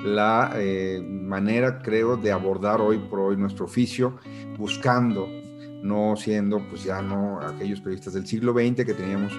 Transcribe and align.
la 0.00 0.52
eh, 0.56 1.00
manera, 1.02 1.80
creo, 1.80 2.16
de 2.16 2.32
abordar 2.32 2.80
hoy 2.80 2.98
por 2.98 3.20
hoy 3.20 3.36
nuestro 3.36 3.64
oficio, 3.64 4.16
buscando, 4.56 5.28
no 5.82 6.16
siendo 6.16 6.60
pues 6.68 6.84
ya 6.84 7.02
no 7.02 7.40
aquellos 7.40 7.80
periodistas 7.80 8.14
del 8.14 8.26
siglo 8.26 8.52
XX 8.52 8.84
que 8.84 8.94
teníamos 8.94 9.32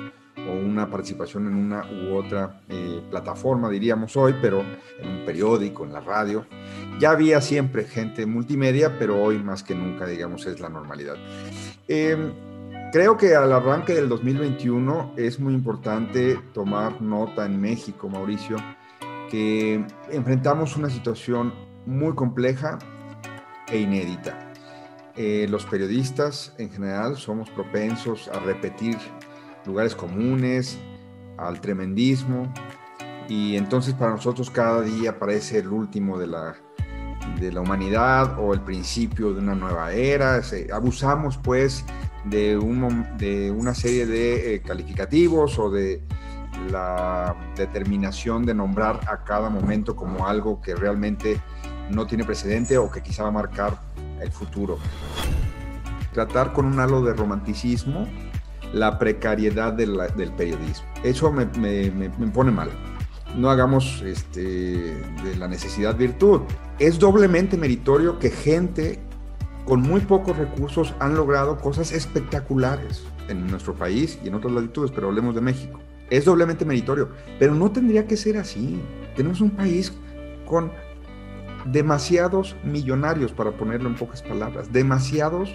o 0.48 0.52
una 0.52 0.90
participación 0.90 1.48
en 1.48 1.56
una 1.56 1.84
u 1.92 2.16
otra 2.16 2.62
eh, 2.70 3.02
plataforma, 3.10 3.70
diríamos 3.70 4.16
hoy, 4.16 4.36
pero 4.42 4.64
en 5.00 5.10
un 5.10 5.26
periódico, 5.26 5.84
en 5.84 5.94
la 5.94 6.00
radio. 6.00 6.46
Ya 7.00 7.12
había 7.12 7.42
siempre 7.42 7.84
gente 7.84 8.26
multimedia, 8.26 8.98
pero 8.98 9.22
hoy 9.22 9.40
más 9.40 9.64
que 9.64 9.76
nunca, 9.76 10.06
digamos, 10.06 10.46
es 10.46 10.60
la 10.60 10.70
normalidad. 10.70 11.16
Em, 11.88 12.32
creo 12.92 13.18
que 13.18 13.36
al 13.36 13.52
arranque 13.52 13.94
del 13.94 14.10
2021 14.10 15.14
es 15.18 15.40
muy 15.40 15.54
importante 15.54 16.40
tomar 16.54 17.02
nota 17.02 17.46
en 17.46 17.60
México, 17.60 18.08
Mauricio, 18.10 18.58
que 19.30 19.86
enfrentamos 20.12 20.76
una 20.78 20.90
situación 20.90 21.54
muy 21.86 22.14
compleja 22.16 22.80
e 23.68 23.80
inédita. 23.80 24.52
Eh, 25.16 25.48
los 25.50 25.66
periodistas 25.66 26.54
en 26.58 26.70
general 26.70 27.18
somos 27.18 27.50
propensos 27.50 28.28
a 28.28 28.40
repetir 28.40 28.98
lugares 29.66 29.96
comunes, 29.96 30.78
al 31.38 31.60
tremendismo, 31.60 32.52
y 33.28 33.56
entonces 33.56 33.94
para 33.94 34.12
nosotros 34.12 34.50
cada 34.50 34.82
día 34.82 35.20
parece 35.20 35.60
el 35.60 35.70
último 35.70 36.18
de 36.18 36.28
la, 36.28 36.56
de 37.40 37.52
la 37.52 37.62
humanidad 37.62 38.40
o 38.40 38.54
el 38.54 38.62
principio 38.62 39.34
de 39.34 39.40
una 39.40 39.56
nueva 39.56 39.92
era. 39.92 40.42
abusamos 40.72 41.38
pues 41.38 41.84
de, 42.26 42.58
un, 42.58 43.06
de 43.18 43.52
una 43.52 43.74
serie 43.74 44.06
de 44.06 44.56
eh, 44.56 44.62
calificativos 44.62 45.58
o 45.60 45.70
de 45.70 46.02
la 46.72 47.36
determinación 47.56 48.46
de 48.46 48.54
nombrar 48.54 49.00
a 49.08 49.24
cada 49.24 49.50
momento 49.50 49.96
como 49.96 50.28
algo 50.28 50.62
que 50.62 50.76
realmente 50.76 51.42
no 51.90 52.06
tiene 52.06 52.24
precedente 52.24 52.78
o 52.78 52.92
que 52.92 53.02
quizá 53.02 53.24
va 53.24 53.30
a 53.30 53.32
marcar 53.32 53.80
el 54.22 54.32
futuro. 54.32 54.78
Tratar 56.14 56.54
con 56.54 56.66
un 56.66 56.80
halo 56.80 57.02
de 57.02 57.14
romanticismo 57.14 58.08
la 58.74 59.00
precariedad 59.00 59.74
del 59.74 60.32
periodismo. 60.36 60.88
Eso 61.04 61.32
me, 61.32 61.46
pone 62.34 62.52
mal. 62.52 62.70
No 63.36 63.50
hagamos 63.50 64.02
este, 64.02 64.42
de 64.42 65.36
la 65.38 65.48
necesidad 65.48 65.96
virtud. 65.96 66.42
Es 66.80 67.00
doblemente 67.00 67.58
meritorio 67.58 68.20
que 68.20 68.30
gente 68.30 69.00
con 69.66 69.82
muy 69.82 70.02
pocos 70.02 70.38
recursos 70.38 70.96
han 71.00 71.16
logrado 71.16 71.58
cosas 71.58 71.92
espectaculares 71.92 73.04
en 73.28 73.48
nuestro 73.48 73.74
país 73.74 74.18
y 74.24 74.30
en 74.30 74.36
otras 74.36 74.54
latitudes, 74.54 74.92
pero 74.92 75.08
hablemos 75.08 75.36
de 75.36 75.42
México. 75.42 75.80
Es 76.10 76.26
doblemente 76.26 76.66
meritorio, 76.66 77.10
pero 77.40 77.54
no 77.54 77.72
tendría 77.72 78.08
que 78.08 78.18
ser 78.18 78.38
así. 78.38 78.82
Tenemos 79.16 79.42
un 79.42 79.52
país 79.52 79.94
con 80.46 80.72
demasiados 81.66 82.56
millonarios, 82.64 83.32
para 83.34 83.52
ponerlo 83.52 83.90
en 83.90 83.96
pocas 83.96 84.22
palabras, 84.22 84.72
demasiados 84.72 85.54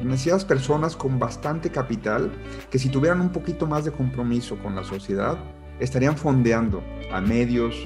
demasiadas 0.00 0.44
personas 0.44 0.96
con 0.96 1.18
bastante 1.18 1.70
capital 1.70 2.30
que 2.70 2.78
si 2.78 2.88
tuvieran 2.88 3.20
un 3.20 3.30
poquito 3.30 3.66
más 3.66 3.84
de 3.84 3.92
compromiso 3.92 4.58
con 4.58 4.74
la 4.74 4.84
sociedad, 4.84 5.38
estarían 5.80 6.16
fondeando 6.16 6.82
a 7.12 7.20
medios 7.20 7.76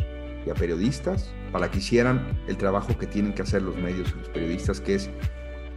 y 0.47 0.51
a 0.51 0.55
periodistas 0.55 1.33
para 1.53 1.71
que 1.71 1.79
hicieran 1.79 2.41
el 2.47 2.57
trabajo 2.57 2.97
que 2.99 3.07
tienen 3.07 3.35
que 3.35 3.43
hacer 3.43 3.63
los 3.63 3.77
medios 3.77 4.11
y 4.15 4.19
los 4.19 4.29
periodistas, 4.29 4.81
que 4.81 4.95
es 4.95 5.11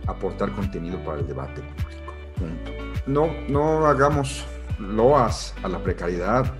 aportar 0.08 0.52
contenido 0.52 1.04
para 1.04 1.20
el 1.20 1.28
debate 1.28 1.62
público. 1.62 2.14
Punto. 2.38 2.72
No, 3.06 3.30
no 3.50 3.86
hagamos 3.86 4.46
loas 4.82 5.54
a 5.64 5.70
la 5.70 5.84
precariedad. 5.84 6.54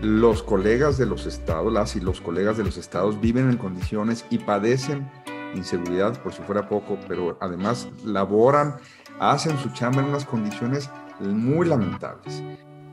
Los 0.00 0.42
colegas 0.42 0.98
de 0.98 1.06
los 1.06 1.26
estados, 1.26 1.72
las 1.72 1.94
y 1.94 2.00
los 2.00 2.20
colegas 2.20 2.56
de 2.56 2.64
los 2.64 2.76
estados 2.76 3.20
viven 3.20 3.50
en 3.50 3.56
condiciones 3.56 4.24
y 4.30 4.38
padecen 4.38 5.08
inseguridad, 5.54 6.20
por 6.22 6.32
si 6.32 6.42
fuera 6.42 6.68
poco, 6.68 6.98
pero 7.06 7.36
además 7.40 7.88
laboran, 8.04 8.76
hacen 9.20 9.58
su 9.58 9.70
chamba 9.70 10.00
en 10.00 10.08
unas 10.08 10.24
condiciones 10.24 10.90
muy 11.20 11.66
lamentables. 11.66 12.42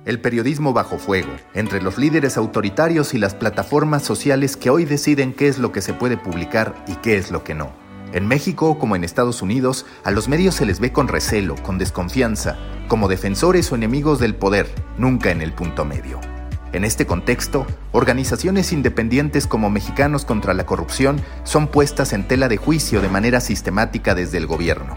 El 0.06 0.22
periodismo 0.22 0.74
bajo 0.74 0.98
fuego, 0.98 1.30
entre 1.54 1.82
los 1.82 1.98
líderes 1.98 2.38
autoritarios 2.38 3.14
y 3.14 3.18
las 3.18 3.36
plataformas 3.36 4.04
sociales 4.04 4.58
que 4.58 4.70
hoy 4.70 4.86
deciden 4.86 5.34
qué 5.34 5.48
es 5.48 5.60
lo 5.60 5.72
que 5.72 5.82
se 5.82 5.94
puede 5.94 6.18
publicar 6.18 6.74
y 6.88 6.96
qué 6.96 7.18
es 7.18 7.32
lo 7.32 7.44
que 7.44 7.54
no. 7.54 7.89
En 8.12 8.28
México, 8.28 8.80
como 8.80 8.96
en 8.96 9.04
Estados 9.04 9.44
Unidos, 9.44 9.86
a 10.04 10.10
los 10.10 10.28
medios 10.28 10.56
se 10.56 10.66
les 10.66 10.80
ve 10.80 10.92
con 10.92 11.08
recelo, 11.08 11.56
con 11.62 11.78
desconfianza, 11.78 12.58
como 12.88 13.08
defensores 13.08 13.72
o 13.72 13.76
enemigos 13.76 14.20
del 14.20 14.34
poder, 14.34 14.68
nunca 14.98 15.30
en 15.30 15.42
el 15.42 15.54
punto 15.54 15.86
medio. 15.86 16.20
En 16.74 16.86
este 16.86 17.06
contexto, 17.06 17.68
organizaciones 17.92 18.74
independientes 18.74 19.46
como 19.46 19.70
Mexicanos 19.70 20.26
contra 20.26 20.56
la 20.56 20.66
Corrupción 20.66 21.22
son 21.44 21.68
puestas 21.68 22.14
en 22.14 22.28
tela 22.28 22.48
de 22.48 22.58
juicio 22.58 23.00
de 23.02 23.10
manera 23.10 23.42
sistemática 23.42 24.16
desde 24.16 24.38
el 24.38 24.48
gobierno. 24.48 24.96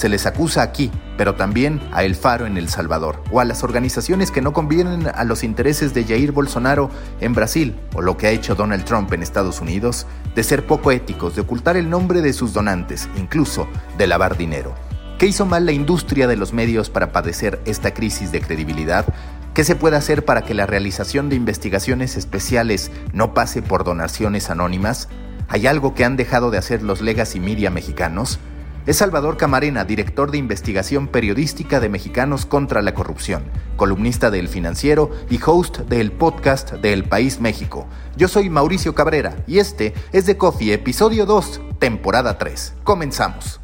Se 0.00 0.08
les 0.08 0.24
acusa 0.24 0.62
aquí, 0.62 0.90
pero 1.18 1.34
también 1.34 1.78
a 1.92 2.04
El 2.04 2.14
Faro 2.14 2.46
en 2.46 2.56
El 2.56 2.70
Salvador, 2.70 3.22
o 3.30 3.38
a 3.38 3.44
las 3.44 3.62
organizaciones 3.62 4.30
que 4.30 4.40
no 4.40 4.54
convienen 4.54 5.06
a 5.14 5.24
los 5.24 5.44
intereses 5.44 5.92
de 5.92 6.04
Jair 6.04 6.32
Bolsonaro 6.32 6.88
en 7.20 7.34
Brasil, 7.34 7.78
o 7.94 8.00
lo 8.00 8.16
que 8.16 8.26
ha 8.26 8.30
hecho 8.30 8.54
Donald 8.54 8.86
Trump 8.86 9.12
en 9.12 9.22
Estados 9.22 9.60
Unidos, 9.60 10.06
de 10.34 10.42
ser 10.42 10.66
poco 10.66 10.90
éticos, 10.90 11.34
de 11.34 11.42
ocultar 11.42 11.76
el 11.76 11.90
nombre 11.90 12.22
de 12.22 12.32
sus 12.32 12.54
donantes, 12.54 13.10
incluso 13.18 13.68
de 13.98 14.06
lavar 14.06 14.38
dinero. 14.38 14.74
¿Qué 15.18 15.26
hizo 15.26 15.44
mal 15.44 15.66
la 15.66 15.72
industria 15.72 16.26
de 16.26 16.36
los 16.38 16.54
medios 16.54 16.88
para 16.88 17.12
padecer 17.12 17.60
esta 17.66 17.92
crisis 17.92 18.32
de 18.32 18.40
credibilidad? 18.40 19.04
¿Qué 19.52 19.64
se 19.64 19.76
puede 19.76 19.98
hacer 19.98 20.24
para 20.24 20.46
que 20.46 20.54
la 20.54 20.64
realización 20.64 21.28
de 21.28 21.36
investigaciones 21.36 22.16
especiales 22.16 22.90
no 23.12 23.34
pase 23.34 23.60
por 23.60 23.84
donaciones 23.84 24.48
anónimas? 24.48 25.10
¿Hay 25.48 25.66
algo 25.66 25.94
que 25.94 26.06
han 26.06 26.16
dejado 26.16 26.50
de 26.50 26.56
hacer 26.56 26.82
los 26.82 27.02
legacy 27.02 27.38
media 27.38 27.70
mexicanos? 27.70 28.40
Es 28.86 28.96
Salvador 28.96 29.36
Camarena, 29.36 29.84
director 29.84 30.30
de 30.30 30.38
investigación 30.38 31.06
periodística 31.06 31.80
de 31.80 31.90
Mexicanos 31.90 32.46
contra 32.46 32.80
la 32.80 32.94
Corrupción, 32.94 33.44
columnista 33.76 34.30
del 34.30 34.48
Financiero 34.48 35.10
y 35.28 35.38
host 35.44 35.80
del 35.80 36.12
podcast 36.12 36.72
de 36.72 36.94
El 36.94 37.04
País 37.04 37.40
México. 37.40 37.86
Yo 38.16 38.26
soy 38.26 38.48
Mauricio 38.48 38.94
Cabrera 38.94 39.36
y 39.46 39.58
este 39.58 39.92
es 40.12 40.24
The 40.24 40.38
Coffee, 40.38 40.72
episodio 40.72 41.26
2, 41.26 41.60
temporada 41.78 42.38
3. 42.38 42.74
Comenzamos. 42.82 43.60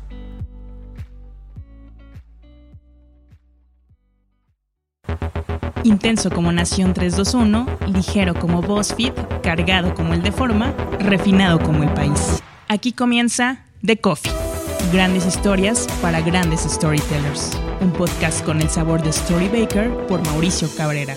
Intenso 5.82 6.30
como 6.30 6.52
Nación 6.52 6.92
321, 6.92 7.66
ligero 7.86 8.34
como 8.34 8.60
BuzzFeed, 8.60 9.14
cargado 9.42 9.94
como 9.94 10.12
el 10.12 10.22
de 10.22 10.32
Forma, 10.32 10.74
refinado 10.98 11.58
como 11.60 11.84
el 11.84 11.90
país. 11.94 12.42
Aquí 12.68 12.92
comienza 12.92 13.64
The 13.82 13.98
Coffee. 13.98 14.45
Grandes 14.92 15.26
historias 15.26 15.88
para 16.00 16.20
grandes 16.20 16.60
storytellers. 16.60 17.50
Un 17.80 17.92
podcast 17.92 18.44
con 18.44 18.60
el 18.60 18.70
sabor 18.70 19.02
de 19.02 19.12
Storybaker 19.12 19.90
por 20.06 20.24
Mauricio 20.26 20.68
Cabrera. 20.76 21.16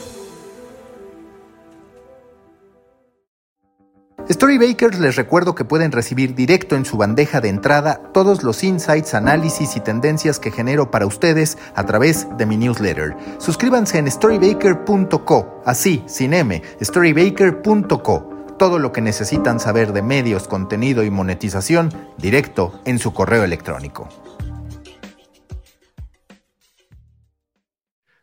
Storybakers 4.28 5.00
les 5.00 5.16
recuerdo 5.16 5.54
que 5.54 5.66
pueden 5.66 5.92
recibir 5.92 6.34
directo 6.34 6.76
en 6.76 6.86
su 6.86 6.98
bandeja 6.98 7.42
de 7.42 7.50
entrada 7.50 8.02
todos 8.12 8.44
los 8.44 8.64
insights, 8.64 9.14
análisis 9.14 9.76
y 9.76 9.82
tendencias 9.82 10.40
que 10.40 10.52
genero 10.52 10.90
para 10.90 11.06
ustedes 11.06 11.58
a 11.76 11.84
través 11.86 12.28
de 12.38 12.46
mi 12.46 12.58
newsletter. 12.58 13.16
Suscríbanse 13.38 14.00
en 14.00 14.10
storybaker.co, 14.10 15.62
así, 15.66 16.04
sin 16.08 16.34
M, 16.34 16.62
storybaker.co. 16.82 18.29
Todo 18.60 18.78
lo 18.78 18.92
que 18.92 19.00
necesitan 19.00 19.62
saber 19.62 19.94
de 19.94 20.02
medios, 20.02 20.50
contenido 20.50 21.06
y 21.06 21.10
monetización 21.10 21.94
directo 22.18 22.82
en 22.84 23.00
su 23.00 23.14
correo 23.14 23.46
electrónico. 23.46 24.10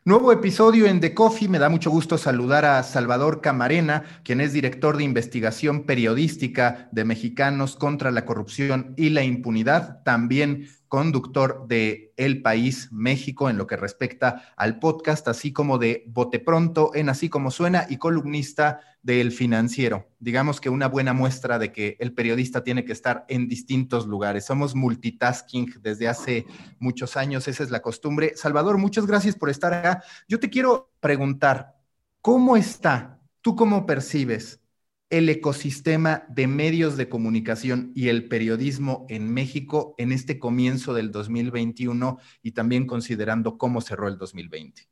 Nuevo 0.05 0.31
episodio 0.31 0.85
en 0.85 0.99
The 0.99 1.15
Coffee. 1.15 1.49
Me 1.49 1.57
da 1.57 1.69
mucho 1.69 1.89
gusto 1.89 2.19
saludar 2.19 2.65
a 2.65 2.83
Salvador 2.83 3.41
Camarena, 3.41 4.03
quien 4.23 4.39
es 4.39 4.53
director 4.53 4.95
de 4.95 5.05
investigación 5.05 5.85
periodística 5.87 6.87
de 6.91 7.03
Mexicanos 7.03 7.75
contra 7.75 8.11
la 8.11 8.23
Corrupción 8.23 8.93
y 8.95 9.09
la 9.09 9.23
Impunidad. 9.23 10.03
También 10.03 10.69
conductor 10.87 11.67
de 11.67 12.13
El 12.17 12.41
País 12.41 12.89
México 12.91 13.49
en 13.49 13.57
lo 13.57 13.67
que 13.67 13.75
respecta 13.75 14.53
al 14.55 14.79
podcast, 14.79 15.27
así 15.27 15.53
como 15.53 15.77
de 15.77 16.03
Bote 16.07 16.39
Pronto 16.39 16.91
en 16.93 17.09
Así 17.09 17.29
como 17.29 17.51
Suena 17.51 17.85
y 17.89 17.97
columnista 17.97 18.79
del 19.01 19.31
Financiero. 19.31 20.09
Digamos 20.19 20.59
que 20.59 20.69
una 20.69 20.87
buena 20.87 21.13
muestra 21.13 21.59
de 21.59 21.71
que 21.71 21.97
el 21.99 22.13
periodista 22.13 22.63
tiene 22.63 22.85
que 22.85 22.91
estar 22.93 23.25
en 23.29 23.47
distintos 23.47 24.05
lugares. 24.05 24.45
Somos 24.45 24.75
multitasking 24.75 25.75
desde 25.81 26.07
hace 26.07 26.45
muchos 26.79 27.17
años, 27.17 27.47
esa 27.47 27.63
es 27.63 27.71
la 27.71 27.81
costumbre. 27.81 28.33
Salvador, 28.35 28.77
muchas 28.77 29.05
gracias 29.05 29.35
por 29.35 29.49
estar 29.49 29.73
acá. 29.73 30.03
Yo 30.27 30.39
te 30.39 30.49
quiero 30.49 30.91
preguntar, 30.99 31.75
¿cómo 32.21 32.57
está? 32.57 33.19
¿Tú 33.41 33.55
cómo 33.55 33.85
percibes 33.85 34.59
el 35.09 35.29
ecosistema 35.29 36.25
de 36.29 36.47
medios 36.47 36.97
de 36.97 37.07
comunicación 37.07 37.91
y 37.95 38.09
el 38.09 38.27
periodismo 38.27 39.05
en 39.09 39.33
México 39.33 39.95
en 39.97 40.11
este 40.11 40.37
comienzo 40.37 40.93
del 40.93 41.11
2021 41.11 42.19
y 42.41 42.51
también 42.51 42.85
considerando 42.85 43.57
cómo 43.57 43.79
cerró 43.79 44.07
el 44.07 44.17
2020. 44.17 44.83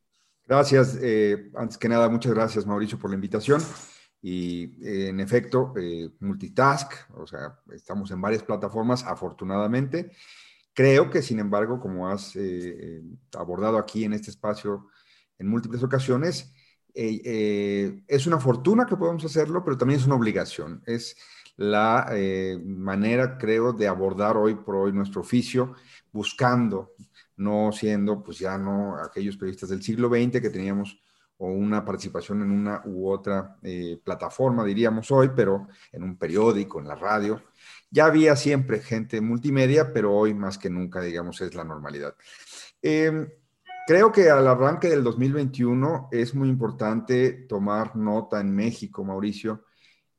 Gracias. 0.48 0.98
Eh, 1.02 1.52
antes 1.56 1.78
que 1.78 1.90
nada, 1.90 2.08
muchas 2.08 2.34
gracias 2.34 2.66
Mauricio 2.66 2.98
por 2.98 3.10
la 3.10 3.16
invitación. 3.16 3.62
y 4.28 4.72
en 4.82 5.20
efecto, 5.20 5.72
multitask, 6.20 6.92
o 7.14 7.28
sea, 7.28 7.60
estamos 7.72 8.10
en 8.10 8.20
varias 8.20 8.42
plataformas, 8.42 9.04
afortunadamente. 9.04 10.12
Creo 10.74 11.12
que, 11.12 11.22
sin 11.22 11.40
embargo, 11.40 11.80
como 11.80 12.10
has 12.10 12.34
abordado 13.38 13.78
aquí 13.78 14.04
en 14.04 14.14
este 14.14 14.32
espacio 14.32 14.88
en 15.38 15.48
múltiples 15.48 15.84
ocasiones, 15.84 16.55
es 16.96 18.28
una 18.28 18.40
fortuna 18.40 18.86
que 18.86 18.96
podamos 18.96 19.26
hacerlo, 19.26 19.64
pero 19.64 19.78
también 19.78 20.00
es 20.00 20.06
una 20.06 20.16
obligación. 20.16 20.82
Es 20.86 21.18
la 21.58 22.12
manera, 22.64 23.38
creo, 23.38 23.74
de 23.74 23.88
abordar 23.88 24.38
hoy 24.38 24.56
por 24.56 24.76
hoy 24.76 24.94
nuestro 24.94 25.22
oficio, 25.22 25.76
buscando 26.12 26.94
no 27.38 27.72
siendo 27.72 28.24
pues 28.24 28.40
ya 28.40 28.58
no 28.58 28.98
aquellos 28.98 29.38
periodistas 29.38 29.70
del 29.70 29.84
siglo 29.84 30.10
XX 30.10 30.42
que 30.42 30.50
teníamos 30.50 31.00
o 31.38 31.48
una 31.48 31.84
participación 31.84 32.42
en 32.42 32.52
una 32.52 32.82
u 32.86 33.10
otra 33.10 33.58
eh, 33.62 34.00
plataforma, 34.02 34.64
diríamos 34.64 35.12
hoy, 35.12 35.32
pero 35.36 35.68
en 35.92 36.04
un 36.04 36.18
periódico, 36.18 36.80
en 36.80 36.88
la 36.88 36.96
radio. 36.96 37.44
Ya 37.92 38.06
había 38.06 38.38
siempre 38.38 38.80
gente 38.80 39.20
multimedia, 39.20 39.92
pero 39.92 40.14
hoy 40.14 40.34
más 40.34 40.58
que 40.58 40.70
nunca, 40.70 41.02
digamos, 41.02 41.42
es 41.42 41.54
la 41.54 41.66
normalidad. 41.66 42.16
Em, 42.82 43.28
creo 43.86 44.12
que 44.12 44.30
al 44.30 44.48
arranque 44.48 44.90
del 44.90 45.04
2021 45.04 46.10
es 46.12 46.34
muy 46.34 46.50
importante 46.50 47.32
tomar 47.32 47.96
nota 47.96 48.40
en 48.40 48.54
México, 48.54 49.04
Mauricio, 49.04 49.64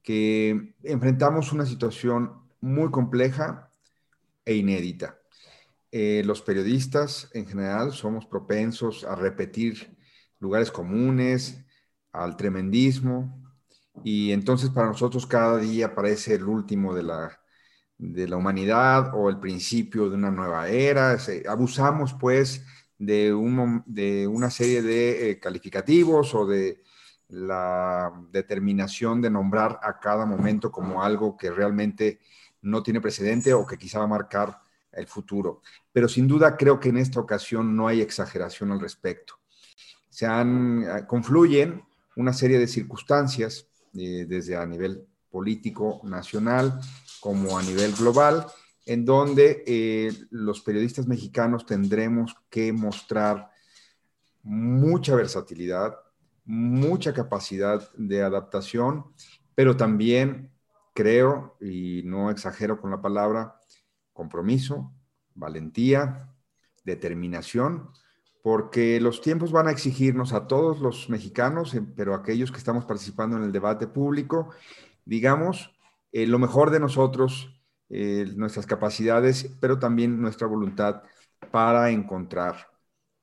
que 0.03 0.75
enfrentamos 0.83 1.53
una 1.53 1.67
situación 1.67 2.49
muy 2.61 2.91
compleja 2.91 3.73
e 4.45 4.55
inédita. 4.55 5.19
Eh, 5.91 6.23
los 6.25 6.43
periodistas 6.43 7.31
en 7.33 7.47
general 7.47 7.93
somos 7.93 8.27
propensos 8.27 9.05
a 9.05 9.15
repetir 9.15 9.97
lugares 10.39 10.71
comunes, 10.71 11.65
al 12.13 12.37
tremendismo, 12.37 13.43
y 14.05 14.33
entonces 14.33 14.71
para 14.71 14.89
nosotros 14.89 15.27
cada 15.27 15.59
día 15.59 15.95
parece 15.95 16.35
el 16.35 16.45
último 16.45 16.95
de 16.95 17.03
la, 17.03 17.41
de 17.99 18.29
la 18.29 18.37
humanidad 18.37 19.13
o 19.15 19.29
el 19.29 19.41
principio 19.41 20.09
de 20.09 20.17
una 20.17 20.31
nueva 20.31 20.69
era. 20.69 21.17
abusamos 21.49 22.15
pues 22.15 22.65
de, 22.99 23.35
de 23.87 24.27
una 24.27 24.51
serie 24.51 24.83
de 24.83 25.31
eh, 25.31 25.39
calificativos 25.39 26.35
o 26.35 26.47
de 26.47 26.83
la 27.29 28.13
determinación 28.31 29.21
de 29.21 29.31
nombrar 29.31 29.81
a 29.83 29.99
cada 29.99 30.27
momento 30.27 30.71
como 30.71 31.03
algo 31.03 31.37
que 31.37 31.51
realmente 31.51 32.21
no 32.63 32.83
tiene 32.83 33.01
precedente 33.01 33.53
o 33.53 33.67
que 33.67 33.79
quizá 33.79 33.99
va 33.99 34.05
a 34.05 34.09
marcar 34.09 34.61
el 34.93 35.07
futuro. 35.07 35.63
Pero 35.93 36.09
sin 36.09 36.27
duda 36.27 36.57
creo 36.57 36.81
que 36.81 36.89
en 36.89 36.99
esta 36.99 37.21
ocasión 37.21 37.77
no 37.77 37.89
hay 37.89 38.01
exageración 38.01 38.73
al 38.73 38.81
respecto. 38.81 39.39
Se 40.09 40.27
han, 40.27 40.83
eh, 40.83 41.07
confluyen 41.07 41.83
una 42.17 42.33
serie 42.33 42.59
de 42.59 42.67
circunstancias, 42.67 43.67
eh, 43.95 44.25
desde 44.27 44.57
a 44.57 44.67
nivel 44.67 45.07
político 45.31 46.01
nacional 46.05 46.81
como 47.21 47.59
a 47.59 47.63
nivel 47.63 47.93
global, 47.93 48.47
en 48.87 49.05
donde 49.05 49.65
eh, 49.67 50.13
los 50.31 50.61
periodistas 50.63 51.09
mexicanos 51.09 51.67
tendremos 51.67 52.37
que 52.49 52.73
mostrar 52.73 53.51
mucha 54.43 55.17
versatilidad, 55.17 55.97
mucha 56.45 57.13
capacidad 57.13 57.93
de 57.97 58.23
adaptación, 58.23 59.07
pero 59.57 59.77
también 59.77 60.53
creo, 60.95 61.57
y 61.61 62.03
no 62.05 62.31
exagero 62.31 62.81
con 62.81 62.93
la 62.93 63.03
palabra, 63.03 63.59
compromiso, 64.13 64.93
valentía, 65.35 66.33
determinación, 66.85 67.91
porque 68.41 69.01
los 69.01 69.21
tiempos 69.21 69.51
van 69.51 69.67
a 69.67 69.73
exigirnos 69.73 70.33
a 70.33 70.47
todos 70.47 70.79
los 70.81 71.11
mexicanos, 71.11 71.75
eh, 71.75 71.83
pero 71.97 72.15
aquellos 72.15 72.53
que 72.53 72.59
estamos 72.59 72.85
participando 72.85 73.37
en 73.37 73.43
el 73.43 73.51
debate 73.51 73.89
público, 73.89 74.51
digamos, 75.05 75.73
eh, 76.13 76.29
lo 76.29 76.39
mejor 76.39 76.71
de 76.71 76.79
nosotros, 76.79 77.56
eh, 77.89 78.27
nuestras 78.37 78.67
capacidades, 78.67 79.51
pero 79.61 79.79
también 79.79 80.21
nuestra 80.21 80.47
voluntad 80.47 81.03
para 81.51 81.91
encontrar 81.91 82.69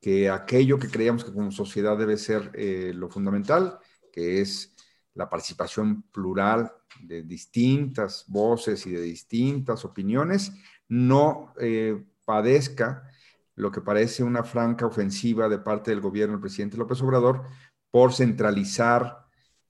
que 0.00 0.28
aquello 0.28 0.78
que 0.78 0.90
creíamos 0.90 1.24
que 1.24 1.32
como 1.32 1.50
sociedad 1.50 1.96
debe 1.96 2.16
ser 2.18 2.52
lo 2.94 3.08
fundamental, 3.08 3.78
que 4.12 4.40
es 4.42 4.74
la 5.14 5.30
participación 5.30 6.02
plural 6.10 6.72
de 7.00 7.22
distintas 7.22 8.24
voces 8.28 8.86
y 8.86 8.90
de 8.90 9.00
distintas 9.00 9.84
opiniones, 9.84 10.52
no 10.88 11.52
eh, 11.60 12.04
padezca 12.24 13.08
lo 13.56 13.70
que 13.70 13.80
parece 13.80 14.24
una 14.24 14.42
franca 14.42 14.86
ofensiva 14.86 15.48
de 15.48 15.58
parte 15.58 15.90
del 15.90 16.00
gobierno 16.00 16.34
del 16.34 16.40
presidente 16.40 16.76
López 16.76 17.00
Obrador 17.02 17.44
por 17.90 18.12
centralizar 18.12 19.26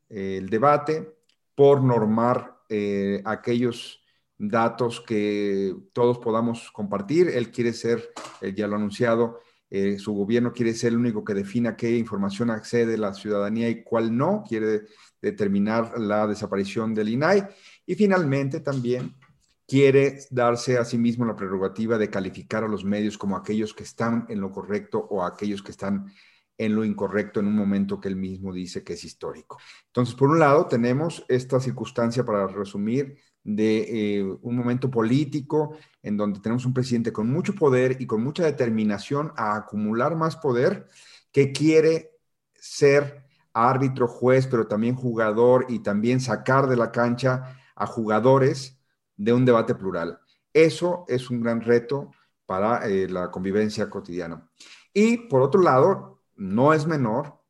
eh, 0.09 0.39
el 0.39 0.49
debate, 0.49 1.19
por 1.55 1.83
normar 1.83 2.63
eh, 2.69 3.23
aquellos 3.25 4.04
datos 4.49 5.01
que 5.01 5.75
todos 5.93 6.19
podamos 6.19 6.71
compartir. 6.73 7.29
Él 7.29 7.51
quiere 7.51 7.73
ser, 7.73 8.13
él 8.41 8.55
ya 8.55 8.67
lo 8.67 8.75
ha 8.75 8.79
anunciado, 8.79 9.41
su 9.99 10.13
gobierno 10.13 10.53
quiere 10.53 10.73
ser 10.73 10.93
el 10.93 10.99
único 10.99 11.25
que 11.25 11.35
defina 11.35 11.77
qué 11.77 11.97
información 11.97 12.51
accede 12.51 12.97
la 12.97 13.13
ciudadanía 13.13 13.69
y 13.69 13.83
cuál 13.83 14.17
no, 14.17 14.45
quiere 14.49 14.83
determinar 15.21 15.99
la 15.99 16.29
desaparición 16.29 16.95
del 16.95 17.09
INAI. 17.09 17.45
Y 17.85 17.97
finalmente 17.97 18.61
también 18.61 19.15
quiere 19.67 20.19
darse 20.31 20.79
a 20.79 20.85
sí 20.85 20.99
mismo 20.99 21.25
la 21.25 21.35
prerrogativa 21.35 21.99
de 21.99 22.11
calificar 22.11 22.65
a 22.65 22.69
los 22.69 22.85
medios 22.85 23.19
como 23.19 23.37
aquellos 23.37 23.75
que 23.75 23.85
están 23.85 24.27
en 24.29 24.41
lo 24.41 24.53
correcto 24.53 24.99
o 25.11 25.25
aquellos 25.25 25.63
que 25.63 25.73
están 25.73 26.07
en 26.57 26.75
lo 26.75 26.85
incorrecto 26.85 27.41
en 27.41 27.49
un 27.49 27.57
momento 27.57 28.01
que 28.01 28.09
él 28.09 28.17
mismo 28.17 28.53
dice 28.53 28.85
que 28.85 28.93
es 28.93 29.05
histórico. 29.05 29.59
Entonces, 29.87 30.15
por 30.15 30.31
un 30.31 30.39
lado, 30.39 30.67
tenemos 30.67 31.25
esta 31.29 31.59
circunstancia, 31.59 32.25
para 32.25 32.47
resumir, 32.47 33.19
de 33.45 34.19
eh, 34.19 34.23
un 34.43 34.57
momento 34.57 34.91
político 34.91 35.77
en 36.03 36.17
donde 36.17 36.41
tenemos 36.41 36.65
un 36.65 36.73
presidente 36.73 37.13
con 37.13 37.31
mucho 37.31 37.55
poder 37.55 38.01
y 38.01 38.07
con 38.07 38.25
mucha 38.25 38.45
determinación 38.45 39.33
a 39.37 39.55
acumular 39.55 40.17
más 40.17 40.37
poder, 40.37 40.89
que 41.31 41.53
quiere 41.53 42.13
ser 42.55 43.25
árbitro, 43.53 44.09
juez, 44.09 44.47
pero 44.47 44.67
también 44.67 44.97
jugador 44.97 45.67
y 45.69 45.81
también 45.81 46.21
sacar 46.21 46.67
de 46.67 46.77
la 46.77 46.91
cancha 46.91 47.59
a 47.77 47.87
jugadores 47.87 48.79
de 49.17 49.33
un 49.33 49.45
debate 49.45 49.75
plural. 49.75 50.19
Eso 50.53 51.05
es 51.07 51.31
un 51.31 51.41
gran 51.41 51.61
reto 51.61 52.11
para 52.47 52.87
eh, 52.89 53.09
la 53.09 53.31
convivencia 53.31 53.91
cotidiana. 53.91 54.49
Y 54.93 55.29
por 55.29 55.43
otro 55.43 55.61
lado, 55.61 56.23
no 56.37 56.73
es 56.73 56.87
menor 56.87 57.44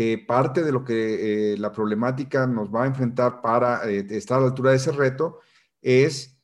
que 0.00 0.16
parte 0.16 0.62
de 0.62 0.72
lo 0.72 0.82
que 0.82 1.52
eh, 1.52 1.58
la 1.58 1.70
problemática 1.70 2.46
nos 2.46 2.74
va 2.74 2.84
a 2.84 2.86
enfrentar 2.86 3.42
para 3.42 3.86
eh, 3.86 4.06
estar 4.08 4.38
a 4.38 4.40
la 4.40 4.46
altura 4.46 4.70
de 4.70 4.78
ese 4.78 4.92
reto 4.92 5.40
es, 5.82 6.38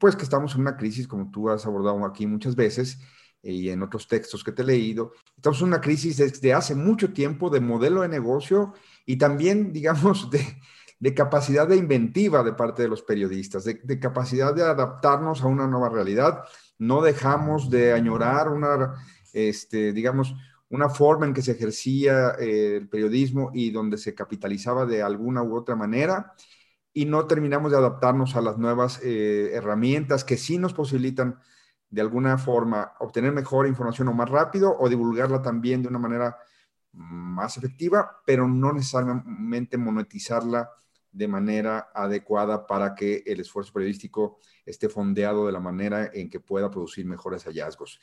pues 0.00 0.16
que 0.16 0.24
estamos 0.24 0.56
en 0.56 0.62
una 0.62 0.76
crisis, 0.76 1.06
como 1.06 1.30
tú 1.30 1.48
has 1.48 1.64
abordado 1.64 2.04
aquí 2.04 2.26
muchas 2.26 2.56
veces 2.56 2.98
y 3.40 3.68
en 3.68 3.82
otros 3.84 4.08
textos 4.08 4.42
que 4.42 4.50
te 4.50 4.62
he 4.62 4.64
leído, 4.64 5.12
estamos 5.36 5.60
en 5.60 5.68
una 5.68 5.80
crisis 5.80 6.16
desde 6.16 6.52
hace 6.52 6.74
mucho 6.74 7.12
tiempo 7.12 7.50
de 7.50 7.60
modelo 7.60 8.02
de 8.02 8.08
negocio 8.08 8.72
y 9.04 9.16
también, 9.16 9.72
digamos, 9.72 10.28
de, 10.32 10.44
de 10.98 11.14
capacidad 11.14 11.68
de 11.68 11.76
inventiva 11.76 12.42
de 12.42 12.54
parte 12.54 12.82
de 12.82 12.88
los 12.88 13.02
periodistas, 13.02 13.62
de, 13.62 14.00
capacidad 14.00 14.52
de 14.52 14.64
adaptarnos 14.64 15.40
a 15.40 15.46
una 15.46 15.68
nueva 15.68 15.88
realidad. 15.88 16.42
No 16.78 17.00
dejamos 17.00 17.70
de 17.70 17.92
añorar 17.92 18.48
una, 18.48 18.94
este, 19.32 19.92
digamos, 19.92 20.34
una 20.76 20.88
forma 20.88 21.26
en 21.26 21.34
que 21.34 21.42
se 21.42 21.52
ejercía 21.52 22.36
eh, 22.38 22.76
el 22.76 22.88
periodismo 22.88 23.50
y 23.52 23.70
donde 23.70 23.98
se 23.98 24.14
capitalizaba 24.14 24.86
de 24.86 25.02
alguna 25.02 25.42
u 25.42 25.56
otra 25.56 25.74
manera 25.74 26.34
y 26.92 27.04
no 27.04 27.26
terminamos 27.26 27.72
de 27.72 27.78
adaptarnos 27.78 28.36
a 28.36 28.40
las 28.40 28.56
nuevas 28.58 29.00
eh, 29.02 29.50
herramientas 29.52 30.24
que 30.24 30.36
sí 30.36 30.58
nos 30.58 30.72
posibilitan 30.72 31.38
de 31.90 32.00
alguna 32.00 32.38
forma 32.38 32.92
obtener 33.00 33.32
mejor 33.32 33.66
información 33.66 34.08
o 34.08 34.12
más 34.12 34.30
rápido 34.30 34.76
o 34.78 34.88
divulgarla 34.88 35.42
también 35.42 35.82
de 35.82 35.88
una 35.88 35.98
manera 35.98 36.38
más 36.92 37.56
efectiva, 37.56 38.22
pero 38.24 38.48
no 38.48 38.72
necesariamente 38.72 39.76
monetizarla 39.76 40.70
de 41.12 41.28
manera 41.28 41.88
adecuada 41.94 42.66
para 42.66 42.94
que 42.94 43.22
el 43.26 43.40
esfuerzo 43.40 43.72
periodístico 43.72 44.38
esté 44.64 44.88
fondeado 44.88 45.46
de 45.46 45.52
la 45.52 45.60
manera 45.60 46.10
en 46.12 46.28
que 46.28 46.40
pueda 46.40 46.70
producir 46.70 47.06
mejores 47.06 47.44
hallazgos. 47.44 48.00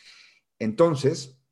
Entonces, 0.59 1.42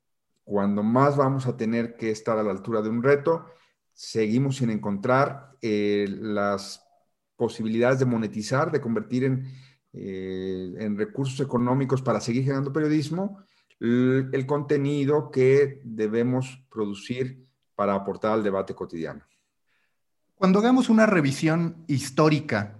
cuando 0.44 0.82
más 0.82 1.16
vamos 1.16 1.46
a 1.46 1.56
tener 1.56 1.96
que 1.96 2.10
estar 2.10 2.38
a 2.38 2.42
la 2.42 2.50
altura 2.50 2.82
de 2.82 2.88
un 2.88 3.02
reto, 3.02 3.46
seguimos 3.92 4.56
sin 4.56 4.70
encontrar 4.70 5.56
eh, 5.60 6.06
las 6.08 6.84
posibilidades 7.36 7.98
de 7.98 8.06
monetizar, 8.06 8.70
de 8.70 8.80
convertir 8.80 9.24
en, 9.24 9.46
eh, 9.92 10.74
en 10.78 10.96
recursos 10.96 11.40
económicos 11.40 12.02
para 12.02 12.20
seguir 12.20 12.44
generando 12.44 12.72
periodismo, 12.72 13.42
el 13.80 14.46
contenido 14.46 15.32
que 15.32 15.80
debemos 15.82 16.64
producir 16.70 17.44
para 17.74 17.94
aportar 17.94 18.30
al 18.32 18.44
debate 18.44 18.76
cotidiano. 18.76 19.24
Cuando 20.36 20.60
hagamos 20.60 20.88
una 20.88 21.04
revisión 21.04 21.84
histórica 21.88 22.78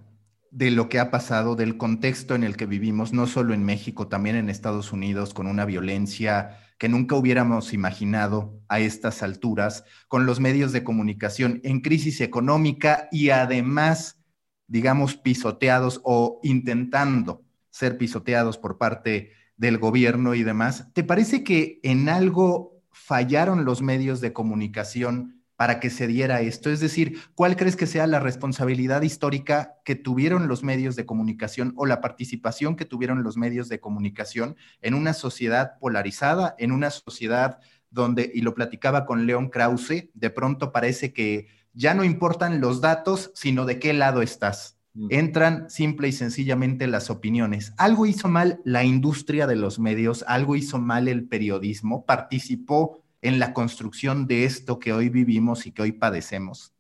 de 0.53 0.71
lo 0.71 0.91
que 0.91 0.99
ha 0.99 1.11
pasado, 1.11 1.57
del 1.57 1.79
contexto 1.79 2.35
en 2.35 2.45
el 2.45 2.59
que 2.59 2.67
vivimos, 2.67 3.15
no 3.15 3.27
solo 3.27 3.55
en 3.55 3.65
México, 3.65 4.09
también 4.09 4.37
en 4.37 4.51
Estados 4.51 4.93
Unidos, 4.93 5.33
con 5.33 5.47
una 5.47 5.65
violencia 5.65 6.59
que 6.79 6.91
nunca 6.91 7.17
hubiéramos 7.17 7.73
imaginado 7.73 8.61
a 8.69 8.79
estas 8.79 9.23
alturas, 9.23 9.85
con 10.09 10.27
los 10.27 10.41
medios 10.41 10.73
de 10.73 10.85
comunicación 10.85 11.61
en 11.65 11.81
crisis 11.81 12.21
económica 12.21 13.09
y 13.11 13.31
además, 13.31 14.21
digamos, 14.67 15.17
pisoteados 15.17 16.03
o 16.05 16.39
intentando 16.43 17.43
ser 17.71 17.97
pisoteados 17.97 18.59
por 18.59 18.77
parte 18.77 19.33
del 19.57 19.79
gobierno 19.79 20.35
y 20.35 20.43
demás. 20.43 20.93
¿Te 20.93 21.03
parece 21.03 21.45
que 21.45 21.81
en 21.83 22.11
algo 22.11 22.83
fallaron 22.91 23.65
los 23.65 23.81
medios 23.81 24.21
de 24.21 24.35
comunicación 24.35 25.42
para 25.63 25.79
que 25.79 25.91
se 25.91 26.09
diera 26.09 26.41
esto? 26.41 26.71
Es 26.71 26.81
decir, 26.81 27.21
¿cuál 27.37 27.55
crees 27.55 27.77
que 27.77 27.87
sea 27.87 28.09
la 28.09 28.19
responsabilidad 28.19 29.03
histórica 29.03 29.77
que 29.85 29.95
tuvieron 29.95 30.49
los 30.49 30.65
medios 30.65 30.97
de 30.97 31.07
comunicación 31.07 31.73
o 31.77 31.87
la 31.87 32.01
participación 32.01 32.75
que 32.75 32.85
tuvieron 32.85 33.23
los 33.23 33.37
medios 33.37 33.69
de 33.69 33.79
comunicación 33.79 34.57
en 34.81 34.95
una 34.95 35.13
sociedad 35.13 35.79
polarizada, 35.79 36.57
en 36.59 36.73
una 36.73 36.91
sociedad 36.91 37.61
donde, 37.91 38.29
y 38.35 38.41
lo 38.41 38.55
platicaba 38.55 39.07
con 39.07 39.25
León 39.25 39.51
Krause, 39.51 40.11
de 40.13 40.31
pronto 40.31 40.73
parece 40.73 41.13
que 41.13 41.47
ya 41.75 41.95
no 41.95 42.03
importan 42.03 42.61
los 42.61 42.81
datos, 42.81 43.31
sino 43.37 43.65
de 43.65 43.79
qué 43.79 43.93
lado 43.93 44.21
estás. 44.21 44.81
Mm. 44.95 45.07
Entran 45.11 45.71
simple 45.71 46.09
y 46.09 46.13
sencillamente 46.13 46.89
las 46.89 47.09
opiniones. 47.09 47.73
Algo 47.79 48.07
hizo 48.07 48.27
mal 48.27 48.61
la 48.65 48.83
industria 48.83 49.47
de 49.47 49.55
los 49.55 49.79
medios, 49.79 50.25
algo 50.27 50.57
hizo 50.57 50.81
mal 50.81 51.07
el 51.07 51.29
periodismo, 51.29 52.05
participó 52.05 53.02
en 53.23 53.39
la 53.39 53.55
construcción 53.55 54.27
de 54.27 54.45
esto 54.45 54.79
que 54.79 54.93
hoy 54.93 55.09
vivimos 55.09 55.67
y 55.67 55.73
que 55.73 55.83
hoy 55.83 55.93
padecemos? 55.93 56.75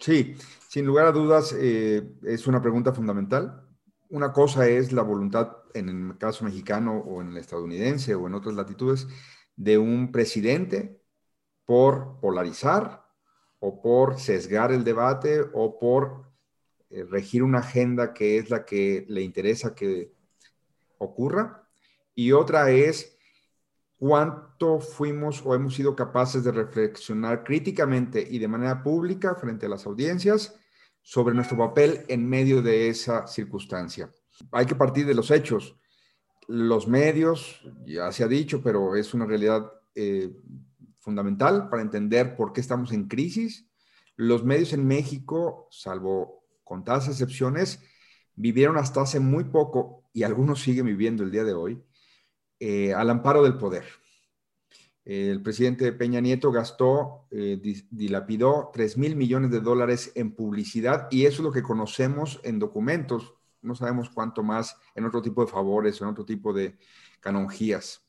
Sí, 0.00 0.36
sin 0.68 0.86
lugar 0.86 1.06
a 1.06 1.12
dudas, 1.12 1.54
eh, 1.58 2.08
es 2.24 2.46
una 2.46 2.62
pregunta 2.62 2.92
fundamental. 2.92 3.68
Una 4.08 4.32
cosa 4.32 4.66
es 4.66 4.92
la 4.92 5.02
voluntad, 5.02 5.56
en 5.74 5.88
el 5.88 6.18
caso 6.18 6.44
mexicano 6.44 6.98
o 6.98 7.20
en 7.20 7.28
el 7.28 7.36
estadounidense 7.36 8.14
o 8.14 8.26
en 8.26 8.34
otras 8.34 8.54
latitudes, 8.54 9.06
de 9.56 9.76
un 9.76 10.10
presidente 10.10 11.02
por 11.66 12.18
polarizar 12.20 13.04
o 13.58 13.82
por 13.82 14.18
sesgar 14.18 14.72
el 14.72 14.84
debate 14.84 15.44
o 15.52 15.78
por 15.78 16.32
eh, 16.90 17.04
regir 17.04 17.42
una 17.42 17.58
agenda 17.58 18.14
que 18.14 18.38
es 18.38 18.48
la 18.48 18.64
que 18.64 19.04
le 19.08 19.20
interesa 19.20 19.74
que 19.74 20.14
ocurra. 20.96 21.68
Y 22.14 22.32
otra 22.32 22.70
es 22.70 23.17
cuánto 23.98 24.78
fuimos 24.78 25.42
o 25.44 25.54
hemos 25.54 25.74
sido 25.74 25.96
capaces 25.96 26.44
de 26.44 26.52
reflexionar 26.52 27.42
críticamente 27.42 28.26
y 28.28 28.38
de 28.38 28.48
manera 28.48 28.82
pública 28.82 29.34
frente 29.34 29.66
a 29.66 29.68
las 29.68 29.86
audiencias 29.86 30.56
sobre 31.02 31.34
nuestro 31.34 31.58
papel 31.58 32.04
en 32.08 32.28
medio 32.28 32.62
de 32.62 32.88
esa 32.88 33.26
circunstancia. 33.26 34.10
Hay 34.52 34.66
que 34.66 34.76
partir 34.76 35.04
de 35.04 35.14
los 35.14 35.30
hechos. 35.32 35.76
Los 36.46 36.86
medios, 36.86 37.60
ya 37.86 38.12
se 38.12 38.22
ha 38.22 38.28
dicho, 38.28 38.62
pero 38.62 38.94
es 38.94 39.14
una 39.14 39.26
realidad 39.26 39.70
eh, 39.94 40.30
fundamental 41.00 41.68
para 41.68 41.82
entender 41.82 42.36
por 42.36 42.52
qué 42.52 42.60
estamos 42.60 42.92
en 42.92 43.08
crisis. 43.08 43.68
Los 44.16 44.44
medios 44.44 44.72
en 44.72 44.86
México, 44.86 45.66
salvo 45.70 46.44
contadas 46.62 47.08
excepciones, 47.08 47.80
vivieron 48.36 48.76
hasta 48.76 49.00
hace 49.00 49.18
muy 49.18 49.44
poco, 49.44 50.08
y 50.12 50.22
algunos 50.22 50.62
siguen 50.62 50.86
viviendo 50.86 51.24
el 51.24 51.30
día 51.30 51.44
de 51.44 51.54
hoy, 51.54 51.82
eh, 52.60 52.92
al 52.94 53.10
amparo 53.10 53.42
del 53.42 53.56
poder. 53.56 53.84
El 55.04 55.42
presidente 55.42 55.90
Peña 55.92 56.20
Nieto 56.20 56.52
gastó, 56.52 57.28
eh, 57.30 57.58
dilapidó 57.90 58.70
3 58.74 58.98
mil 58.98 59.16
millones 59.16 59.50
de 59.50 59.60
dólares 59.60 60.12
en 60.14 60.34
publicidad 60.34 61.08
y 61.10 61.24
eso 61.24 61.36
es 61.36 61.44
lo 61.44 61.52
que 61.52 61.62
conocemos 61.62 62.40
en 62.42 62.58
documentos. 62.58 63.34
No 63.62 63.74
sabemos 63.74 64.10
cuánto 64.10 64.42
más 64.42 64.76
en 64.94 65.06
otro 65.06 65.22
tipo 65.22 65.42
de 65.42 65.50
favores, 65.50 65.98
en 66.02 66.08
otro 66.08 66.26
tipo 66.26 66.52
de 66.52 66.76
canonjías. 67.20 68.06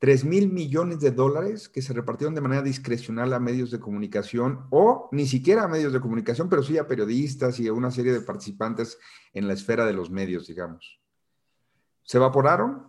3 0.00 0.24
mil 0.24 0.50
millones 0.50 0.98
de 0.98 1.12
dólares 1.12 1.68
que 1.68 1.80
se 1.80 1.92
repartieron 1.92 2.34
de 2.34 2.40
manera 2.40 2.62
discrecional 2.62 3.32
a 3.32 3.38
medios 3.38 3.70
de 3.70 3.78
comunicación 3.78 4.66
o 4.70 5.08
ni 5.12 5.26
siquiera 5.26 5.62
a 5.62 5.68
medios 5.68 5.92
de 5.92 6.00
comunicación, 6.00 6.48
pero 6.48 6.64
sí 6.64 6.76
a 6.78 6.88
periodistas 6.88 7.60
y 7.60 7.68
a 7.68 7.72
una 7.72 7.92
serie 7.92 8.12
de 8.12 8.20
participantes 8.20 8.98
en 9.32 9.46
la 9.46 9.54
esfera 9.54 9.86
de 9.86 9.92
los 9.92 10.10
medios, 10.10 10.48
digamos. 10.48 11.00
Se 12.02 12.16
evaporaron 12.16 12.88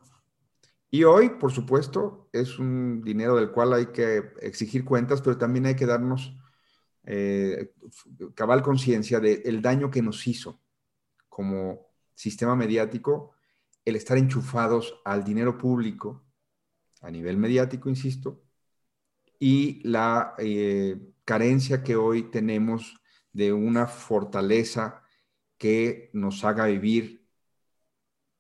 y 0.96 1.04
hoy, 1.04 1.32
por 1.32 1.52
supuesto, 1.52 2.30
es 2.32 2.58
un 2.58 3.02
dinero 3.04 3.36
del 3.36 3.52
cual 3.52 3.74
hay 3.74 3.88
que 3.88 4.32
exigir 4.40 4.86
cuentas, 4.86 5.22
pero 5.22 5.38
también 5.38 5.66
hay 5.66 5.76
que 5.76 5.86
darnos 5.86 6.34
eh, 7.04 7.74
cabal 8.34 8.62
conciencia 8.62 9.20
del 9.20 9.62
daño 9.62 9.92
que 9.92 10.02
nos 10.02 10.26
hizo 10.26 10.62
como 11.28 11.88
sistema 12.14 12.56
mediático 12.56 13.34
el 13.84 13.98
estar 13.98 14.18
enchufados 14.18 15.02
al 15.04 15.26
dinero 15.26 15.58
público 15.58 16.24
a 17.02 17.12
nivel 17.12 17.36
mediático, 17.36 17.90
insisto, 17.90 18.46
y 19.38 19.86
la 19.86 20.34
eh, 20.38 21.12
carencia 21.26 21.84
que 21.84 21.98
hoy 21.98 22.32
tenemos 22.32 22.96
de 23.34 23.52
una 23.52 23.86
fortaleza 23.88 25.04
que 25.58 26.10
nos 26.14 26.46
haga 26.46 26.68
vivir 26.68 27.25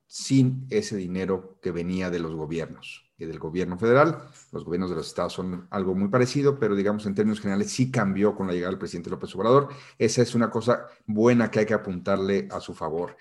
sin 0.07 0.67
ese 0.69 0.95
dinero 0.95 1.57
que 1.61 1.71
venía 1.71 2.09
de 2.09 2.19
los 2.19 2.35
gobiernos 2.35 3.05
y 3.17 3.25
del 3.25 3.39
gobierno 3.39 3.77
federal. 3.77 4.29
Los 4.51 4.65
gobiernos 4.65 4.89
de 4.89 4.97
los 4.97 5.07
estados 5.07 5.33
son 5.33 5.67
algo 5.69 5.95
muy 5.95 6.09
parecido, 6.09 6.59
pero 6.59 6.75
digamos 6.75 7.05
en 7.05 7.15
términos 7.15 7.39
generales 7.39 7.71
sí 7.71 7.91
cambió 7.91 8.35
con 8.35 8.47
la 8.47 8.53
llegada 8.53 8.71
del 8.71 8.79
presidente 8.79 9.09
López 9.09 9.33
Obrador. 9.35 9.69
Esa 9.97 10.21
es 10.21 10.35
una 10.35 10.49
cosa 10.49 10.87
buena 11.05 11.49
que 11.49 11.59
hay 11.59 11.65
que 11.65 11.73
apuntarle 11.73 12.47
a 12.51 12.59
su 12.59 12.73
favor. 12.73 13.15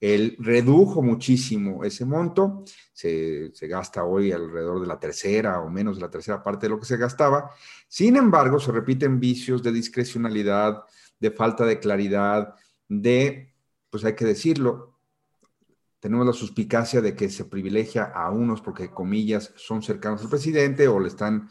Él 0.00 0.36
redujo 0.38 1.02
muchísimo 1.02 1.84
ese 1.84 2.06
monto, 2.06 2.64
se, 2.92 3.52
gasta 3.68 4.02
hoy 4.04 4.32
alrededor 4.32 4.80
de 4.80 4.86
la 4.86 4.98
tercera 4.98 5.60
o 5.60 5.68
menos 5.68 5.96
de 5.96 6.02
la 6.02 6.10
tercera 6.10 6.42
parte 6.42 6.66
de 6.66 6.70
lo 6.70 6.78
que 6.80 6.86
se 6.86 6.96
gastaba. 6.96 7.50
Sin 7.86 8.16
embargo, 8.16 8.58
se 8.58 8.72
repiten 8.72 9.20
vicios 9.20 9.62
de 9.62 9.72
discrecionalidad, 9.72 10.84
de 11.18 11.30
falta 11.30 11.66
de 11.66 11.78
claridad, 11.78 12.54
de, 12.88 13.52
pues 13.90 14.02
hay 14.06 14.14
que 14.14 14.24
decirlo, 14.24 14.99
tenemos 16.00 16.26
la 16.26 16.32
suspicacia 16.32 17.00
de 17.00 17.14
que 17.14 17.28
se 17.28 17.44
privilegia 17.44 18.04
a 18.04 18.30
unos 18.30 18.62
porque, 18.62 18.90
comillas, 18.90 19.52
son 19.56 19.82
cercanos 19.82 20.22
al 20.22 20.30
presidente 20.30 20.88
o 20.88 20.98
le 20.98 21.08
están, 21.08 21.48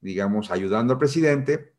digamos, 0.00 0.50
ayudando 0.50 0.94
al 0.94 0.98
presidente 0.98 1.74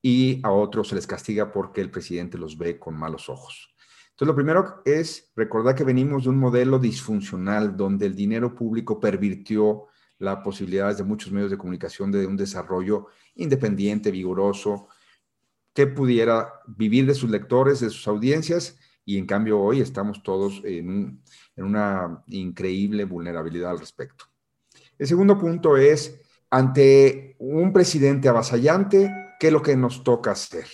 y 0.00 0.40
a 0.44 0.50
otros 0.50 0.88
se 0.88 0.94
les 0.94 1.06
castiga 1.06 1.50
porque 1.50 1.80
el 1.80 1.90
presidente 1.90 2.38
los 2.38 2.56
ve 2.56 2.78
con 2.78 2.94
malos 2.94 3.28
ojos. 3.28 3.74
Entonces, 4.10 4.28
lo 4.28 4.36
primero 4.36 4.82
es 4.84 5.32
recordar 5.34 5.74
que 5.74 5.82
venimos 5.82 6.24
de 6.24 6.30
un 6.30 6.38
modelo 6.38 6.78
disfuncional 6.78 7.76
donde 7.76 8.06
el 8.06 8.14
dinero 8.14 8.54
público 8.54 9.00
pervirtió 9.00 9.86
las 10.18 10.36
posibilidades 10.44 10.98
de 10.98 11.04
muchos 11.04 11.32
medios 11.32 11.50
de 11.50 11.58
comunicación 11.58 12.12
de 12.12 12.24
un 12.24 12.36
desarrollo 12.36 13.08
independiente, 13.34 14.12
vigoroso, 14.12 14.86
que 15.72 15.88
pudiera 15.88 16.60
vivir 16.68 17.06
de 17.06 17.14
sus 17.14 17.30
lectores, 17.30 17.80
de 17.80 17.90
sus 17.90 18.06
audiencias, 18.06 18.78
y 19.04 19.18
en 19.18 19.26
cambio 19.26 19.60
hoy 19.60 19.80
estamos 19.80 20.22
todos 20.22 20.60
en 20.64 20.88
un 20.88 21.22
en 21.56 21.64
una 21.64 22.22
increíble 22.28 23.04
vulnerabilidad 23.04 23.70
al 23.70 23.78
respecto. 23.78 24.26
El 24.98 25.06
segundo 25.06 25.38
punto 25.38 25.76
es, 25.76 26.20
ante 26.50 27.36
un 27.38 27.72
presidente 27.72 28.28
avasallante, 28.28 29.36
¿qué 29.38 29.48
es 29.48 29.52
lo 29.52 29.62
que 29.62 29.76
nos 29.76 30.04
toca 30.04 30.32
hacer? 30.32 30.66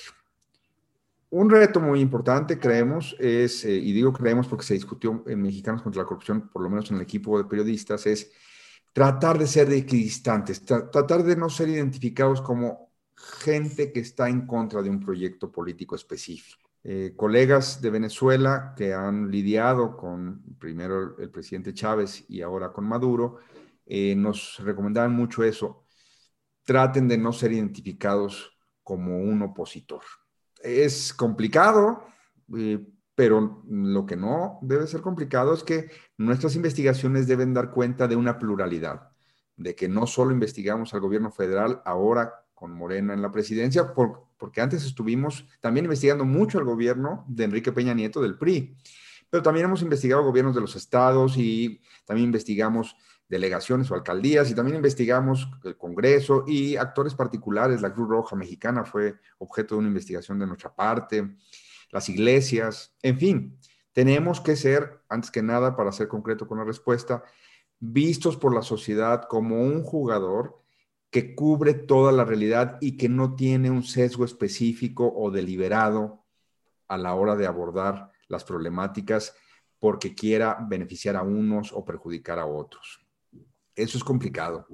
Un 1.30 1.48
reto 1.48 1.80
muy 1.80 2.00
importante, 2.00 2.58
creemos, 2.58 3.14
es, 3.18 3.64
eh, 3.64 3.72
y 3.72 3.92
digo 3.92 4.12
creemos 4.12 4.48
porque 4.48 4.64
se 4.64 4.74
discutió 4.74 5.22
en 5.26 5.40
Mexicanos 5.40 5.82
contra 5.82 6.02
la 6.02 6.08
Corrupción, 6.08 6.48
por 6.48 6.62
lo 6.62 6.70
menos 6.70 6.90
en 6.90 6.96
el 6.96 7.02
equipo 7.02 7.38
de 7.38 7.44
periodistas, 7.44 8.06
es 8.06 8.32
tratar 8.92 9.38
de 9.38 9.46
ser 9.46 9.72
equidistantes, 9.72 10.64
tratar 10.64 11.22
de 11.22 11.36
no 11.36 11.48
ser 11.48 11.68
identificados 11.68 12.42
como 12.42 12.90
gente 13.14 13.92
que 13.92 14.00
está 14.00 14.28
en 14.28 14.46
contra 14.46 14.82
de 14.82 14.90
un 14.90 14.98
proyecto 14.98 15.52
político 15.52 15.94
específico. 15.94 16.59
Eh, 16.82 17.12
colegas 17.14 17.82
de 17.82 17.90
Venezuela 17.90 18.72
que 18.74 18.94
han 18.94 19.30
lidiado 19.30 19.98
con 19.98 20.42
primero 20.58 21.18
el 21.18 21.30
presidente 21.30 21.74
Chávez 21.74 22.24
y 22.28 22.40
ahora 22.40 22.72
con 22.72 22.86
Maduro, 22.86 23.38
eh, 23.84 24.14
nos 24.16 24.58
recomendaban 24.60 25.12
mucho 25.12 25.44
eso. 25.44 25.84
Traten 26.64 27.06
de 27.06 27.18
no 27.18 27.32
ser 27.32 27.52
identificados 27.52 28.56
como 28.82 29.18
un 29.18 29.42
opositor. 29.42 30.02
Es 30.62 31.12
complicado, 31.12 32.04
eh, 32.56 32.86
pero 33.14 33.62
lo 33.68 34.06
que 34.06 34.16
no 34.16 34.58
debe 34.62 34.86
ser 34.86 35.02
complicado 35.02 35.52
es 35.52 35.62
que 35.62 35.90
nuestras 36.16 36.56
investigaciones 36.56 37.26
deben 37.26 37.52
dar 37.52 37.70
cuenta 37.70 38.08
de 38.08 38.16
una 38.16 38.38
pluralidad, 38.38 39.10
de 39.56 39.74
que 39.74 39.88
no 39.88 40.06
solo 40.06 40.32
investigamos 40.32 40.94
al 40.94 41.00
gobierno 41.00 41.30
federal, 41.30 41.82
ahora 41.84 42.46
con 42.60 42.72
Morena 42.72 43.14
en 43.14 43.22
la 43.22 43.32
presidencia, 43.32 43.94
porque 44.36 44.60
antes 44.60 44.84
estuvimos 44.84 45.46
también 45.62 45.86
investigando 45.86 46.26
mucho 46.26 46.58
al 46.58 46.64
gobierno 46.64 47.24
de 47.26 47.44
Enrique 47.44 47.72
Peña 47.72 47.94
Nieto 47.94 48.20
del 48.20 48.36
PRI, 48.36 48.76
pero 49.30 49.42
también 49.42 49.64
hemos 49.64 49.80
investigado 49.80 50.22
gobiernos 50.22 50.54
de 50.54 50.60
los 50.60 50.76
estados 50.76 51.38
y 51.38 51.80
también 52.04 52.26
investigamos 52.26 52.94
delegaciones 53.30 53.90
o 53.90 53.94
alcaldías 53.94 54.50
y 54.50 54.54
también 54.54 54.76
investigamos 54.76 55.48
el 55.64 55.78
Congreso 55.78 56.44
y 56.46 56.76
actores 56.76 57.14
particulares. 57.14 57.80
La 57.80 57.94
Cruz 57.94 58.10
Roja 58.10 58.36
Mexicana 58.36 58.84
fue 58.84 59.14
objeto 59.38 59.74
de 59.74 59.78
una 59.78 59.88
investigación 59.88 60.38
de 60.38 60.46
nuestra 60.46 60.74
parte, 60.74 61.36
las 61.90 62.10
iglesias, 62.10 62.94
en 63.00 63.18
fin. 63.18 63.58
Tenemos 63.94 64.42
que 64.42 64.54
ser, 64.54 65.00
antes 65.08 65.30
que 65.30 65.42
nada, 65.42 65.76
para 65.76 65.92
ser 65.92 66.08
concreto 66.08 66.46
con 66.46 66.58
la 66.58 66.64
respuesta, 66.64 67.24
vistos 67.78 68.36
por 68.36 68.54
la 68.54 68.60
sociedad 68.60 69.22
como 69.28 69.62
un 69.62 69.82
jugador 69.82 70.59
que 71.10 71.34
cubre 71.34 71.74
toda 71.74 72.12
la 72.12 72.24
realidad 72.24 72.78
y 72.80 72.96
que 72.96 73.08
no 73.08 73.34
tiene 73.34 73.70
un 73.70 73.82
sesgo 73.82 74.24
específico 74.24 75.12
o 75.14 75.30
deliberado 75.30 76.24
a 76.88 76.96
la 76.96 77.14
hora 77.14 77.36
de 77.36 77.46
abordar 77.46 78.12
las 78.28 78.44
problemáticas 78.44 79.34
porque 79.78 80.14
quiera 80.14 80.58
beneficiar 80.68 81.16
a 81.16 81.22
unos 81.22 81.72
o 81.72 81.84
perjudicar 81.84 82.38
a 82.38 82.46
otros. 82.46 83.04
Eso 83.74 83.98
es 83.98 84.04
complicado. 84.04 84.66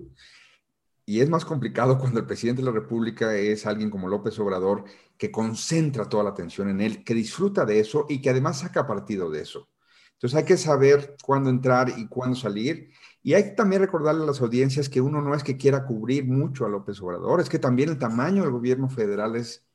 Y 1.06 1.20
es 1.20 1.30
más 1.30 1.44
complicado 1.44 1.98
cuando 2.00 2.20
el 2.20 2.26
presidente 2.26 2.60
de 2.60 2.66
la 2.66 2.74
República 2.74 3.34
es 3.34 3.64
alguien 3.64 3.88
como 3.88 4.08
López 4.08 4.38
Obrador, 4.38 4.84
que 5.16 5.30
concentra 5.30 6.08
toda 6.08 6.24
la 6.24 6.30
atención 6.30 6.68
en 6.68 6.80
él, 6.80 7.04
que 7.04 7.14
disfruta 7.14 7.64
de 7.64 7.80
eso 7.80 8.06
y 8.08 8.20
que 8.20 8.30
además 8.30 8.60
saca 8.60 8.86
partido 8.86 9.30
de 9.30 9.42
eso. 9.42 9.70
Entonces 10.14 10.38
hay 10.38 10.44
que 10.44 10.56
saber 10.56 11.16
cuándo 11.22 11.50
entrar 11.50 11.92
y 11.96 12.08
cuándo 12.08 12.36
salir. 12.36 12.90
Y 13.26 13.34
hay 13.34 13.42
que 13.42 13.50
también 13.50 13.82
recordarle 13.82 14.22
a 14.22 14.26
las 14.26 14.40
audiencias 14.40 14.88
que 14.88 15.00
uno 15.00 15.20
no 15.20 15.34
es 15.34 15.42
que 15.42 15.56
quiera 15.56 15.84
cubrir 15.84 16.24
mucho 16.26 16.64
a 16.64 16.68
López 16.68 17.02
Obrador, 17.02 17.40
es 17.40 17.48
que 17.48 17.58
también 17.58 17.88
el 17.88 17.98
tamaño 17.98 18.44
del 18.44 18.52
gobierno 18.52 18.88
federal 18.88 19.34
es 19.34 19.66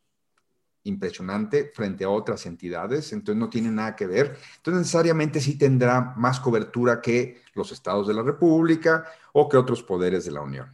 impresionante 0.84 1.70
frente 1.76 2.06
a 2.06 2.10
otras 2.10 2.46
entidades, 2.46 3.12
entonces 3.12 3.38
no 3.38 3.50
tiene 3.50 3.70
nada 3.70 3.94
que 3.98 4.08
ver. 4.08 4.38
Entonces 4.56 4.80
necesariamente 4.80 5.42
sí 5.42 5.58
tendrá 5.58 6.14
más 6.16 6.40
cobertura 6.40 7.02
que 7.02 7.42
los 7.54 7.74
estados 7.74 8.08
de 8.08 8.14
la 8.14 8.24
República 8.24 9.04
o 9.34 9.50
que 9.50 9.58
otros 9.58 9.84
poderes 9.84 10.24
de 10.24 10.32
la 10.32 10.40
Unión. 10.40 10.74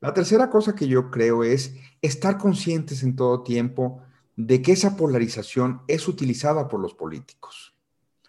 La 0.00 0.12
tercera 0.12 0.50
cosa 0.50 0.74
que 0.74 0.86
yo 0.86 1.10
creo 1.10 1.44
es 1.44 1.74
estar 2.02 2.36
conscientes 2.36 3.02
en 3.02 3.16
todo 3.16 3.42
tiempo 3.42 4.02
de 4.36 4.60
que 4.60 4.72
esa 4.72 4.98
polarización 4.98 5.80
es 5.88 6.08
utilizada 6.08 6.68
por 6.68 6.78
los 6.78 6.92
políticos. 6.92 7.74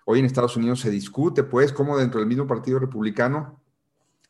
Hoy 0.05 0.19
en 0.19 0.25
Estados 0.25 0.57
Unidos 0.57 0.79
se 0.79 0.89
discute, 0.89 1.43
pues, 1.43 1.71
cómo 1.71 1.97
dentro 1.97 2.19
del 2.19 2.27
mismo 2.27 2.47
Partido 2.47 2.79
Republicano, 2.79 3.61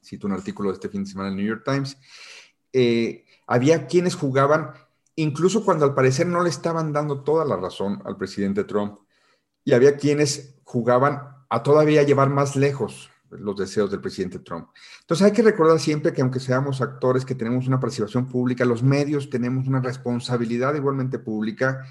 cito 0.04 0.28
un 0.28 0.34
artículo 0.34 0.70
de 0.70 0.76
este 0.76 0.90
fin 0.90 1.04
de 1.04 1.10
semana 1.10 1.30
en 1.30 1.34
el 1.34 1.44
New 1.44 1.56
York 1.56 1.64
Times, 1.66 1.98
eh, 2.74 3.26
había 3.48 3.88
quienes 3.88 4.16
jugaban, 4.16 4.72
incluso 5.16 5.64
cuando 5.64 5.86
al 5.86 5.94
parecer 5.94 6.28
no 6.28 6.44
le 6.44 6.50
estaban 6.50 6.92
dando 6.92 7.22
toda 7.24 7.46
la 7.46 7.58
razón 7.58 8.02
al 8.06 8.18
presidente 8.18 8.64
Trump, 8.64 9.00
y 9.64 9.74
había 9.74 9.98
quienes 9.98 10.56
jugaban 10.64 11.22
a 11.50 11.64
todavía 11.64 12.04
llevar 12.04 12.30
más 12.30 12.56
lejos 12.56 13.10
los 13.30 13.56
deseos 13.56 13.90
del 13.90 14.02
presidente 14.02 14.40
Trump. 14.40 14.70
Entonces 15.02 15.26
hay 15.26 15.32
que 15.32 15.42
recordar 15.42 15.80
siempre 15.80 16.12
que 16.12 16.22
aunque 16.22 16.40
seamos 16.40 16.82
actores 16.82 17.24
que 17.24 17.36
tenemos 17.36 17.68
una 17.68 17.80
participación 17.80 18.28
pública, 18.28 18.66
los 18.66 18.84
medios 18.84 19.30
tenemos 19.30 19.68
una 19.68 19.80
responsabilidad 19.80 20.76
igualmente 20.76 21.20
pública 21.20 21.86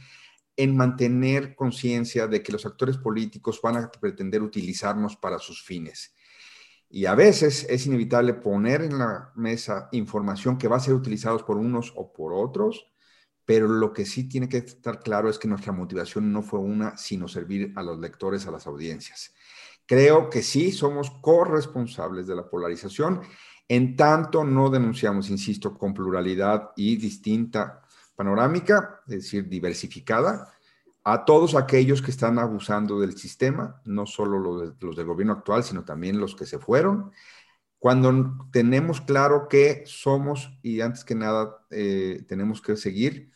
en 0.62 0.76
mantener 0.76 1.54
conciencia 1.54 2.26
de 2.26 2.42
que 2.42 2.52
los 2.52 2.66
actores 2.66 2.98
políticos 2.98 3.60
van 3.62 3.78
a 3.78 3.90
pretender 3.90 4.42
utilizarnos 4.42 5.16
para 5.16 5.38
sus 5.38 5.62
fines. 5.62 6.14
Y 6.90 7.06
a 7.06 7.14
veces 7.14 7.66
es 7.70 7.86
inevitable 7.86 8.34
poner 8.34 8.82
en 8.82 8.98
la 8.98 9.32
mesa 9.36 9.88
información 9.92 10.58
que 10.58 10.68
va 10.68 10.76
a 10.76 10.80
ser 10.80 10.92
utilizada 10.92 11.38
por 11.38 11.56
unos 11.56 11.94
o 11.96 12.12
por 12.12 12.34
otros, 12.34 12.92
pero 13.46 13.68
lo 13.68 13.94
que 13.94 14.04
sí 14.04 14.28
tiene 14.28 14.50
que 14.50 14.58
estar 14.58 15.00
claro 15.00 15.30
es 15.30 15.38
que 15.38 15.48
nuestra 15.48 15.72
motivación 15.72 16.30
no 16.30 16.42
fue 16.42 16.60
una, 16.60 16.94
sino 16.98 17.26
servir 17.26 17.72
a 17.74 17.82
los 17.82 17.98
lectores, 17.98 18.46
a 18.46 18.50
las 18.50 18.66
audiencias. 18.66 19.32
Creo 19.86 20.28
que 20.28 20.42
sí 20.42 20.72
somos 20.72 21.10
corresponsables 21.22 22.26
de 22.26 22.36
la 22.36 22.50
polarización, 22.50 23.22
en 23.66 23.96
tanto 23.96 24.44
no 24.44 24.68
denunciamos, 24.68 25.30
insisto, 25.30 25.78
con 25.78 25.94
pluralidad 25.94 26.72
y 26.76 26.96
distinta 26.96 27.79
panorámica, 28.20 29.00
es 29.06 29.14
decir, 29.14 29.48
diversificada, 29.48 30.52
a 31.04 31.24
todos 31.24 31.54
aquellos 31.54 32.02
que 32.02 32.10
están 32.10 32.38
abusando 32.38 33.00
del 33.00 33.16
sistema, 33.16 33.80
no 33.86 34.04
solo 34.04 34.38
los, 34.38 34.78
del 34.94 35.06
gobierno 35.06 35.32
actual, 35.32 35.64
sino 35.64 35.86
también 35.86 36.20
los 36.20 36.36
que 36.36 36.44
se 36.44 36.58
fueron, 36.58 37.12
cuando 37.78 38.46
tenemos 38.52 39.00
claro 39.00 39.48
que 39.48 39.84
somos, 39.86 40.50
y 40.60 40.82
antes 40.82 41.02
que 41.02 41.14
nada 41.14 41.64
eh, 41.70 42.22
tenemos 42.28 42.60
que 42.60 42.76
seguir 42.76 43.30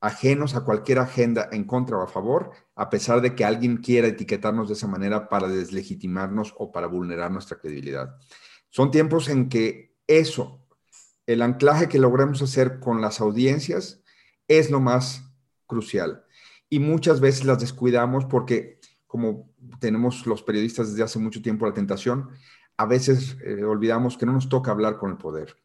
ajenos 0.00 0.54
a 0.54 0.60
cualquier 0.60 1.00
agenda 1.00 1.48
en 1.50 1.64
contra 1.64 1.96
o 1.96 2.02
a 2.02 2.06
favor, 2.06 2.52
a 2.76 2.90
pesar 2.90 3.20
de 3.20 3.34
que 3.34 3.44
alguien 3.44 3.78
quiera 3.78 4.06
etiquetarnos 4.06 4.68
de 4.68 4.74
esa 4.74 4.86
manera 4.86 5.28
para 5.28 5.48
deslegitimarnos 5.48 6.54
o 6.56 6.70
para 6.70 6.86
vulnerar 6.86 7.32
nuestra 7.32 7.58
credibilidad. 7.58 8.14
Son 8.70 8.92
tiempos 8.92 9.28
en 9.30 9.48
que 9.48 9.96
eso, 10.06 10.64
el 11.26 11.42
anclaje 11.42 11.88
que 11.88 11.98
logramos 11.98 12.40
hacer 12.40 12.78
con 12.78 13.00
las 13.00 13.20
audiencias, 13.20 14.00
es 14.48 14.70
lo 14.70 14.80
más 14.80 15.30
crucial. 15.66 16.24
Y 16.68 16.80
muchas 16.80 17.20
veces 17.20 17.44
las 17.44 17.60
descuidamos 17.60 18.24
porque, 18.24 18.80
como 19.06 19.54
tenemos 19.78 20.26
los 20.26 20.42
periodistas 20.42 20.90
desde 20.90 21.04
hace 21.04 21.18
mucho 21.18 21.40
tiempo 21.40 21.66
la 21.66 21.74
tentación, 21.74 22.30
a 22.76 22.86
veces 22.86 23.36
eh, 23.44 23.64
olvidamos 23.64 24.16
que 24.16 24.26
no 24.26 24.32
nos 24.32 24.48
toca 24.48 24.70
hablar 24.70 24.98
con 24.98 25.10
el 25.10 25.16
poder. 25.16 25.56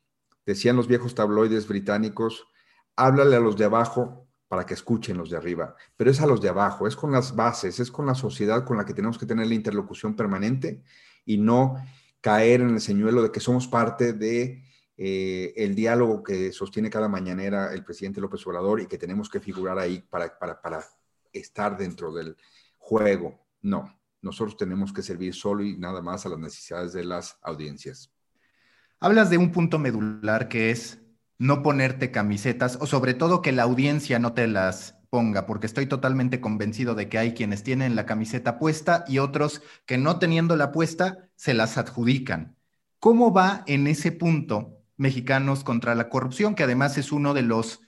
Decían 0.46 0.76
los 0.76 0.88
viejos 0.88 1.16
tabloides 1.16 1.68
británicos, 1.68 2.48
háblale 2.96 3.36
a 3.36 3.40
los 3.40 3.58
de 3.58 3.66
abajo 3.66 4.28
para 4.48 4.66
que 4.66 4.74
escuchen 4.74 5.18
los 5.18 5.30
de 5.30 5.38
arriba, 5.38 5.76
pero 5.98 6.12
es 6.12 6.22
a 6.22 6.28
los 6.28 6.42
de 6.42 6.50
abajo, 6.50 6.86
es 6.88 6.96
con 6.96 7.12
las 7.12 7.36
bases, 7.36 7.80
es 7.80 7.90
con 7.90 8.06
la 8.06 8.14
sociedad 8.14 8.64
con 8.66 8.78
la 8.78 8.86
que 8.86 8.94
tenemos 8.94 9.18
que 9.18 9.26
tener 9.26 9.48
la 9.48 9.56
interlocución 9.56 10.16
permanente 10.16 10.84
y 11.26 11.38
no 11.38 11.76
caer 12.22 12.62
en 12.62 12.70
el 12.70 12.82
señuelo 12.82 13.24
de 13.24 13.32
que 13.32 13.40
somos 13.40 13.68
parte 13.68 14.14
de 14.14 14.64
eh, 14.96 15.54
el 15.56 15.74
diálogo 15.74 16.22
que 16.22 16.52
sostiene 16.52 16.90
cada 16.90 17.08
mañanera 17.08 17.74
el 17.74 17.84
presidente 17.84 18.22
López 18.22 18.46
Obrador 18.46 18.80
y 18.80 18.86
que 18.86 19.00
tenemos 19.00 19.28
que 19.28 19.40
figurar 19.40 19.80
ahí 19.80 20.04
para, 20.08 20.38
estar 21.32 21.78
dentro 21.78 22.14
del 22.14 22.38
juego. 22.78 23.44
No, 23.62 24.00
nosotros 24.22 24.56
tenemos 24.56 24.94
que 24.94 25.02
servir 25.02 25.34
solo 25.34 25.64
y 25.64 25.78
nada 25.78 26.02
más 26.02 26.26
a 26.26 26.30
las 26.30 26.40
necesidades 26.40 26.94
de 26.94 27.06
las 27.06 27.38
audiencias. 27.42 28.12
Hablas 29.00 29.32
de 29.32 29.38
un 29.38 29.52
punto 29.52 29.80
medular 29.80 30.48
que 30.48 30.70
es 30.70 31.00
no 31.40 31.64
ponerte 31.64 32.12
camisetas 32.12 32.78
o 32.80 32.86
sobre 32.86 33.16
todo 33.16 33.42
que 33.42 33.52
la 33.52 33.64
audiencia 33.64 34.20
no 34.20 34.34
te 34.34 34.48
las 34.48 35.00
ponga, 35.10 35.46
porque 35.48 35.68
estoy 35.68 35.88
totalmente 35.88 36.40
convencido 36.40 36.94
de 36.96 37.10
que 37.10 37.18
hay 37.18 37.34
quienes 37.34 37.64
tienen 37.64 37.96
la 37.96 38.06
camiseta 38.06 38.60
puesta 38.60 39.06
y 39.08 39.18
otros 39.18 39.62
que 39.86 39.98
no 39.98 40.20
teniendo 40.20 40.56
la 40.56 40.72
puesta 40.72 41.30
se 41.36 41.54
las 41.54 41.78
adjudican. 41.78 42.56
¿Cómo 43.00 43.34
va 43.34 43.64
en 43.68 43.88
ese 43.88 44.12
punto 44.12 44.73
Mexicanos 44.98 45.64
contra 45.64 45.96
la 45.96 46.10
Corrupción, 46.10 46.56
que 46.56 46.64
además 46.64 46.98
es 46.98 47.12
uno 47.12 47.34
de 47.34 47.44
los 47.44 47.82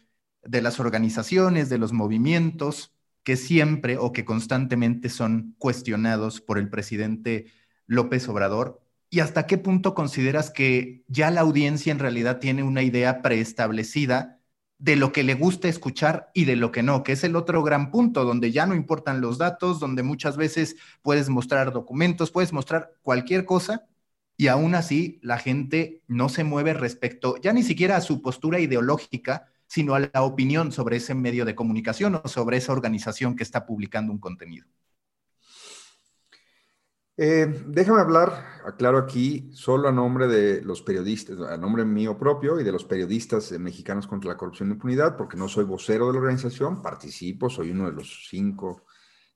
de 0.46 0.62
las 0.62 0.80
organizaciones, 0.80 1.70
de 1.70 1.78
los 1.78 1.91
movimientos 1.91 2.94
que 3.24 3.36
siempre 3.36 3.98
o 3.98 4.13
que 4.13 4.24
constantemente 4.24 5.10
son 5.10 5.56
cuestionados 5.58 6.41
por 6.41 6.60
el 6.60 6.70
presidente 6.70 7.48
López 7.88 8.30
Obrador. 8.30 8.82
¿Y 9.10 9.20
hasta 9.20 9.48
qué 9.48 9.58
punto 9.58 9.96
consideras 9.96 10.52
que 10.52 11.04
ya 11.08 11.32
la 11.32 11.41
audiencia 11.41 11.91
en 11.91 12.00
realidad 12.00 12.39
tiene 12.39 12.62
una 12.63 12.84
idea 12.84 13.22
preestablecida 13.24 14.39
de 14.78 14.96
lo 14.96 15.12
que 15.12 15.24
le 15.24 15.34
gusta 15.34 15.68
escuchar 15.68 16.30
y 16.34 16.46
de 16.46 16.56
lo 16.56 16.72
que 16.72 16.84
no, 16.84 17.02
que 17.04 17.13
es 17.13 17.24
el 17.24 17.36
otro 17.36 17.63
gran 17.63 17.91
punto, 17.91 18.26
donde 18.26 18.52
ya 18.52 18.68
no 18.68 18.76
importan 18.76 19.22
los 19.22 19.38
datos, 19.38 19.80
donde 19.80 20.04
muchas 20.04 20.38
veces 20.38 20.76
puedes 21.02 21.30
mostrar 21.30 21.72
documentos, 21.72 22.30
puedes 22.30 22.54
mostrar 22.54 22.94
cualquier 23.02 23.46
cosa 23.46 23.88
y 24.38 24.48
aún 24.48 24.76
así 24.76 25.19
la 25.21 25.38
gente 25.38 26.04
no 26.08 26.30
se 26.30 26.43
mueve 26.43 26.74
respecto 26.74 27.38
ya 27.38 27.54
ni 27.54 27.63
siquiera 27.63 27.95
a 27.95 28.02
su 28.02 28.21
postura 28.21 28.60
ideológica, 28.60 29.48
sino 29.67 29.95
a 29.95 30.00
la 30.00 30.24
opinión 30.24 30.71
sobre 30.71 30.98
ese 30.98 31.15
medio 31.15 31.45
de 31.45 31.56
comunicación 31.56 32.21
o 32.24 32.28
sobre 32.28 32.58
esa 32.58 32.74
organización 32.74 33.36
que 33.36 33.43
está 33.43 33.65
publicando 33.65 34.12
un 34.12 34.19
contenido. 34.19 34.67
Eh, 37.17 37.63
déjame 37.67 38.02
hablar, 38.02 38.45
aclaro 38.65 38.98
aquí, 38.98 39.50
solo 39.54 39.88
a 39.88 39.91
nombre 39.93 40.28
de 40.28 40.62
los 40.62 40.82
periodistas, 40.82 41.39
a 41.39 41.56
nombre 41.56 41.86
mío 41.86 42.17
propio 42.17 42.60
y 42.60 42.63
de 42.65 42.74
los 42.74 42.84
periodistas 42.84 43.54
mexicanos 43.54 44.06
contra 44.06 44.32
la 44.32 44.38
corrupción 44.38 44.67
y 44.67 44.74
impunidad, 44.74 45.15
porque 45.15 45.38
no 45.38 45.48
soy 45.48 45.63
vocero 45.63 46.08
de 46.08 46.13
la 46.13 46.19
organización, 46.19 46.82
participo, 46.82 47.50
soy 47.50 47.71
uno 47.71 47.86
de 47.86 47.93
los 47.93 48.28
cinco 48.30 48.84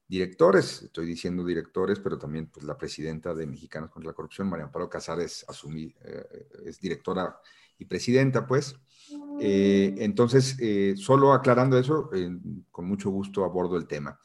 directores, 0.10 0.82
estoy 0.84 1.06
diciendo 1.06 1.46
directores, 1.46 2.00
pero 2.00 2.18
también 2.18 2.48
pues, 2.48 2.66
la 2.66 2.78
presidenta 2.78 3.34
de 3.34 3.48
Mexicanos 3.48 3.90
contra 3.90 4.12
la 4.12 4.16
Corrupción, 4.16 4.50
María 4.50 4.66
Amparo 4.66 4.90
Casares, 4.90 5.46
asumí, 5.48 5.96
eh, 6.04 6.48
es 6.66 6.82
directora 6.82 7.40
y 7.78 7.86
presidenta, 7.86 8.46
pues. 8.46 8.76
Eh, 9.40 9.96
entonces, 10.00 10.58
solo 10.98 11.32
aclarando 11.32 11.78
eso, 11.78 12.10
con 12.70 12.86
mucho 12.86 13.10
gusto 13.10 13.46
abordo 13.46 13.78
el 13.78 13.88
tema. 13.88 14.20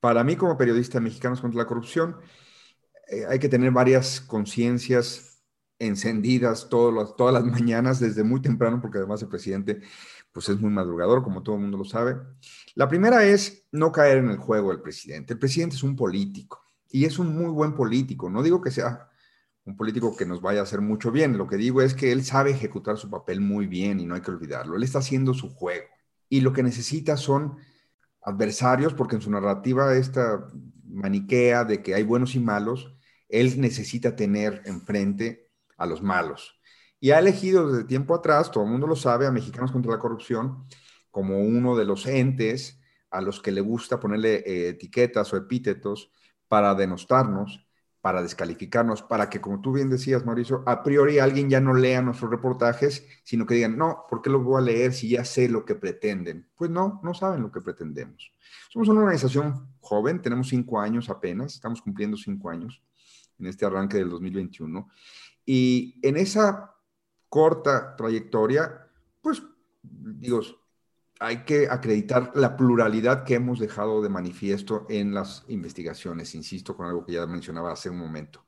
Para 0.00 0.24
mí, 0.24 0.34
como 0.34 0.56
periodista 0.56 0.98
de 0.98 1.04
Mexicanos 1.04 1.40
contra 1.40 1.58
la 1.62 1.68
Corrupción, 1.68 2.16
eh, 3.12 3.26
hay 3.28 3.38
que 3.38 3.48
tener 3.48 3.70
varias 3.70 4.20
conciencias 4.20 5.44
encendidas 5.78 6.68
todas 6.68 7.32
las 7.32 7.44
mañanas 7.60 8.00
desde 8.00 8.24
muy 8.24 8.40
temprano, 8.40 8.80
porque 8.80 8.98
además 8.98 9.22
el 9.22 9.28
presidente 9.28 9.82
pues 10.32 10.48
es 10.48 10.60
muy 10.60 10.70
madrugador, 10.70 11.22
como 11.22 11.42
todo 11.42 11.58
mundo 11.58 11.78
lo 11.78 11.84
sabe. 11.84 12.16
La 12.74 12.88
primera 12.88 13.24
es 13.24 13.66
no 13.70 13.92
caer 13.92 14.18
en 14.18 14.30
el 14.30 14.38
juego 14.38 14.70
del 14.70 14.80
presidente. 14.80 15.34
El 15.34 15.38
presidente 15.38 15.76
es 15.76 15.82
un 15.82 15.94
político 15.94 16.62
y 16.90 17.04
es 17.04 17.18
un 17.18 17.36
muy 17.36 17.50
buen 17.50 17.74
político. 17.74 18.30
No 18.30 18.42
digo 18.42 18.60
que 18.60 18.70
sea 18.70 19.08
un 19.64 19.76
político 19.76 20.16
que 20.16 20.26
nos 20.26 20.40
vaya 20.40 20.60
a 20.60 20.64
hacer 20.64 20.80
mucho 20.80 21.10
bien. 21.10 21.38
Lo 21.38 21.46
que 21.46 21.56
digo 21.56 21.82
es 21.82 21.94
que 21.94 22.12
él 22.12 22.24
sabe 22.24 22.50
ejecutar 22.50 22.96
su 22.96 23.10
papel 23.10 23.40
muy 23.40 23.66
bien 23.66 24.00
y 24.00 24.06
no 24.06 24.14
hay 24.14 24.22
que 24.22 24.30
olvidarlo. 24.30 24.76
Él 24.76 24.82
está 24.82 24.98
haciendo 24.98 25.34
su 25.34 25.50
juego 25.54 25.86
y 26.28 26.40
lo 26.40 26.52
que 26.52 26.62
necesita 26.62 27.16
son 27.16 27.58
adversarios, 28.22 28.94
porque 28.94 29.16
en 29.16 29.22
su 29.22 29.30
narrativa 29.30 29.94
esta 29.94 30.48
maniquea 30.84 31.64
de 31.64 31.82
que 31.82 31.94
hay 31.94 32.04
buenos 32.04 32.34
y 32.34 32.40
malos, 32.40 32.96
él 33.28 33.60
necesita 33.60 34.16
tener 34.16 34.62
enfrente 34.64 35.50
a 35.76 35.86
los 35.86 36.02
malos. 36.02 36.58
Y 37.02 37.10
ha 37.10 37.18
elegido 37.18 37.68
desde 37.68 37.82
tiempo 37.82 38.14
atrás, 38.14 38.52
todo 38.52 38.62
el 38.62 38.70
mundo 38.70 38.86
lo 38.86 38.94
sabe, 38.94 39.26
a 39.26 39.32
Mexicanos 39.32 39.72
contra 39.72 39.90
la 39.90 39.98
Corrupción 39.98 40.66
como 41.10 41.40
uno 41.40 41.76
de 41.76 41.84
los 41.84 42.06
entes 42.06 42.80
a 43.10 43.20
los 43.20 43.42
que 43.42 43.50
le 43.50 43.60
gusta 43.60 43.98
ponerle 43.98 44.36
eh, 44.46 44.68
etiquetas 44.68 45.32
o 45.32 45.36
epítetos 45.36 46.12
para 46.46 46.76
denostarnos, 46.76 47.66
para 48.00 48.22
descalificarnos, 48.22 49.02
para 49.02 49.28
que, 49.28 49.40
como 49.40 49.60
tú 49.60 49.72
bien 49.72 49.90
decías, 49.90 50.24
Mauricio, 50.24 50.62
a 50.64 50.84
priori 50.84 51.18
alguien 51.18 51.50
ya 51.50 51.60
no 51.60 51.74
lea 51.74 52.00
nuestros 52.02 52.30
reportajes, 52.30 53.04
sino 53.24 53.46
que 53.46 53.56
digan, 53.56 53.76
no, 53.76 54.04
¿por 54.08 54.22
qué 54.22 54.30
los 54.30 54.44
voy 54.44 54.62
a 54.62 54.64
leer 54.64 54.92
si 54.92 55.08
ya 55.08 55.24
sé 55.24 55.48
lo 55.48 55.64
que 55.64 55.74
pretenden? 55.74 56.48
Pues 56.54 56.70
no, 56.70 57.00
no 57.02 57.14
saben 57.14 57.42
lo 57.42 57.50
que 57.50 57.60
pretendemos. 57.60 58.32
Somos 58.70 58.86
una 58.86 59.00
organización 59.00 59.74
joven, 59.80 60.22
tenemos 60.22 60.46
cinco 60.46 60.80
años 60.80 61.10
apenas, 61.10 61.54
estamos 61.54 61.82
cumpliendo 61.82 62.16
cinco 62.16 62.48
años 62.48 62.80
en 63.40 63.46
este 63.48 63.66
arranque 63.66 63.96
del 63.96 64.08
2021, 64.08 64.88
y 65.44 65.98
en 66.02 66.16
esa 66.16 66.71
corta 67.32 67.96
trayectoria, 67.96 68.86
pues, 69.22 69.42
digo, 69.82 70.42
hay 71.18 71.44
que 71.44 71.66
acreditar 71.66 72.30
la 72.34 72.58
pluralidad 72.58 73.24
que 73.24 73.36
hemos 73.36 73.58
dejado 73.58 74.02
de 74.02 74.10
manifiesto 74.10 74.84
en 74.90 75.14
las 75.14 75.42
investigaciones, 75.48 76.34
insisto 76.34 76.76
con 76.76 76.84
algo 76.84 77.06
que 77.06 77.14
ya 77.14 77.26
mencionaba 77.26 77.72
hace 77.72 77.88
un 77.88 77.96
momento. 77.96 78.44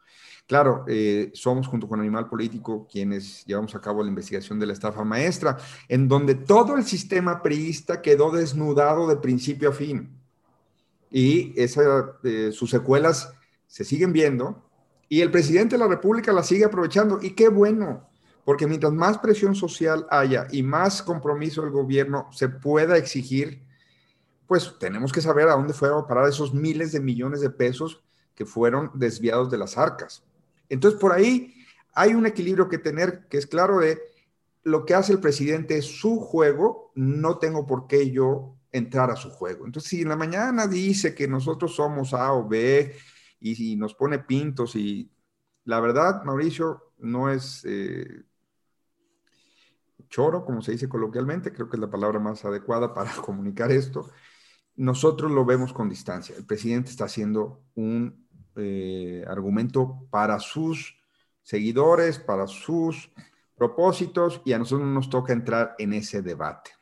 Claro, 0.47 0.85
eh, 0.87 1.31
somos 1.33 1.67
junto 1.67 1.89
con 1.89 1.99
Animal 1.99 2.29
Político 2.29 2.87
quienes 2.87 3.47
llevamos 3.47 3.75
a 3.75 3.81
cabo 3.81 4.03
la 4.03 4.11
investigación 4.11 4.61
de 4.61 4.67
la 4.67 4.75
estafa 4.75 5.03
maestra, 5.03 5.57
en 5.89 6.07
donde 6.07 6.35
todo 6.35 6.77
el 6.77 6.85
sistema 6.85 7.41
priista 7.41 8.03
quedó 8.03 8.33
desnudado 8.33 9.09
de 9.09 9.17
principio 9.17 9.71
a 9.71 9.73
fin. 9.73 10.11
Y 11.11 11.55
eh, 11.57 12.53
sus 12.53 12.69
secuelas 12.69 13.33
se 13.67 13.83
siguen 13.83 14.13
viendo 14.13 14.63
y 15.09 15.23
el 15.23 15.31
presidente 15.31 15.77
de 15.77 15.79
la 15.79 15.89
República 15.89 16.35
las 16.35 16.49
sigue 16.49 16.67
aprovechando. 16.67 17.19
Y 17.23 17.31
qué 17.31 17.49
bueno, 17.49 18.11
porque 18.45 18.67
mientras 18.67 18.93
más 18.93 19.19
presión 19.19 19.55
social 19.55 20.07
haya 20.11 20.47
y 20.51 20.63
más 20.63 21.03
compromiso 21.03 21.63
del 21.63 21.71
gobierno 21.71 22.29
se 22.31 22.49
pueda 22.49 22.97
exigir, 22.97 23.63
pues 24.47 24.77
tenemos 24.79 25.13
que 25.13 25.23
saber 25.23 25.49
a 25.49 25.55
dónde 25.55 25.73
fueron 25.73 26.05
a 26.05 26.07
parar 26.07 26.29
esos 26.29 26.53
miles 26.53 26.93
de 26.93 27.01
millones 27.01 27.41
de 27.41 27.51
pesos 27.51 28.03
que 28.35 28.45
fueron 28.45 28.91
desviados 28.95 29.51
de 29.51 29.59
las 29.59 29.79
arcas. 29.79 30.23
Entonces, 30.69 31.01
por 31.01 31.13
ahí 31.13 31.55
hay 31.95 32.15
un 32.15 32.27
equilibrio 32.27 32.69
que 32.69 32.79
tener, 32.79 33.27
que 33.29 33.39
es 33.39 33.47
claro 33.47 33.79
de 33.79 33.99
lo 34.63 34.85
que 34.85 34.95
hace 34.95 35.13
el 35.13 35.21
presidente 35.21 35.79
es 35.79 35.87
su 35.87 36.21
juego, 36.21 36.93
no 36.95 37.39
tengo 37.39 37.67
por 37.67 37.87
qué 37.87 38.11
yo 38.11 38.57
entrar 38.73 39.11
a 39.11 39.17
su 39.17 39.31
juego. 39.31 39.67
Entonces, 39.67 39.89
si 39.89 40.03
en 40.03 40.09
la 40.09 40.17
mañana 40.17 40.67
dice 40.67 41.15
que 41.15 41.29
nosotros 41.29 41.75
somos 41.75 42.13
A 42.13 42.33
o 42.33 42.47
B 42.47 42.95
y, 43.41 43.55
si 43.55 43.77
nos 43.77 43.95
pone 43.95 44.19
pintos 44.19 44.75
y 44.75 45.11
la 45.65 45.81
verdad, 45.81 46.23
Mauricio, 46.25 46.93
no 46.99 47.31
es... 47.31 47.65
Eh, 47.65 48.25
choro, 50.09 50.45
como 50.45 50.63
se 50.63 50.73
dice 50.73 50.89
coloquialmente, 50.89 51.53
creo 51.53 51.69
que 51.69 51.77
es 51.77 51.81
la 51.81 51.91
palabra 51.91 52.19
más 52.21 52.45
adecuada 52.45 52.95
para 52.95 53.13
comunicar 53.25 53.71
esto, 53.73 54.11
nosotros 54.77 55.31
lo 55.31 55.45
vemos 55.45 55.73
con 55.73 55.89
distancia. 55.89 56.35
El 56.37 56.47
presidente 56.47 56.91
está 56.91 57.05
haciendo 57.05 57.63
un 57.75 58.27
eh, 58.57 59.25
argumento 59.27 60.07
para 60.11 60.39
sus 60.41 60.97
seguidores, 61.43 62.19
para 62.19 62.47
sus 62.47 63.11
propósitos, 63.57 64.43
y 64.45 64.53
a 64.53 64.59
nosotros 64.59 64.89
nos 64.89 65.11
toca 65.11 65.33
entrar 65.33 65.75
en 65.79 65.93
ese 65.93 66.23
debate. 66.23 66.73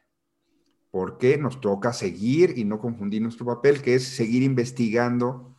Porque 0.91 1.39
nos 1.39 1.61
toca 1.61 1.93
seguir 1.93 2.55
y 2.57 2.65
no 2.65 2.79
confundir 2.79 3.23
nuestro 3.23 3.47
papel, 3.47 3.83
que 3.83 3.95
es 3.95 4.05
seguir 4.05 4.43
investigando 4.43 5.57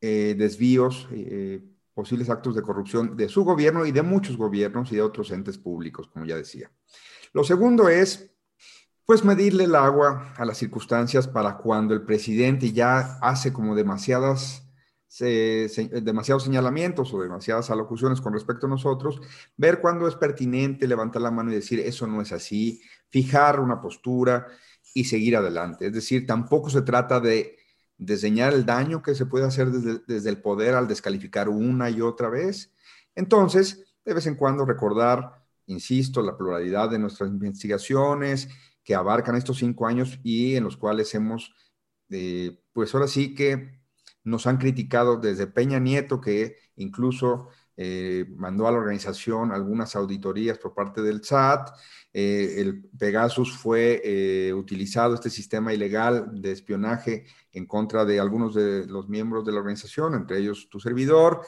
eh, 0.00 0.34
desvíos, 0.38 1.08
eh, 1.10 1.64
posibles 1.98 2.30
actos 2.30 2.54
de 2.54 2.62
corrupción 2.62 3.16
de 3.16 3.28
su 3.28 3.42
gobierno 3.42 3.84
y 3.84 3.90
de 3.90 4.02
muchos 4.02 4.36
gobiernos 4.36 4.92
y 4.92 4.94
de 4.94 5.02
otros 5.02 5.32
entes 5.32 5.58
públicos, 5.58 6.06
como 6.06 6.26
ya 6.26 6.36
decía. 6.36 6.70
Lo 7.32 7.42
segundo 7.42 7.88
es, 7.88 8.30
pues, 9.04 9.24
medirle 9.24 9.64
el 9.64 9.74
agua 9.74 10.32
a 10.36 10.44
las 10.44 10.58
circunstancias 10.58 11.26
para 11.26 11.56
cuando 11.56 11.94
el 11.94 12.02
presidente 12.02 12.70
ya 12.70 13.18
hace 13.20 13.52
como 13.52 13.74
demasiadas, 13.74 14.62
demasiados 15.18 16.44
señalamientos 16.44 17.12
o 17.12 17.20
demasiadas 17.20 17.68
alocuciones 17.68 18.20
con 18.20 18.32
respecto 18.32 18.68
a 18.68 18.70
nosotros, 18.70 19.20
ver 19.56 19.80
cuándo 19.80 20.06
es 20.06 20.14
pertinente 20.14 20.86
levantar 20.86 21.20
la 21.20 21.32
mano 21.32 21.50
y 21.50 21.56
decir, 21.56 21.80
eso 21.80 22.06
no 22.06 22.22
es 22.22 22.30
así, 22.30 22.80
fijar 23.08 23.58
una 23.58 23.80
postura 23.80 24.46
y 24.94 25.02
seguir 25.02 25.36
adelante. 25.36 25.88
Es 25.88 25.94
decir, 25.94 26.28
tampoco 26.28 26.70
se 26.70 26.82
trata 26.82 27.18
de 27.18 27.57
diseñar 27.98 28.54
el 28.54 28.64
daño 28.64 29.02
que 29.02 29.14
se 29.14 29.26
puede 29.26 29.44
hacer 29.44 29.70
desde, 29.70 30.30
el 30.30 30.40
poder 30.40 30.74
al 30.74 30.88
descalificar 30.88 31.48
una 31.48 31.90
y 31.90 32.00
otra 32.00 32.28
vez. 32.30 32.72
Entonces, 33.14 33.84
de 34.04 34.14
vez 34.14 34.26
en 34.26 34.36
cuando 34.36 34.64
recordar, 34.64 35.44
insisto, 35.66 36.22
la 36.22 36.36
pluralidad 36.36 36.88
de 36.90 36.98
nuestras 36.98 37.28
investigaciones 37.28 38.48
que 38.84 38.94
abarcan 38.94 39.34
estos 39.36 39.58
cinco 39.58 39.86
años 39.86 40.18
y 40.22 40.54
en 40.54 40.64
los 40.64 40.76
cuales 40.76 41.14
hemos, 41.14 41.52
eh, 42.10 42.62
pues 42.72 42.94
ahora 42.94 43.08
sí 43.08 43.34
que 43.34 43.78
nos 44.24 44.46
han 44.46 44.58
criticado 44.58 45.16
desde 45.16 45.46
Peña 45.46 45.78
Nieto, 45.78 46.20
que 46.20 46.56
incluso 46.76 47.48
eh, 47.80 48.26
mandó 48.34 48.66
a 48.66 48.72
la 48.72 48.78
organización 48.78 49.52
algunas 49.52 49.94
auditorías 49.94 50.58
por 50.58 50.74
parte 50.74 51.00
del 51.00 51.22
SAT. 51.22 51.70
Eh, 52.12 52.56
el 52.58 52.82
Pegasus 52.98 53.56
fue 53.56 54.02
eh, 54.04 54.52
utilizado, 54.52 55.14
este 55.14 55.30
sistema 55.30 55.72
ilegal 55.72 56.28
de 56.42 56.50
espionaje 56.50 57.26
en 57.52 57.66
contra 57.66 58.04
de 58.04 58.18
algunos 58.18 58.52
de 58.56 58.84
los 58.86 59.08
miembros 59.08 59.44
de 59.44 59.52
la 59.52 59.60
organización, 59.60 60.14
entre 60.14 60.38
ellos 60.38 60.68
tu 60.68 60.80
servidor. 60.80 61.42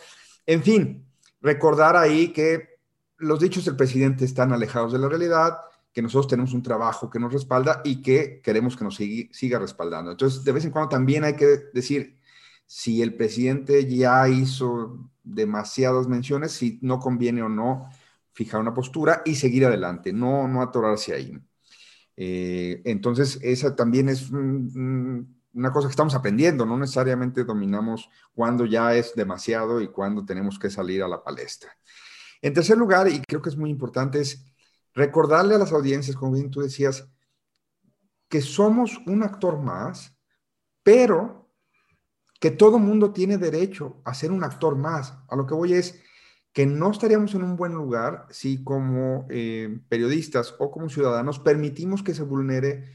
En 0.47 0.63
fin, 0.63 1.05
recordar 1.41 1.97
ahí 1.97 2.33
que 2.33 2.79
los 3.19 3.41
dichos 3.41 3.65
del 3.65 3.75
presidente 3.75 4.25
están 4.25 4.53
alejados 4.53 4.93
de 4.93 5.01
la 5.01 5.09
realidad, 5.09 5.57
que 5.93 6.01
nosotros 6.01 6.29
tenemos 6.29 6.53
un 6.53 6.63
trabajo 6.63 7.11
que 7.11 7.19
nos 7.19 7.33
respalda 7.33 7.81
y 7.83 8.01
que 8.03 8.41
queremos 8.41 8.77
que 8.77 8.85
nos 8.85 8.95
siga 8.95 9.59
respaldando. 9.59 10.13
Entonces, 10.13 10.45
de 10.45 10.53
vez 10.53 10.65
en 10.65 10.71
cuando 10.71 10.91
también 10.91 11.25
hay 11.25 11.35
que 11.35 11.59
decir, 11.75 12.20
si 12.73 13.03
el 13.03 13.15
presidente 13.15 13.85
ya 13.93 14.29
hizo 14.29 15.11
demasiadas 15.25 16.07
menciones, 16.07 16.53
si 16.53 16.79
no 16.83 17.01
conviene 17.01 17.43
o 17.43 17.49
no 17.49 17.91
fijar 18.31 18.61
una 18.61 18.73
postura 18.73 19.23
y 19.25 19.35
seguir 19.35 19.67
adelante, 19.67 20.13
no, 20.13 20.47
no 20.47 20.63
atorarse 20.63 21.13
ahí. 21.13 21.37
Eh, 22.17 22.81
entonces, 22.85 23.41
esa 23.43 23.75
también 23.75 24.09
es 24.09 24.31
una 24.31 25.73
cosa 25.73 25.89
que 25.89 25.91
estamos 25.91 26.15
aprendiendo, 26.15 26.65
no 26.65 26.79
necesariamente 26.79 27.43
dominamos 27.43 28.09
cuándo 28.33 28.65
ya 28.67 28.95
es 28.95 29.17
demasiado 29.17 29.81
y 29.81 29.89
cuándo 29.89 30.25
tenemos 30.25 30.57
que 30.57 30.71
salir 30.71 31.03
a 31.03 31.09
la 31.09 31.25
palestra. 31.25 31.77
En 32.41 32.55
tercer 32.55 32.79
lugar, 32.79 33.09
y 33.09 33.21
creo 33.23 33.43
que 33.43 33.49
es 33.49 33.57
muy 33.57 33.71
importante, 33.71 34.21
es 34.21 34.45
recordarle 34.95 35.57
a 35.57 35.59
las 35.59 35.73
audiencias, 35.73 36.17
como 36.17 36.35
bien 36.35 36.53
tú 36.53 36.61
decías, 36.61 37.05
que 38.29 38.41
somos 38.41 38.97
un 39.09 39.25
actor 39.25 39.61
más, 39.61 40.17
pero 40.85 41.40
que 42.41 42.51
todo 42.51 42.79
mundo 42.79 43.13
tiene 43.13 43.39
derecho 43.39 44.01
a 44.05 44.15
ser 44.15 44.33
un 44.33 44.43
actor 44.43 44.75
más. 44.75 45.15
A 45.29 45.37
lo 45.37 45.47
que 45.47 45.55
voy 45.55 45.75
es 45.75 46.03
que 46.53 46.67
no 46.67 46.91
estaríamos 46.91 47.35
en 47.35 47.45
un 47.45 47.57
buen 47.57 47.75
lugar 47.75 48.27
si 48.31 48.65
como 48.65 49.27
eh, 49.31 49.79
periodistas 49.89 50.55
o 50.59 50.71
como 50.71 50.89
ciudadanos 50.89 51.39
permitimos 51.39 52.03
que 52.03 52.15
se 52.15 52.25
vulnere 52.25 52.93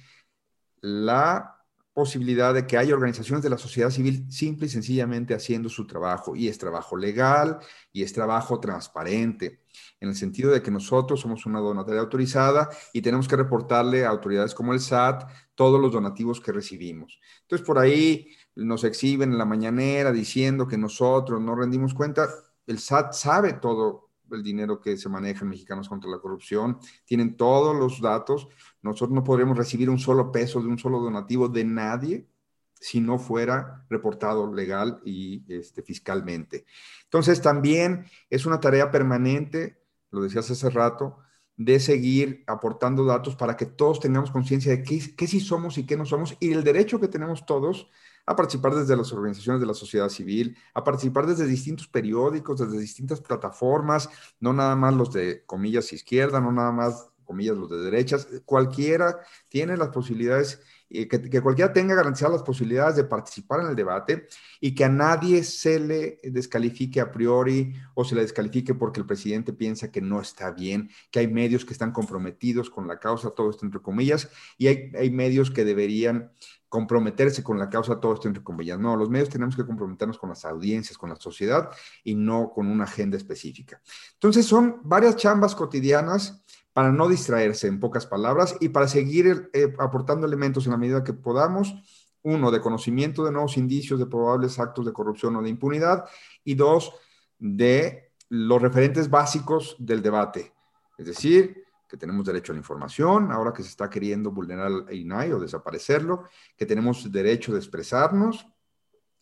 la 0.82 1.56
posibilidad 1.94 2.54
de 2.54 2.68
que 2.68 2.78
haya 2.78 2.94
organizaciones 2.94 3.42
de 3.42 3.50
la 3.50 3.58
sociedad 3.58 3.90
civil 3.90 4.30
simple 4.30 4.66
y 4.66 4.70
sencillamente 4.70 5.34
haciendo 5.34 5.70
su 5.70 5.88
trabajo. 5.88 6.36
Y 6.36 6.50
es 6.50 6.58
trabajo 6.58 6.98
legal 6.98 7.60
y 7.94 8.04
es 8.04 8.12
trabajo 8.12 8.60
transparente, 8.60 9.62
en 10.02 10.10
el 10.10 10.16
sentido 10.16 10.52
de 10.52 10.62
que 10.62 10.72
nosotros 10.72 11.22
somos 11.22 11.46
una 11.46 11.62
donataria 11.62 12.02
autorizada 12.02 12.70
y 12.92 13.02
tenemos 13.02 13.30
que 13.30 13.38
reportarle 13.38 14.06
a 14.06 14.10
autoridades 14.10 14.54
como 14.54 14.74
el 14.74 14.82
SAT 14.82 15.24
todos 15.56 15.80
los 15.80 15.94
donativos 15.94 16.42
que 16.42 16.52
recibimos. 16.52 17.18
Entonces, 17.44 17.66
por 17.66 17.80
ahí 17.80 18.28
nos 18.56 18.84
exhiben 18.84 19.32
en 19.32 19.38
la 19.38 19.46
mañanera 19.46 20.12
diciendo 20.12 20.68
que 20.68 20.78
nosotros 20.78 21.42
no 21.42 21.56
rendimos 21.56 21.94
cuenta. 21.94 22.28
El 22.66 22.80
SAT 22.80 23.14
sabe 23.14 23.54
todo 23.54 24.10
el 24.32 24.44
dinero 24.44 24.82
que 24.82 24.98
se 24.98 25.10
maneja 25.10 25.42
en 25.42 25.50
Mexicanos 25.50 25.90
contra 25.90 26.10
la 26.10 26.20
Corrupción, 26.20 26.80
tienen 27.06 27.38
todos 27.38 27.76
los 27.76 28.02
datos. 28.02 28.48
Nosotros 28.82 29.12
no 29.12 29.24
podríamos 29.24 29.58
recibir 29.58 29.90
un 29.90 30.00
solo 30.00 30.32
peso 30.32 30.62
de 30.62 30.68
un 30.68 30.80
solo 30.80 31.00
donativo 31.00 31.48
de 31.48 31.64
nadie 31.64 32.28
si 32.74 33.00
no 33.00 33.18
fuera 33.18 33.86
reportado 33.90 34.54
legal 34.54 35.02
y 35.06 35.44
este, 35.48 35.82
fiscalmente. 35.82 36.66
Entonces, 37.04 37.42
también 37.42 38.06
es 38.30 38.46
una 38.46 38.60
tarea 38.60 38.92
permanente, 38.92 39.82
lo 40.12 40.22
decías 40.22 40.52
hace 40.52 40.70
rato, 40.70 41.18
de 41.58 41.80
seguir 41.80 42.44
aportando 42.48 43.06
datos 43.06 43.36
para 43.36 43.56
que 43.56 43.66
todos 43.66 44.02
tengamos 44.02 44.30
conciencia 44.30 44.72
de 44.72 44.84
qué, 44.84 45.16
qué 45.16 45.26
sí 45.26 45.40
somos 45.40 45.78
y 45.78 45.86
qué 45.86 45.96
no 45.96 46.06
somos 46.06 46.36
y 46.42 46.52
el 46.52 46.66
derecho 46.66 47.00
que 47.00 47.08
tenemos 47.08 47.46
todos 47.46 47.90
a 48.26 48.36
participar 48.36 48.76
desde 48.76 48.96
las 48.96 49.12
organizaciones 49.14 49.62
de 49.62 49.68
la 49.68 49.74
sociedad 49.74 50.10
civil, 50.10 50.58
a 50.74 50.84
participar 50.84 51.28
desde 51.28 51.46
distintos 51.46 51.88
periódicos, 51.88 52.60
desde 52.60 52.80
distintas 52.80 53.22
plataformas, 53.22 54.10
no 54.40 54.54
nada 54.54 54.76
más 54.76 54.94
los 54.94 55.12
de 55.14 55.44
comillas 55.46 55.94
izquierda, 55.94 56.40
no 56.40 56.52
nada 56.52 56.72
más 56.72 57.10
comillas 57.26 57.58
los 57.58 57.70
de 57.70 57.78
derechas, 57.78 58.28
cualquiera 58.46 59.20
tiene 59.50 59.76
las 59.78 59.90
posibilidades 59.90 60.62
que, 60.90 61.08
que, 61.08 61.42
cualquiera 61.42 61.74
tenga 61.74 61.96
garantizadas 61.96 62.34
las 62.34 62.44
posibilidades 62.44 62.96
de 62.96 63.04
participar 63.04 63.62
en 63.62 63.68
el 63.68 63.76
debate 63.76 64.28
y 64.62 64.76
que 64.76 64.86
a 64.86 64.90
nadie 64.90 65.44
se 65.44 65.80
le 65.80 66.20
descalifique 66.24 67.02
a 67.02 67.12
priori 67.12 67.74
o 67.94 68.04
se 68.06 68.16
le 68.16 68.22
descalifique 68.22 68.74
porque 68.76 69.00
el 69.00 69.06
presidente 69.06 69.54
piensa 69.54 69.92
que 69.92 70.02
no 70.02 70.22
está 70.22 70.52
bien, 70.52 70.90
que 71.12 71.20
hay 71.20 71.28
medios 71.28 71.66
que 71.66 71.74
están 71.74 71.92
comprometidos 71.92 72.70
con 72.70 72.88
la 72.88 73.00
causa, 73.00 73.32
todo 73.32 73.50
esto 73.50 73.66
entre 73.66 73.82
comillas, 73.82 74.30
y 74.58 74.68
hay, 74.68 74.92
hay 74.98 75.10
medios 75.10 75.52
que 75.52 75.66
deberían 75.66 76.32
comprometerse 76.76 77.42
con 77.42 77.58
la 77.58 77.70
causa, 77.70 78.02
todo 78.02 78.14
esto 78.16 78.28
entre 78.28 78.44
comillas. 78.44 78.78
No, 78.78 78.98
los 78.98 79.10
medios 79.10 79.30
tenemos 79.30 79.56
que 79.56 79.66
comprometernos 79.66 80.18
con 80.18 80.30
las 80.30 80.44
audiencias, 80.44 80.98
con 80.98 81.10
la 81.10 81.16
sociedad 81.16 81.70
y 82.04 82.16
no 82.16 82.52
con 82.54 82.68
una 82.68 82.84
agenda 82.84 83.16
específica. 83.16 83.82
Entonces 84.14 84.46
son 84.46 84.82
varias 84.84 85.16
chambas 85.16 85.56
cotidianas 85.56 86.44
para 86.76 86.92
no 86.92 87.08
distraerse, 87.08 87.68
en 87.68 87.80
pocas 87.80 88.06
palabras, 88.06 88.58
y 88.60 88.68
para 88.68 88.90
seguir 88.90 89.50
eh, 89.54 89.74
aportando 89.80 90.28
elementos 90.28 90.66
en 90.66 90.74
la 90.74 90.78
medida 90.78 91.06
que 91.06 91.14
podamos. 91.14 91.74
Uno, 92.22 92.52
de 92.52 92.60
conocimiento 92.60 93.24
de 93.24 93.32
nuevos 93.32 93.56
indicios 93.56 93.98
de 93.98 94.08
probables 94.08 94.60
actos 94.60 94.86
de 94.86 94.92
corrupción 94.92 95.38
o 95.38 95.42
de 95.42 95.48
impunidad. 95.48 96.04
Y 96.44 96.56
dos, 96.56 96.92
de 97.40 98.12
los 98.28 98.62
referentes 98.62 99.10
básicos 99.10 99.78
del 99.80 100.02
debate. 100.02 100.52
Es 100.98 101.06
decir, 101.06 101.64
que 101.88 101.96
tenemos 101.96 102.26
derecho 102.26 102.52
a 102.52 102.56
la 102.56 102.60
información, 102.60 103.32
ahora 103.32 103.54
que 103.54 103.64
se 103.64 103.70
está 103.70 103.90
queriendo 103.90 104.32
vulnerar 104.32 104.70
el 104.90 104.98
INAI 105.00 105.32
o 105.32 105.40
desaparecerlo, 105.40 106.26
que 106.58 106.66
tenemos 106.66 107.10
derecho 107.10 107.54
de 107.54 107.60
expresarnos 107.60 108.48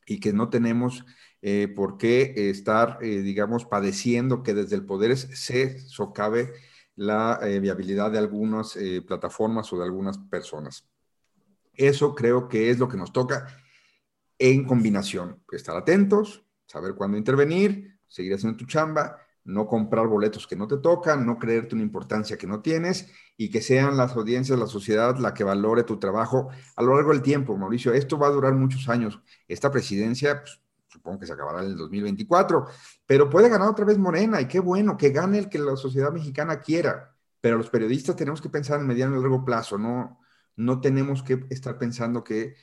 y 0.08 0.20
que 0.20 0.34
no 0.34 0.50
tenemos 0.50 1.06
eh, 1.44 1.68
por 1.68 2.00
qué 2.00 2.34
estar, 2.50 2.98
eh, 3.04 3.22
digamos, 3.22 3.66
padeciendo 3.66 4.42
que 4.42 4.56
desde 4.56 4.76
el 4.76 4.88
poder 4.88 5.16
se 5.16 5.80
socave 5.82 6.52
la 6.96 7.40
eh, 7.42 7.60
viabilidad 7.60 8.12
de 8.12 8.20
algunas 8.20 8.78
plataformas 9.08 9.72
o 9.74 9.78
de 9.78 9.84
algunas 9.84 10.18
personas. 10.18 10.88
Eso 11.74 12.14
creo 12.14 12.48
que 12.48 12.70
es 12.70 12.78
lo 12.78 12.88
que 12.88 12.98
nos 12.98 13.12
toca 13.12 13.48
en 14.38 14.66
combinación, 14.66 15.42
estar 15.52 15.76
atentos, 15.76 16.44
saber 16.66 16.96
cuándo 16.96 17.18
intervenir, 17.18 17.98
seguir 18.08 18.34
haciendo 18.34 18.58
tu 18.58 18.66
chamba, 18.66 19.18
no 19.46 19.68
comprar 19.68 20.08
boletos 20.08 20.48
que 20.48 20.56
no 20.56 20.68
te 20.68 20.78
tocan, 20.78 21.26
no 21.26 21.38
creerte 21.38 21.76
una 21.76 21.84
importancia 21.84 22.38
que 22.38 22.48
no 22.48 22.62
tienes 22.62 23.12
y 23.36 23.50
que 23.50 23.62
sean 23.62 23.98
las 23.98 24.16
audiencias, 24.16 24.58
la 24.58 24.68
sociedad 24.68 25.18
la 25.18 25.34
que 25.34 25.44
valore 25.44 25.84
tu 25.84 26.00
trabajo 26.00 26.50
a 26.76 26.84
lo 26.84 26.96
largo 26.96 27.12
del 27.12 27.22
tiempo, 27.22 27.58
Mauricio. 27.58 27.94
Esto 27.94 28.18
va 28.18 28.28
a 28.28 28.32
durar 28.32 28.54
muchos 28.54 28.88
años. 28.88 29.20
Esta 29.48 29.72
presidencia, 29.72 30.42
pues, 30.42 30.62
supongo 30.94 31.20
que 31.20 31.26
se 31.26 31.34
acabará 31.34 31.62
en 31.62 31.72
el 31.72 31.78
2024, 31.78 32.68
pero 33.06 33.30
puede 33.30 33.50
ganar 33.50 33.70
otra 33.70 33.86
vez 33.86 33.98
Morena 33.98 34.40
y 34.40 34.48
qué 34.48 34.60
bueno, 34.60 34.96
que 34.96 35.10
gane 35.10 35.40
el 35.40 35.50
que 35.50 35.60
la 35.60 35.76
sociedad 35.76 36.12
mexicana 36.12 36.60
quiera. 36.60 37.16
Pero 37.42 37.58
los 37.58 37.70
periodistas 37.70 38.16
tenemos 38.16 38.42
que 38.42 38.50
pensar 38.50 38.80
en 38.80 38.88
mediano 38.88 39.18
y 39.18 39.22
largo 39.22 39.44
plazo, 39.44 39.78
no, 39.78 40.20
no 40.56 40.80
tenemos 40.80 41.24
que 41.24 41.46
estar 41.50 41.78
pensando 41.78 42.24
que 42.24 42.56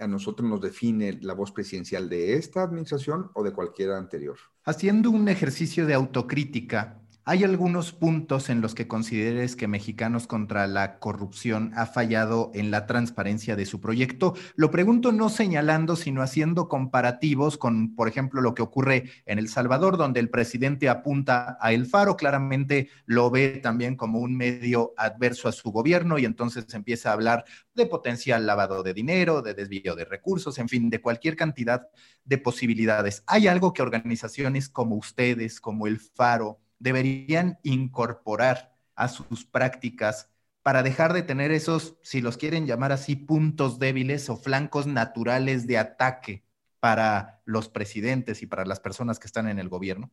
a 0.00 0.08
nosotros 0.08 0.48
nos 0.48 0.60
define 0.60 1.18
la 1.22 1.32
voz 1.32 1.52
presidencial 1.52 2.08
de 2.08 2.34
esta 2.34 2.64
administración 2.64 3.30
o 3.34 3.44
de 3.44 3.52
cualquiera 3.52 3.96
anterior. 3.96 4.36
Haciendo 4.64 5.10
un 5.10 5.28
ejercicio 5.28 5.86
de 5.86 5.94
autocrítica, 5.94 7.00
¿Hay 7.26 7.44
algunos 7.44 7.92
puntos 7.92 8.48
en 8.48 8.62
los 8.62 8.74
que 8.74 8.88
consideres 8.88 9.54
que 9.54 9.68
Mexicanos 9.68 10.26
contra 10.26 10.66
la 10.66 10.98
Corrupción 10.98 11.70
ha 11.76 11.84
fallado 11.84 12.50
en 12.54 12.70
la 12.70 12.86
transparencia 12.86 13.56
de 13.56 13.66
su 13.66 13.78
proyecto? 13.78 14.34
Lo 14.56 14.70
pregunto 14.70 15.12
no 15.12 15.28
señalando, 15.28 15.96
sino 15.96 16.22
haciendo 16.22 16.66
comparativos 16.66 17.58
con, 17.58 17.94
por 17.94 18.08
ejemplo, 18.08 18.40
lo 18.40 18.54
que 18.54 18.62
ocurre 18.62 19.10
en 19.26 19.38
El 19.38 19.48
Salvador, 19.48 19.98
donde 19.98 20.18
el 20.18 20.30
presidente 20.30 20.88
apunta 20.88 21.58
a 21.60 21.72
El 21.74 21.84
Faro, 21.84 22.16
claramente 22.16 22.88
lo 23.04 23.30
ve 23.30 23.60
también 23.62 23.96
como 23.96 24.20
un 24.20 24.34
medio 24.34 24.94
adverso 24.96 25.46
a 25.46 25.52
su 25.52 25.70
gobierno 25.70 26.18
y 26.18 26.24
entonces 26.24 26.72
empieza 26.72 27.10
a 27.10 27.12
hablar 27.12 27.44
de 27.74 27.84
potencial 27.84 28.46
lavado 28.46 28.82
de 28.82 28.94
dinero, 28.94 29.42
de 29.42 29.52
desvío 29.52 29.94
de 29.94 30.06
recursos, 30.06 30.58
en 30.58 30.70
fin, 30.70 30.88
de 30.88 31.02
cualquier 31.02 31.36
cantidad 31.36 31.86
de 32.24 32.38
posibilidades. 32.38 33.22
¿Hay 33.26 33.46
algo 33.46 33.74
que 33.74 33.82
organizaciones 33.82 34.70
como 34.70 34.96
ustedes, 34.96 35.60
como 35.60 35.86
El 35.86 36.00
Faro, 36.00 36.59
deberían 36.80 37.60
incorporar 37.62 38.74
a 38.96 39.08
sus 39.08 39.44
prácticas 39.44 40.28
para 40.62 40.82
dejar 40.82 41.12
de 41.12 41.22
tener 41.22 41.52
esos, 41.52 41.96
si 42.02 42.20
los 42.20 42.36
quieren 42.36 42.66
llamar 42.66 42.92
así, 42.92 43.16
puntos 43.16 43.78
débiles 43.78 44.28
o 44.28 44.36
flancos 44.36 44.86
naturales 44.86 45.66
de 45.66 45.78
ataque 45.78 46.44
para 46.80 47.40
los 47.44 47.68
presidentes 47.68 48.42
y 48.42 48.46
para 48.46 48.64
las 48.64 48.80
personas 48.80 49.18
que 49.18 49.26
están 49.26 49.48
en 49.48 49.58
el 49.58 49.68
gobierno? 49.68 50.10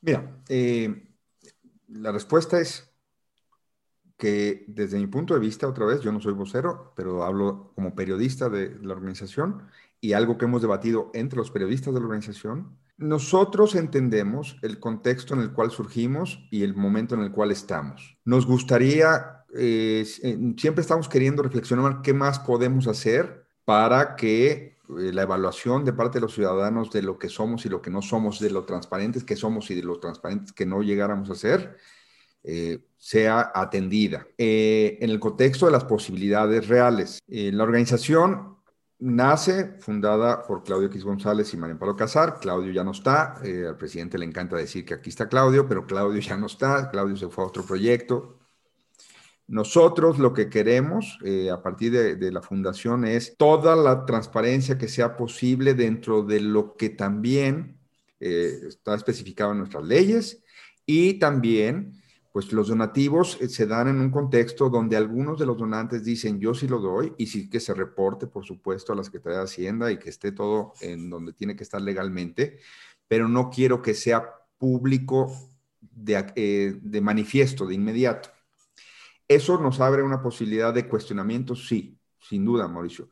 Mira, 0.00 0.38
eh, 0.48 1.08
la 1.88 2.12
respuesta 2.12 2.60
es 2.60 2.90
que 4.16 4.64
desde 4.68 4.98
mi 4.98 5.06
punto 5.06 5.34
de 5.34 5.40
vista, 5.40 5.66
otra 5.66 5.86
vez, 5.86 6.00
yo 6.00 6.12
no 6.12 6.20
soy 6.20 6.32
vocero, 6.32 6.92
pero 6.94 7.24
hablo 7.24 7.72
como 7.74 7.94
periodista 7.94 8.48
de 8.48 8.78
la 8.80 8.94
organización 8.94 9.68
y 10.04 10.12
algo 10.12 10.36
que 10.36 10.44
hemos 10.44 10.62
debatido 10.62 11.10
entre 11.14 11.38
los 11.38 11.50
periodistas 11.50 11.94
de 11.94 12.00
la 12.00 12.06
organización 12.06 12.76
nosotros 12.96 13.74
entendemos 13.74 14.56
el 14.62 14.78
contexto 14.78 15.34
en 15.34 15.40
el 15.40 15.52
cual 15.52 15.70
surgimos 15.70 16.46
y 16.50 16.62
el 16.62 16.76
momento 16.76 17.14
en 17.14 17.22
el 17.22 17.32
cual 17.32 17.50
estamos. 17.50 18.16
Nos 18.24 18.46
gustaría, 18.46 19.44
eh, 19.54 20.04
siempre 20.56 20.80
estamos 20.80 21.08
queriendo 21.08 21.42
reflexionar 21.42 22.02
qué 22.02 22.14
más 22.14 22.38
podemos 22.38 22.86
hacer 22.86 23.46
para 23.64 24.14
que 24.14 24.52
eh, 24.54 25.12
la 25.12 25.22
evaluación 25.22 25.84
de 25.84 25.92
parte 25.92 26.18
de 26.18 26.22
los 26.22 26.34
ciudadanos 26.34 26.92
de 26.92 27.02
lo 27.02 27.18
que 27.18 27.28
somos 27.28 27.66
y 27.66 27.68
lo 27.68 27.82
que 27.82 27.90
no 27.90 28.00
somos, 28.00 28.38
de 28.38 28.50
lo 28.50 28.64
transparentes 28.64 29.24
que 29.24 29.34
somos 29.34 29.70
y 29.70 29.74
de 29.74 29.82
lo 29.82 29.98
transparentes 29.98 30.52
que 30.52 30.66
no 30.66 30.82
llegáramos 30.82 31.30
a 31.30 31.34
ser, 31.34 31.76
eh, 32.44 32.78
sea 32.96 33.50
atendida. 33.54 34.26
en 34.38 35.10
el 35.10 35.18
contexto 35.18 35.66
de 35.66 35.72
las 35.72 35.84
posibilidades 35.84 36.68
reales, 36.68 37.18
la 37.26 37.64
organización 37.64 38.53
nace 39.04 39.76
fundada 39.80 40.42
por 40.46 40.64
Claudio 40.64 40.88
X 40.88 41.04
González 41.04 41.52
y 41.52 41.58
María 41.58 41.78
Pablo 41.78 41.94
Casar. 41.94 42.40
Claudio 42.40 42.72
ya 42.72 42.82
no 42.82 42.92
está. 42.92 43.34
Eh, 43.44 43.66
al 43.68 43.76
presidente 43.76 44.18
le 44.18 44.24
encanta 44.24 44.56
decir 44.56 44.84
que 44.84 44.94
aquí 44.94 45.10
está 45.10 45.28
Claudio, 45.28 45.68
pero 45.68 45.86
Claudio 45.86 46.20
ya 46.20 46.36
no 46.38 46.46
está. 46.46 46.90
Claudio 46.90 47.16
se 47.16 47.28
fue 47.28 47.44
a 47.44 47.48
otro 47.48 47.64
proyecto. 47.64 48.38
Nosotros 49.46 50.18
lo 50.18 50.32
que 50.32 50.48
queremos 50.48 51.18
eh, 51.22 51.50
a 51.50 51.62
partir 51.62 51.92
de, 51.92 52.32
la 52.32 52.40
fundación 52.40 53.04
es 53.04 53.36
toda 53.36 53.76
la 53.76 54.06
transparencia 54.06 54.78
que 54.78 54.88
sea 54.88 55.16
posible 55.16 55.74
dentro 55.74 56.22
de 56.22 56.40
lo 56.40 56.74
que 56.74 56.88
también 56.88 57.78
eh, 58.20 58.58
está 58.68 58.94
especificado 58.94 59.52
en 59.52 59.58
nuestras 59.58 59.84
leyes 59.84 60.42
y 60.86 61.18
también 61.18 61.92
pues 62.34 62.52
los 62.52 62.66
donativos 62.66 63.38
eh, 63.40 63.48
se 63.48 63.64
dan 63.64 63.86
en 63.86 64.00
un 64.00 64.10
contexto 64.10 64.68
donde 64.68 64.96
algunos 64.96 65.38
de 65.38 65.46
los 65.46 65.56
donantes 65.56 66.02
dicen 66.02 66.40
yo 66.40 66.52
sí 66.52 66.66
lo 66.66 66.80
doy 66.80 67.14
y 67.16 67.28
sí 67.28 67.48
que 67.48 67.60
se 67.60 67.72
reporte, 67.74 68.26
por 68.26 68.44
supuesto, 68.44 68.92
a 68.92 68.96
la 68.96 69.04
Secretaría 69.04 69.38
de 69.38 69.44
Hacienda 69.44 69.92
y 69.92 70.00
que 70.00 70.10
esté 70.10 70.32
todo 70.32 70.72
en 70.80 71.08
donde 71.08 71.32
tiene 71.32 71.54
que 71.54 71.62
estar 71.62 71.80
legalmente, 71.80 72.58
pero 73.06 73.28
no 73.28 73.50
quiero 73.50 73.80
que 73.80 73.94
sea 73.94 74.28
público 74.58 75.32
de, 75.80 76.32
eh, 76.34 76.76
de 76.82 77.00
manifiesto, 77.00 77.68
de 77.68 77.76
inmediato. 77.76 78.30
Eso 79.28 79.60
nos 79.60 79.78
abre 79.78 80.02
una 80.02 80.20
posibilidad 80.20 80.74
de 80.74 80.88
cuestionamiento, 80.88 81.54
sí, 81.54 82.00
sin 82.18 82.44
duda, 82.44 82.66
Mauricio. 82.66 83.10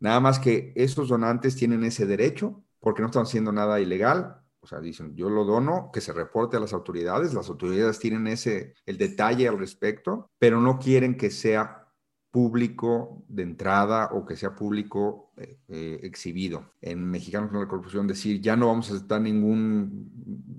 Nada 0.00 0.18
más 0.18 0.40
que 0.40 0.72
esos 0.74 1.10
donantes 1.10 1.54
tienen 1.54 1.84
ese 1.84 2.06
derecho 2.06 2.64
porque 2.80 3.02
no 3.02 3.06
están 3.06 3.22
haciendo 3.22 3.52
nada 3.52 3.78
ilegal, 3.78 4.43
o 4.64 4.66
sea, 4.66 4.80
dicen, 4.80 5.14
yo 5.14 5.28
lo 5.28 5.44
dono, 5.44 5.90
que 5.92 6.00
se 6.00 6.14
reporte 6.14 6.56
a 6.56 6.60
las 6.60 6.72
autoridades, 6.72 7.34
las 7.34 7.50
autoridades 7.50 7.98
tienen 7.98 8.26
ese, 8.26 8.72
el 8.86 8.96
detalle 8.96 9.46
al 9.46 9.58
respecto, 9.58 10.30
pero 10.38 10.58
no 10.58 10.78
quieren 10.78 11.18
que 11.18 11.30
sea 11.30 11.86
público 12.30 13.22
de 13.28 13.42
entrada 13.42 14.08
o 14.12 14.24
que 14.24 14.36
sea 14.36 14.56
público 14.56 15.32
eh, 15.36 15.58
eh, 15.68 16.00
exhibido. 16.02 16.72
En 16.80 17.04
Mexicanos 17.04 17.50
con 17.50 17.60
la 17.60 17.68
Corrupción 17.68 18.06
decir, 18.06 18.40
ya 18.40 18.56
no 18.56 18.68
vamos 18.68 18.90
a 18.90 18.94
aceptar 18.94 19.20
ningún, 19.20 20.10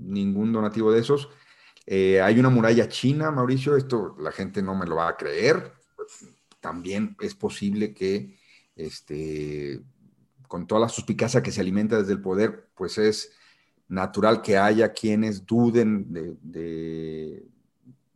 ningún 0.05 0.53
donativo 0.53 0.91
de 0.91 0.99
esos. 0.99 1.27
Eh, 1.87 2.21
hay 2.21 2.39
una 2.39 2.51
muralla 2.51 2.87
china, 2.87 3.31
Mauricio, 3.31 3.75
esto 3.75 4.15
la 4.19 4.31
gente 4.31 4.61
no 4.61 4.75
me 4.75 4.85
lo 4.85 4.97
va 4.97 5.07
a 5.09 5.17
creer. 5.17 5.73
También 6.59 7.17
es 7.19 7.33
posible 7.33 7.91
que, 7.91 8.37
este, 8.75 9.81
con 10.47 10.67
toda 10.67 10.81
la 10.81 10.89
suspicacia 10.89 11.41
que 11.41 11.51
se 11.51 11.61
alimenta 11.61 11.97
desde 11.97 12.13
el 12.13 12.21
poder, 12.21 12.69
pues 12.75 12.99
es 12.99 13.31
natural 13.87 14.41
que 14.41 14.57
haya 14.57 14.91
quienes 14.93 15.45
duden 15.45 16.11
de, 16.41 17.45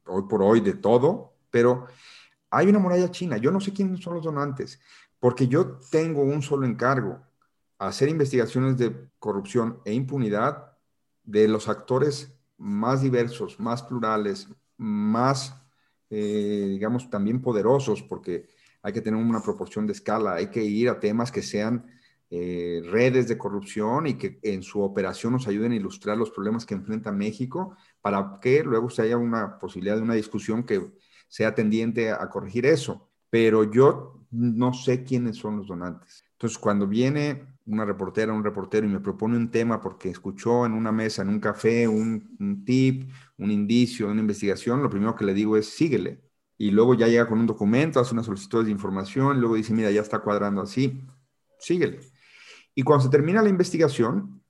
hoy 0.05 0.23
por 0.29 0.41
hoy 0.41 0.61
de 0.61 0.73
todo, 0.73 1.33
pero 1.51 1.85
hay 2.49 2.67
una 2.67 2.79
muralla 2.79 3.11
china. 3.11 3.37
Yo 3.37 3.51
no 3.51 3.59
sé 3.59 3.73
quiénes 3.73 4.01
son 4.01 4.15
los 4.15 4.23
donantes, 4.23 4.79
porque 5.19 5.47
yo 5.47 5.79
tengo 5.91 6.21
un 6.21 6.41
solo 6.41 6.65
encargo, 6.65 7.21
hacer 7.77 8.09
investigaciones 8.09 8.77
de 8.77 9.09
corrupción 9.19 9.79
e 9.85 9.93
impunidad 9.93 10.73
de 11.23 11.47
los 11.47 11.69
actores 11.69 12.33
más 12.57 13.01
diversos, 13.01 13.59
más 13.59 13.83
plurales, 13.83 14.47
más, 14.77 15.55
eh, 16.09 16.67
digamos, 16.69 17.09
también 17.09 17.41
poderosos, 17.41 18.01
porque 18.01 18.49
hay 18.81 18.93
que 18.93 19.01
tener 19.01 19.21
una 19.21 19.41
proporción 19.41 19.85
de 19.85 19.93
escala, 19.93 20.35
hay 20.35 20.47
que 20.47 20.63
ir 20.63 20.89
a 20.89 20.99
temas 20.99 21.31
que 21.31 21.41
sean 21.41 21.85
eh, 22.31 22.81
redes 22.85 23.27
de 23.27 23.37
corrupción 23.37 24.07
y 24.07 24.13
que 24.15 24.39
en 24.43 24.61
su 24.61 24.81
operación 24.81 25.33
nos 25.33 25.47
ayuden 25.47 25.71
a 25.71 25.75
ilustrar 25.75 26.17
los 26.17 26.29
problemas 26.31 26.65
que 26.65 26.75
enfrenta 26.75 27.11
México 27.11 27.75
para 28.01 28.39
que 28.41 28.63
luego 28.63 28.89
se 28.89 29.01
haya 29.01 29.17
una 29.17 29.57
posibilidad 29.57 29.95
de 29.95 30.03
una 30.03 30.13
discusión 30.13 30.63
que 30.63 30.91
sea 31.27 31.55
tendiente 31.55 32.11
a 32.11 32.29
corregir 32.29 32.65
eso. 32.65 33.07
pero 33.31 33.63
yo 33.71 34.25
no 34.31 34.73
sé 34.73 35.03
quiénes 35.03 35.37
son 35.37 35.57
los 35.57 35.67
donantes. 35.67 36.23
Entonces, 36.33 36.57
cuando 36.57 36.87
viene 36.87 37.57
una 37.65 37.85
reportera, 37.85 38.33
un 38.33 38.43
reportero 38.43 38.85
y 38.87 38.89
me 38.89 38.99
propone 38.99 39.37
un 39.37 39.51
tema 39.51 39.81
porque 39.81 40.09
escuchó 40.09 40.65
en 40.65 40.73
una 40.73 40.91
mesa, 40.91 41.21
en 41.21 41.29
un 41.29 41.39
café, 41.39 41.87
un, 41.87 42.35
un 42.39 42.63
tip, 42.65 43.09
un 43.37 43.51
indicio, 43.51 44.07
una 44.09 44.21
investigación, 44.21 44.81
lo 44.81 44.89
primero 44.89 45.15
que 45.15 45.25
le 45.25 45.33
digo 45.33 45.57
es 45.57 45.67
síguele. 45.69 46.21
Y 46.57 46.71
luego 46.71 46.93
ya 46.93 47.07
llega 47.07 47.27
con 47.27 47.39
un 47.39 47.47
documento, 47.47 47.99
hace 47.99 48.13
una 48.13 48.23
solicitud 48.23 48.65
de 48.65 48.71
información, 48.71 49.39
luego 49.39 49.55
dice, 49.55 49.73
mira, 49.73 49.91
ya 49.91 50.01
está 50.01 50.19
cuadrando 50.19 50.61
así, 50.61 51.01
síguele. 51.59 51.99
Y 52.79 52.81
cuando 52.81 53.03
se 53.03 53.09
termina 53.09 53.41
la 53.41 53.49
investigación, 53.49 54.41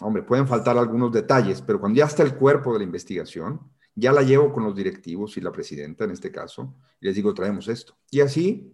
hombre, 0.00 0.22
pueden 0.22 0.46
faltar 0.46 0.78
algunos 0.78 1.10
detalles, 1.10 1.60
pero 1.60 1.80
cuando 1.80 1.98
ya 1.98 2.04
está 2.04 2.22
el 2.22 2.36
cuerpo 2.36 2.72
de 2.72 2.78
la 2.78 2.84
investigación, 2.84 3.60
ya 3.96 4.12
la 4.12 4.22
llevo 4.22 4.52
con 4.52 4.62
los 4.62 4.76
directivos 4.76 5.36
y 5.36 5.40
la 5.40 5.50
presidenta 5.50 6.04
en 6.04 6.12
este 6.12 6.30
caso, 6.30 6.72
y 7.00 7.06
les 7.06 7.16
digo, 7.16 7.34
traemos 7.34 7.66
esto. 7.66 7.96
Y 8.12 8.20
así, 8.20 8.72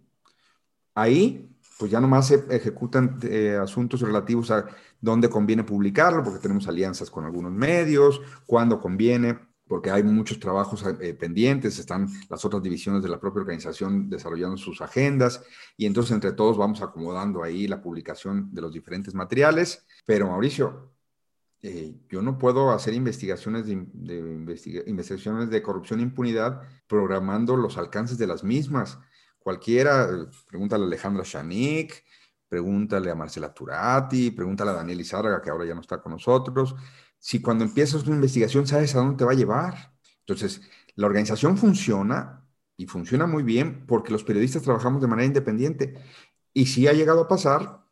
ahí, 0.93 1.49
pues 1.79 1.89
ya 1.89 1.99
nomás 1.99 2.27
se 2.27 2.45
ejecutan 2.55 3.17
eh, 3.23 3.57
asuntos 3.59 4.01
relativos 4.01 4.51
a 4.51 4.67
dónde 4.99 5.29
conviene 5.29 5.63
publicarlo, 5.63 6.23
porque 6.23 6.37
tenemos 6.37 6.67
alianzas 6.67 7.09
con 7.09 7.25
algunos 7.25 7.51
medios, 7.51 8.21
cuándo 8.45 8.79
conviene, 8.79 9.39
porque 9.71 9.89
hay 9.89 10.03
muchos 10.03 10.37
trabajos 10.37 10.83
eh, 10.99 11.13
pendientes, 11.13 11.79
están 11.79 12.09
las 12.29 12.43
otras 12.43 12.61
divisiones 12.61 13.01
de 13.03 13.07
la 13.07 13.21
propia 13.21 13.39
organización 13.39 14.09
desarrollando 14.09 14.57
sus 14.57 14.81
agendas, 14.81 15.45
y 15.77 15.85
entonces 15.85 16.11
entre 16.11 16.33
todos 16.33 16.57
vamos 16.57 16.81
acomodando 16.81 17.41
ahí 17.41 17.69
la 17.69 17.81
publicación 17.81 18.53
de 18.53 18.59
los 18.59 18.73
diferentes 18.73 19.13
materiales. 19.13 19.85
Pero 20.05 20.27
Mauricio, 20.27 20.91
eh, 21.61 21.95
yo 22.09 22.21
no 22.21 22.37
puedo 22.37 22.71
hacer 22.71 22.93
investigaciones 22.93 23.65
de, 23.65 23.71
investigaciones 24.87 25.49
de 25.49 25.63
corrupción 25.63 26.01
e 26.01 26.03
impunidad 26.03 26.63
programando 26.85 27.55
los 27.55 27.77
alcances 27.77 28.17
de 28.17 28.27
las 28.27 28.43
mismas. 28.43 28.99
Cualquiera, 29.39 30.05
pregúntale 30.49 30.83
a 30.83 30.87
Alejandra 30.87 31.23
Shanik, 31.25 32.03
pregúntale 32.49 33.09
a 33.09 33.15
Marcela 33.15 33.53
Turati, 33.53 34.31
pregúntale 34.31 34.71
a 34.71 34.73
Daniel 34.73 34.99
Izárraga, 34.99 35.41
que 35.41 35.49
ahora 35.49 35.63
ya 35.63 35.75
no 35.75 35.79
está 35.79 36.01
con 36.01 36.11
nosotros. 36.11 36.75
Si 37.21 37.39
cuando 37.39 37.63
empiezas 37.63 38.07
una 38.07 38.15
investigación 38.15 38.65
sabes 38.65 38.95
a 38.95 38.97
dónde 38.97 39.15
te 39.15 39.25
va 39.25 39.31
a 39.31 39.35
llevar. 39.35 39.93
Entonces, 40.21 40.61
la 40.95 41.05
organización 41.05 41.55
funciona 41.55 42.47
y 42.75 42.87
funciona 42.87 43.27
muy 43.27 43.43
bien 43.43 43.85
porque 43.85 44.11
los 44.11 44.23
periodistas 44.23 44.63
trabajamos 44.63 45.03
de 45.03 45.07
manera 45.07 45.27
independiente. 45.27 45.93
Y 46.51 46.65
sí 46.65 46.87
ha 46.87 46.93
llegado 46.93 47.21
a 47.21 47.27
pasar 47.27 47.85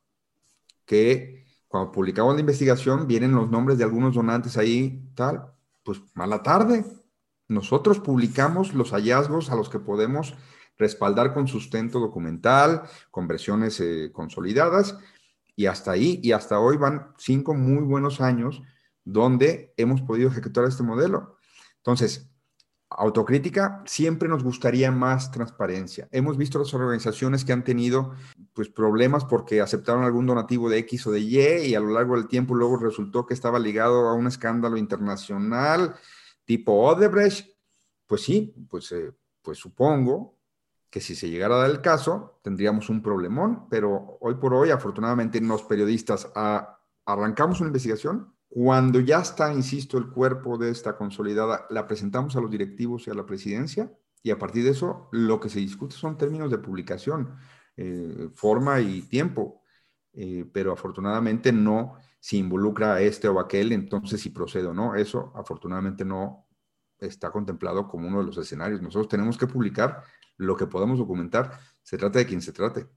que 0.84 1.46
cuando 1.68 1.92
publicamos 1.92 2.34
la 2.34 2.39
investigación, 2.39 3.06
vienen 3.06 3.34
los 3.34 3.52
nombres 3.52 3.78
de 3.78 3.84
algunos 3.84 4.15
donantes 4.15 4.58
ahí, 4.58 5.08
tal, 5.13 5.54
pues 5.84 6.02
mala 6.15 6.42
tarde. 6.42 6.84
Nosotros 7.48 8.00
publicamos 8.00 8.74
los 8.74 8.89
hallazgos 8.94 9.52
a 9.52 9.56
los 9.56 9.70
que 9.70 9.78
podemos 9.78 10.34
respaldar 10.80 11.36
con 11.36 11.48
sustento 11.48 12.00
documental, 12.00 12.82
con 13.12 13.28
versiones 13.28 13.80
eh, 13.80 14.10
consolidadas, 14.12 14.98
y 15.56 15.68
hasta 15.68 15.92
ahí, 15.92 16.20
y 16.24 16.32
hasta 16.32 16.60
hoy 16.60 16.78
van 16.78 17.13
cinco 17.20 17.54
muy 17.54 17.84
buenos 17.84 18.22
años 18.22 18.63
donde 19.12 19.74
hemos 19.78 20.02
podido 20.02 20.30
ejecutar 20.30 20.65
este 20.65 20.84
modelo. 20.84 21.38
Entonces, 21.78 22.30
autocrítica, 22.89 23.84
siempre 23.86 24.28
nos 24.28 24.43
gustaría 24.43 24.91
más 24.91 25.32
transparencia. 25.32 26.08
Hemos 26.12 26.38
visto 26.38 26.58
las 26.60 26.74
organizaciones 26.74 27.45
que 27.45 27.54
han 27.54 27.63
tenido 27.63 28.15
pues 28.54 28.69
problemas 28.69 29.26
porque 29.26 29.62
aceptaron 29.62 30.04
algún 30.04 30.26
donativo 30.26 30.69
de 30.69 30.80
X 30.80 31.08
o 31.08 31.12
de 31.12 31.19
Y 31.19 31.39
y 31.67 31.76
a 31.76 31.80
lo 31.80 31.91
largo 31.91 32.15
del 32.15 32.28
tiempo 32.28 32.56
luego 32.56 32.78
resultó 32.78 33.26
que 33.26 33.34
estaba 33.34 33.60
ligado 33.60 34.08
a 34.08 34.13
un 34.13 34.28
escándalo 34.28 34.78
internacional 34.78 35.95
tipo 36.45 36.74
Odebrecht. 36.74 37.48
Pues 38.08 38.22
sí, 38.24 38.56
pues, 38.69 38.91
eh, 38.91 39.13
pues 39.43 39.60
supongo 39.60 40.39
que 40.89 41.00
si 41.00 41.15
se 41.15 41.30
llegara 41.30 41.56
a 41.56 41.60
dar 41.60 41.69
el 41.69 41.82
caso 41.82 42.39
tendríamos 42.41 42.89
un 42.89 43.04
problemón, 43.04 43.69
pero 43.69 44.17
hoy 44.19 44.36
por 44.36 44.56
hoy 44.56 44.72
afortunadamente 44.72 45.39
los 45.41 45.62
periodistas 45.62 46.32
arrancamos 47.06 47.60
una 47.60 47.67
investigación 47.67 48.34
cuando 48.50 49.00
ya 49.00 49.20
está, 49.20 49.54
insisto, 49.54 50.00
el 50.00 50.10
cuerpo 50.10 50.58
de 50.58 50.72
esta 50.72 50.98
consolidada, 50.98 51.68
la 51.70 51.86
presentamos 51.86 52.36
a 52.36 52.42
los 52.42 52.50
directivos 52.50 53.06
y 53.06 53.12
a 53.12 53.14
la 53.14 53.26
presidencia 53.26 53.94
y 54.24 54.32
a 54.32 54.40
partir 54.40 54.64
de 54.64 54.72
eso 54.72 55.08
lo 55.12 55.40
que 55.40 55.50
se 55.50 55.60
discute 55.60 55.96
son 55.96 56.18
términos 56.18 56.50
de 56.50 56.58
publicación, 56.58 57.36
eh, 57.78 58.30
forma 58.34 58.82
y 58.82 59.04
tiempo, 59.04 59.62
eh, 60.14 60.50
pero 60.52 60.74
afortunadamente 60.74 61.52
no 61.52 61.98
se 62.20 62.38
involucra 62.38 62.96
a 62.96 63.02
este 63.02 63.28
o 63.28 63.40
aquel, 63.40 63.72
entonces 63.72 64.20
si 64.20 64.32
procede 64.32 64.66
o 64.66 64.74
no, 64.74 64.96
eso 64.96 65.32
afortunadamente 65.36 66.04
no 66.04 66.48
está 66.98 67.32
contemplado 67.32 67.88
como 67.88 68.08
uno 68.08 68.20
de 68.20 68.26
los 68.26 68.38
escenarios. 68.40 68.82
Nosotros 68.82 69.08
tenemos 69.08 69.38
que 69.38 69.48
publicar 69.48 70.04
lo 70.38 70.56
que 70.56 70.66
podamos 70.66 70.98
documentar, 70.98 71.60
se 71.84 71.98
trata 71.98 72.18
de 72.18 72.26
quien 72.26 72.42
se 72.42 72.52
trate. 72.52 72.88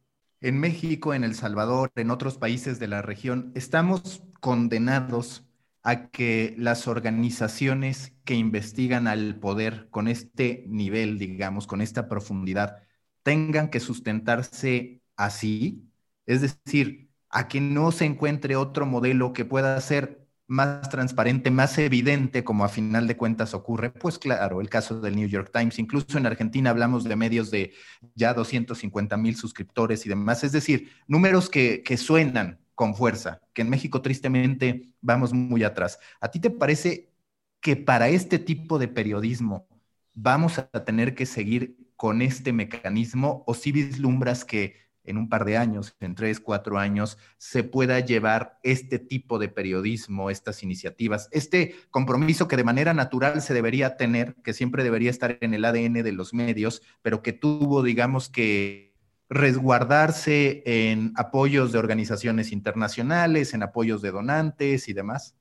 En 0.40 0.58
México, 0.58 1.12
en 1.12 1.24
El 1.24 1.34
Salvador, 1.34 1.92
en 1.94 2.10
otros 2.10 2.38
países 2.38 2.80
de 2.80 2.88
la 2.88 3.02
región, 3.02 3.52
estamos 3.54 4.24
condenados 4.42 5.46
a 5.84 6.10
que 6.10 6.56
las 6.58 6.88
organizaciones 6.88 8.12
que 8.24 8.34
investigan 8.34 9.06
al 9.06 9.36
poder 9.38 9.88
con 9.90 10.08
este 10.08 10.64
nivel, 10.68 11.16
digamos, 11.18 11.68
con 11.68 11.80
esta 11.80 12.08
profundidad, 12.08 12.78
tengan 13.22 13.70
que 13.70 13.78
sustentarse 13.78 15.00
así, 15.16 15.88
es 16.26 16.40
decir, 16.40 17.08
a 17.30 17.46
que 17.46 17.60
no 17.60 17.92
se 17.92 18.04
encuentre 18.04 18.56
otro 18.56 18.84
modelo 18.84 19.32
que 19.32 19.44
pueda 19.44 19.80
ser 19.80 20.26
más 20.48 20.88
transparente, 20.90 21.52
más 21.52 21.78
evidente, 21.78 22.42
como 22.42 22.64
a 22.64 22.68
final 22.68 23.06
de 23.06 23.16
cuentas 23.16 23.54
ocurre, 23.54 23.90
pues 23.90 24.18
claro, 24.18 24.60
el 24.60 24.68
caso 24.68 25.00
del 25.00 25.14
New 25.14 25.28
York 25.28 25.50
Times, 25.52 25.78
incluso 25.78 26.18
en 26.18 26.26
Argentina 26.26 26.70
hablamos 26.70 27.04
de 27.04 27.14
medios 27.14 27.52
de 27.52 27.74
ya 28.16 28.34
250 28.34 29.16
mil 29.16 29.36
suscriptores 29.36 30.04
y 30.04 30.08
demás, 30.08 30.42
es 30.42 30.50
decir, 30.50 30.90
números 31.06 31.48
que, 31.48 31.82
que 31.84 31.96
suenan 31.96 32.58
con 32.82 32.96
fuerza, 32.96 33.40
que 33.52 33.62
en 33.62 33.70
México 33.70 34.02
tristemente 34.02 34.92
vamos 35.00 35.32
muy 35.32 35.62
atrás. 35.62 36.00
¿A 36.20 36.32
ti 36.32 36.40
te 36.40 36.50
parece 36.50 37.12
que 37.60 37.76
para 37.76 38.08
este 38.08 38.40
tipo 38.40 38.80
de 38.80 38.88
periodismo 38.88 39.68
vamos 40.14 40.58
a 40.58 40.66
tener 40.84 41.14
que 41.14 41.24
seguir 41.24 41.76
con 41.94 42.22
este 42.22 42.52
mecanismo 42.52 43.44
o 43.46 43.54
si 43.54 43.70
vislumbras 43.70 44.44
que 44.44 44.74
en 45.04 45.16
un 45.16 45.28
par 45.28 45.44
de 45.44 45.58
años, 45.58 45.94
en 46.00 46.16
tres, 46.16 46.40
cuatro 46.40 46.76
años, 46.76 47.18
se 47.38 47.62
pueda 47.62 48.00
llevar 48.00 48.58
este 48.64 48.98
tipo 48.98 49.38
de 49.38 49.48
periodismo, 49.48 50.28
estas 50.28 50.64
iniciativas, 50.64 51.28
este 51.30 51.76
compromiso 51.90 52.48
que 52.48 52.56
de 52.56 52.64
manera 52.64 52.94
natural 52.94 53.42
se 53.42 53.54
debería 53.54 53.96
tener, 53.96 54.34
que 54.42 54.54
siempre 54.54 54.82
debería 54.82 55.10
estar 55.10 55.38
en 55.40 55.54
el 55.54 55.64
ADN 55.64 56.02
de 56.02 56.12
los 56.12 56.34
medios, 56.34 56.82
pero 57.00 57.22
que 57.22 57.32
tuvo, 57.32 57.84
digamos 57.84 58.28
que, 58.28 58.91
resguardarse 59.32 60.62
en 60.66 61.12
apoyos 61.16 61.72
de 61.72 61.78
organizaciones 61.78 62.52
internacionales, 62.52 63.54
en 63.54 63.62
apoyos 63.62 64.02
de 64.02 64.10
donantes 64.10 64.88
y 64.88 64.92
demás? 64.92 65.34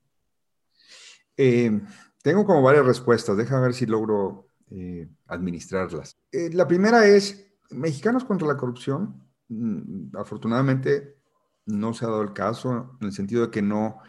Eh, 1.38 1.80
tengo 2.22 2.46
como 2.46 2.62
varias 2.62 2.86
respuestas, 2.86 3.38
déjame 3.38 3.64
ver 3.64 3.74
si 3.74 3.86
logro 3.86 4.48
eh, 4.70 5.08
administrarlas. 5.28 6.18
Eh, 6.32 6.50
la 6.54 6.68
primera 6.68 7.06
es, 7.06 7.48
Mexicanos 7.70 8.26
contra 8.26 8.48
la 8.48 8.58
corrupción 8.58 9.32
Mm, 9.52 10.16
afortunadamente 10.16 11.18
no 11.66 11.94
se 11.94 12.06
ha 12.06 12.08
dado 12.08 12.22
el 12.22 12.32
caso 12.32 12.98
en 13.02 13.08
el 13.08 13.14
sentido 13.14 13.46
de 13.46 13.52
que 13.52 13.62
no, 13.62 14.00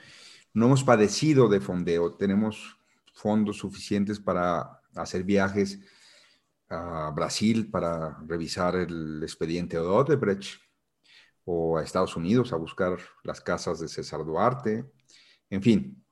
no 0.54 0.66
hemos 0.66 0.84
padecido 0.84 1.48
de 1.48 1.60
fondeo. 1.60 2.14
Tenemos 2.14 2.78
fondos 3.12 3.56
suficientes 3.58 4.20
para 4.20 4.80
hacer 4.94 5.24
viajes 5.24 5.80
a 6.72 7.10
Brasil 7.10 7.70
para 7.70 8.18
revisar 8.26 8.76
el 8.76 9.22
expediente 9.22 9.76
de 9.76 9.82
Odebrecht 9.82 10.60
o 11.44 11.76
a 11.76 11.82
Estados 11.82 12.16
Unidos 12.16 12.52
a 12.52 12.56
buscar 12.56 12.98
las 13.24 13.40
casas 13.40 13.80
de 13.80 13.88
César 13.88 14.24
Duarte. 14.24 14.90
En 15.50 15.62
fin, 15.62 16.02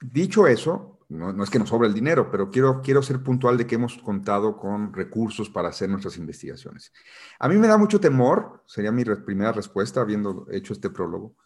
dicho 0.00 0.46
eso, 0.46 0.94
no, 1.08 1.42
es 1.42 1.50
que 1.50 1.58
nos 1.58 1.68
sobra 1.68 1.86
el 1.86 1.94
dinero, 1.94 2.30
pero 2.30 2.50
quiero, 2.50 2.80
quiero 2.82 3.02
ser 3.02 3.22
puntual 3.22 3.56
de 3.56 3.66
que 3.66 3.76
hemos 3.76 3.96
contado 3.98 4.56
con 4.56 4.92
recursos 4.92 5.48
para 5.50 5.68
hacer 5.68 5.88
nuestras 5.88 6.16
investigaciones. 6.16 6.92
A 7.38 7.48
mí 7.48 7.56
me 7.56 7.68
da 7.68 7.76
mucho 7.76 8.00
temor, 8.00 8.62
sería 8.66 8.90
mi 8.90 9.04
primera 9.04 9.52
respuesta 9.52 10.00
habiendo 10.00 10.46
hecho 10.50 10.72
este 10.72 10.90
prólogo, 10.90 11.36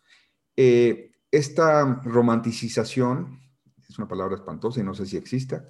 eh, 0.56 1.12
esta 1.30 2.00
romanticización, 2.04 3.38
es 3.88 3.98
una 3.98 4.08
palabra 4.08 4.36
espantosa 4.36 4.80
y 4.80 4.84
no 4.84 4.94
sé 4.94 5.06
si 5.06 5.16
exista, 5.16 5.64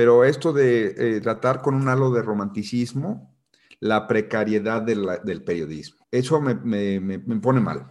pero 0.00 0.24
esto 0.24 0.54
de 0.54 0.94
eh, 0.96 1.20
tratar 1.20 1.60
con 1.60 1.74
un 1.74 1.86
halo 1.86 2.10
de 2.10 2.22
romanticismo 2.22 3.36
la 3.80 4.08
precariedad 4.08 4.80
del 4.80 5.44
periodismo. 5.44 6.06
Eso 6.10 6.40
me, 6.40 6.54
me, 6.54 7.18
pone 7.36 7.60
mal. 7.60 7.86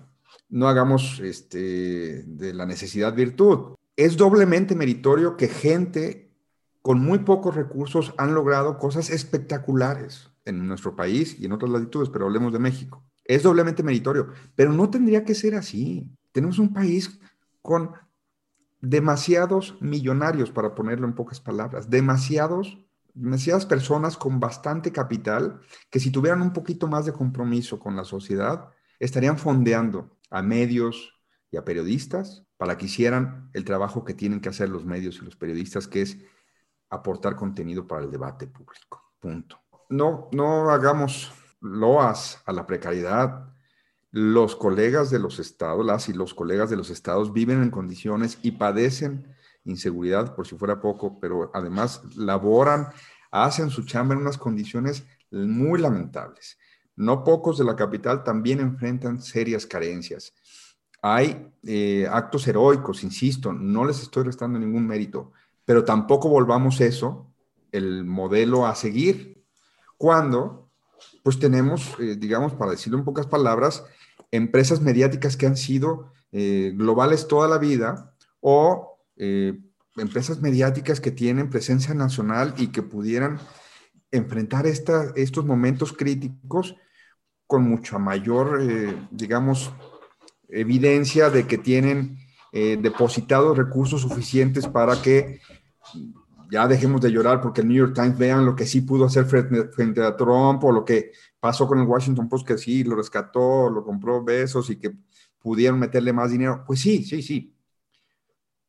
No 0.49 0.67
hagamos 0.67 1.19
este, 1.19 2.23
de 2.23 2.55
la 2.55 2.65
necesidad 2.65 3.13
virtud 3.13 3.75
es 3.95 4.17
doblemente 4.17 4.73
meritorio 4.73 5.37
que 5.37 5.49
gente 5.49 6.33
con 6.81 6.99
muy 6.99 7.19
pocos 7.19 7.53
recursos 7.53 8.15
han 8.17 8.33
logrado 8.33 8.79
cosas 8.79 9.11
espectaculares 9.11 10.31
en 10.45 10.67
nuestro 10.67 10.95
país 10.95 11.37
y 11.39 11.45
en 11.45 11.51
otras 11.51 11.69
latitudes, 11.69 12.09
pero 12.09 12.25
hablemos 12.25 12.51
de 12.51 12.57
México. 12.57 13.03
Es 13.23 13.43
doblemente 13.43 13.83
meritorio, 13.83 14.29
pero 14.55 14.73
no 14.73 14.89
tendría 14.89 15.23
que 15.23 15.35
ser 15.35 15.53
así. 15.53 16.09
Tenemos 16.31 16.57
un 16.57 16.73
país 16.73 17.19
con 17.61 17.91
demasiados 18.81 19.75
millonarios, 19.81 20.51
para 20.51 20.75
ponerlo 20.75 21.07
en 21.07 21.13
pocas 21.13 21.39
palabras, 21.39 21.89
demasiados 21.89 22.77
demasiadas 23.13 23.65
personas 23.65 24.17
con 24.17 24.39
bastante 24.39 24.91
capital 24.91 25.59
que 25.89 25.99
si 25.99 26.11
tuvieran 26.11 26.41
un 26.41 26.53
poquito 26.53 26.87
más 26.87 27.05
de 27.05 27.13
compromiso 27.13 27.79
con 27.79 27.95
la 27.95 28.03
sociedad, 28.03 28.69
estarían 28.99 29.37
fondeando 29.37 30.17
a 30.29 30.41
medios 30.41 31.13
y 31.51 31.57
a 31.57 31.65
periodistas 31.65 32.45
para 32.57 32.77
que 32.77 32.85
hicieran 32.85 33.49
el 33.53 33.65
trabajo 33.65 34.03
que 34.03 34.13
tienen 34.13 34.41
que 34.41 34.49
hacer 34.49 34.69
los 34.69 34.85
medios 34.85 35.17
y 35.17 35.25
los 35.25 35.35
periodistas, 35.35 35.87
que 35.87 36.01
es 36.01 36.17
aportar 36.89 37.35
contenido 37.35 37.87
para 37.87 38.03
el 38.03 38.11
debate 38.11 38.47
público. 38.47 39.13
Punto. 39.19 39.59
No, 39.89 40.29
no 40.31 40.69
hagamos 40.69 41.31
loas 41.61 42.41
a 42.45 42.53
la 42.53 42.65
precariedad. 42.65 43.48
Los 44.11 44.55
colegas 44.55 45.09
de 45.11 45.19
los 45.19 45.39
estados, 45.39 45.85
las 45.85 46.09
y 46.09 46.13
los 46.13 46.33
colegas 46.33 46.69
de 46.69 46.75
los 46.75 46.89
estados 46.89 47.31
viven 47.31 47.61
en 47.61 47.69
condiciones 47.69 48.39
y 48.41 48.51
padecen 48.51 49.27
inseguridad, 49.65 50.35
por 50.35 50.47
si 50.47 50.55
fuera 50.55 50.81
poco, 50.81 51.19
pero 51.19 51.51
además 51.53 52.01
laboran, 52.15 52.87
hacen 53.31 53.69
su 53.69 53.83
chamba 53.83 54.15
en 54.15 54.21
unas 54.21 54.37
condiciones 54.37 55.05
muy 55.31 55.79
lamentables. 55.79 56.57
No 56.95 57.23
pocos 57.23 57.57
de 57.57 57.63
la 57.63 57.75
capital 57.75 58.23
también 58.23 58.59
enfrentan 58.59 59.21
serias 59.21 59.65
carencias. 59.65 60.33
Hay 61.01 61.49
eh, 61.63 62.07
actos 62.11 62.47
heroicos, 62.47 63.03
insisto, 63.03 63.53
no 63.53 63.85
les 63.85 64.01
estoy 64.01 64.23
restando 64.23 64.59
ningún 64.59 64.85
mérito, 64.85 65.31
pero 65.63 65.85
tampoco 65.85 66.29
volvamos 66.29 66.81
eso, 66.81 67.31
el 67.71 68.03
modelo 68.03 68.65
a 68.65 68.75
seguir, 68.75 69.45
cuando 69.97 70.68
pues 71.23 71.39
tenemos, 71.39 71.95
eh, 71.99 72.15
digamos, 72.17 72.53
para 72.53 72.71
decirlo 72.71 72.97
en 72.97 73.05
pocas 73.05 73.27
palabras, 73.27 73.83
empresas 74.31 74.81
mediáticas 74.81 75.37
que 75.37 75.45
han 75.45 75.57
sido 75.57 76.11
eh, 76.31 76.73
globales 76.75 77.27
toda 77.27 77.47
la 77.47 77.57
vida 77.57 78.13
o 78.39 78.97
eh, 79.17 79.59
empresas 79.97 80.41
mediáticas 80.41 80.99
que 80.99 81.11
tienen 81.11 81.49
presencia 81.49 81.93
nacional 81.93 82.53
y 82.57 82.67
que 82.67 82.81
pudieran 82.81 83.39
enfrentar 84.11 84.65
estos 84.65 85.45
momentos 85.45 85.93
críticos 85.93 86.75
con 87.45 87.63
mucha 87.63 87.97
mayor, 87.99 88.61
digamos, 89.11 89.71
evidencia 90.47 91.29
de 91.29 91.45
que 91.45 91.57
tienen 91.57 92.17
depositados 92.51 93.57
recursos 93.57 94.01
suficientes 94.01 94.67
para 94.67 94.99
que 95.01 95.41
ya 96.49 96.67
dejemos 96.67 96.99
de 97.01 97.11
llorar 97.11 97.41
porque 97.41 97.61
el 97.61 97.67
New 97.67 97.77
York 97.77 97.93
Times 97.93 98.17
vean 98.17 98.45
lo 98.45 98.55
que 98.55 98.65
sí 98.65 98.81
pudo 98.81 99.05
hacer 99.05 99.25
frente, 99.25 100.01
a 100.03 100.15
Trump 100.17 100.63
o 100.63 100.71
lo 100.71 100.83
que 100.83 101.11
pasó 101.39 101.67
con 101.67 101.79
el 101.79 101.87
Washington 101.87 102.27
Post 102.27 102.47
que 102.47 102.57
sí 102.57 102.83
lo 102.83 102.95
rescató, 102.95 103.69
lo 103.69 103.83
compró 103.83 104.23
besos 104.23 104.69
y 104.69 104.77
que 104.77 104.91
pudieron 105.39 105.79
meterle 105.79 106.11
más 106.11 106.31
dinero. 106.31 106.63
Pues 106.65 106.79
sí, 106.79 107.03
sí, 107.03 107.21
sí. 107.21 107.55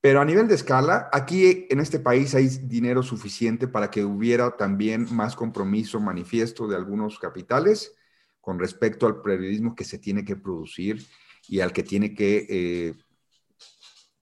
Pero 0.00 0.20
a 0.20 0.24
nivel 0.24 0.48
de 0.48 0.54
escala, 0.54 1.08
aquí 1.12 1.66
en 1.68 1.80
este 1.80 1.98
país 1.98 2.34
hay 2.34 2.48
dinero 2.48 3.02
suficiente 3.02 3.68
para 3.68 3.90
que 3.90 4.04
hubiera 4.04 4.56
también 4.56 5.06
más 5.14 5.36
compromiso 5.36 6.00
manifiesto 6.00 6.66
de 6.66 6.76
algunos 6.76 7.18
capitales 7.18 7.94
con 8.40 8.58
respecto 8.58 9.06
al 9.06 9.20
periodismo 9.20 9.74
que 9.74 9.84
se 9.84 9.98
tiene 9.98 10.24
que 10.24 10.36
producir 10.36 11.04
y 11.48 11.60
al 11.60 11.72
que 11.72 11.82
tiene 11.82 12.14
que 12.14 12.46
eh, 12.48 12.94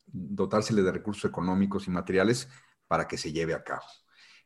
dotársele 0.06 0.82
de 0.82 0.92
recursos 0.92 1.28
económicos 1.28 1.86
y 1.86 1.90
materiales 1.90 2.48
para 2.88 3.06
que 3.06 3.18
se 3.18 3.32
lleve 3.32 3.54
a 3.54 3.62
cabo. 3.62 3.84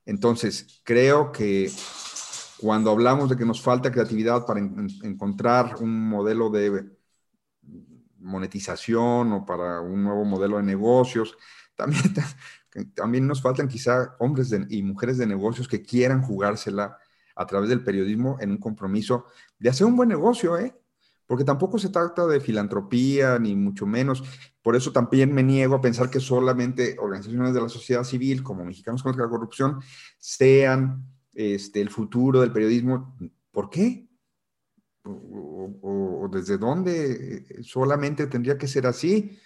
Entonces, 0.05 0.82
creo 0.84 1.32
que 1.32 1.70
cuando 2.59 2.90
hablamos 2.90 3.30
de 3.30 3.36
que 3.36 3.47
nos 3.47 3.62
falta 3.62 3.90
creatividad 3.90 4.45
para 4.45 4.61
encontrar 4.61 5.76
un 5.80 6.09
modelo 6.09 6.51
de 6.51 6.90
monetización 8.18 9.32
o 9.32 9.47
para 9.47 9.80
un 9.80 10.05
nuevo 10.05 10.24
modelo 10.24 10.59
de 10.59 10.62
negocios, 10.64 11.36
también, 11.74 12.03
también 12.95 13.26
nos 13.26 13.40
faltan 13.40 13.68
quizá 13.68 14.16
hombres 14.18 14.55
y 14.68 14.82
mujeres 14.82 15.18
de 15.18 15.26
negocios 15.26 15.68
que 15.68 15.82
quieran 15.82 16.22
jugársela 16.22 16.99
a 17.34 17.47
través 17.47 17.68
del 17.68 17.82
periodismo 17.82 18.36
en 18.40 18.51
un 18.51 18.59
compromiso 18.59 19.26
de 19.59 19.70
hacer 19.70 19.86
un 19.86 19.97
buen 19.97 20.09
negocio, 20.09 20.59
¿eh? 20.59 20.76
porque 21.26 21.45
tampoco 21.45 21.78
se 21.78 21.88
trata 21.88 22.26
de 22.26 22.40
filantropía, 22.40 23.38
ni 23.38 23.57
mucho 23.57 23.86
menos. 23.86 24.22
Por 24.62 24.76
eso 24.76 24.92
también 24.92 25.34
me 25.34 25.42
niego 25.42 25.74
a 25.74 25.80
pensar 25.80 26.08
que 26.08 26.20
solamente 26.20 26.96
organizaciones 26.98 27.52
de 27.52 27.60
la 27.60 27.68
sociedad 27.68 28.04
civil, 28.04 28.42
como 28.42 28.64
Mexicanos 28.64 29.02
contra 29.02 29.24
la 29.24 29.30
Corrupción, 29.30 29.80
sean 30.18 31.04
este, 31.34 31.80
el 31.80 31.90
futuro 31.90 32.40
del 32.40 32.52
periodismo. 32.52 33.16
¿Por 33.50 33.68
qué? 33.68 34.08
O, 35.04 36.28
desde 36.32 36.56
dónde 36.58 37.44
solamente 37.62 38.26
tendría 38.28 38.56
que 38.56 38.68
ser 38.68 38.86
así? 38.86 39.36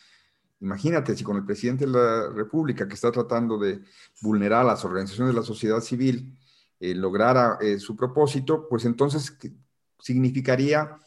Imagínate 0.60 1.16
si 1.16 1.24
con 1.24 1.36
el 1.36 1.44
presidente 1.44 1.86
de 1.86 1.92
la 1.92 2.30
República 2.30 2.86
que 2.86 2.94
está 2.94 3.10
tratando 3.10 3.58
de 3.58 3.80
vulnerar 4.20 4.62
a 4.62 4.68
las 4.68 4.84
organizaciones 4.84 5.34
de 5.34 5.40
la 5.40 5.46
sociedad 5.46 5.80
civil 5.80 6.38
eh, 6.78 6.94
lograra 6.94 7.58
eh, 7.60 7.78
su 7.78 7.96
propósito, 7.96 8.68
pues 8.68 8.84
entonces 8.84 9.36
significaría 9.98 10.98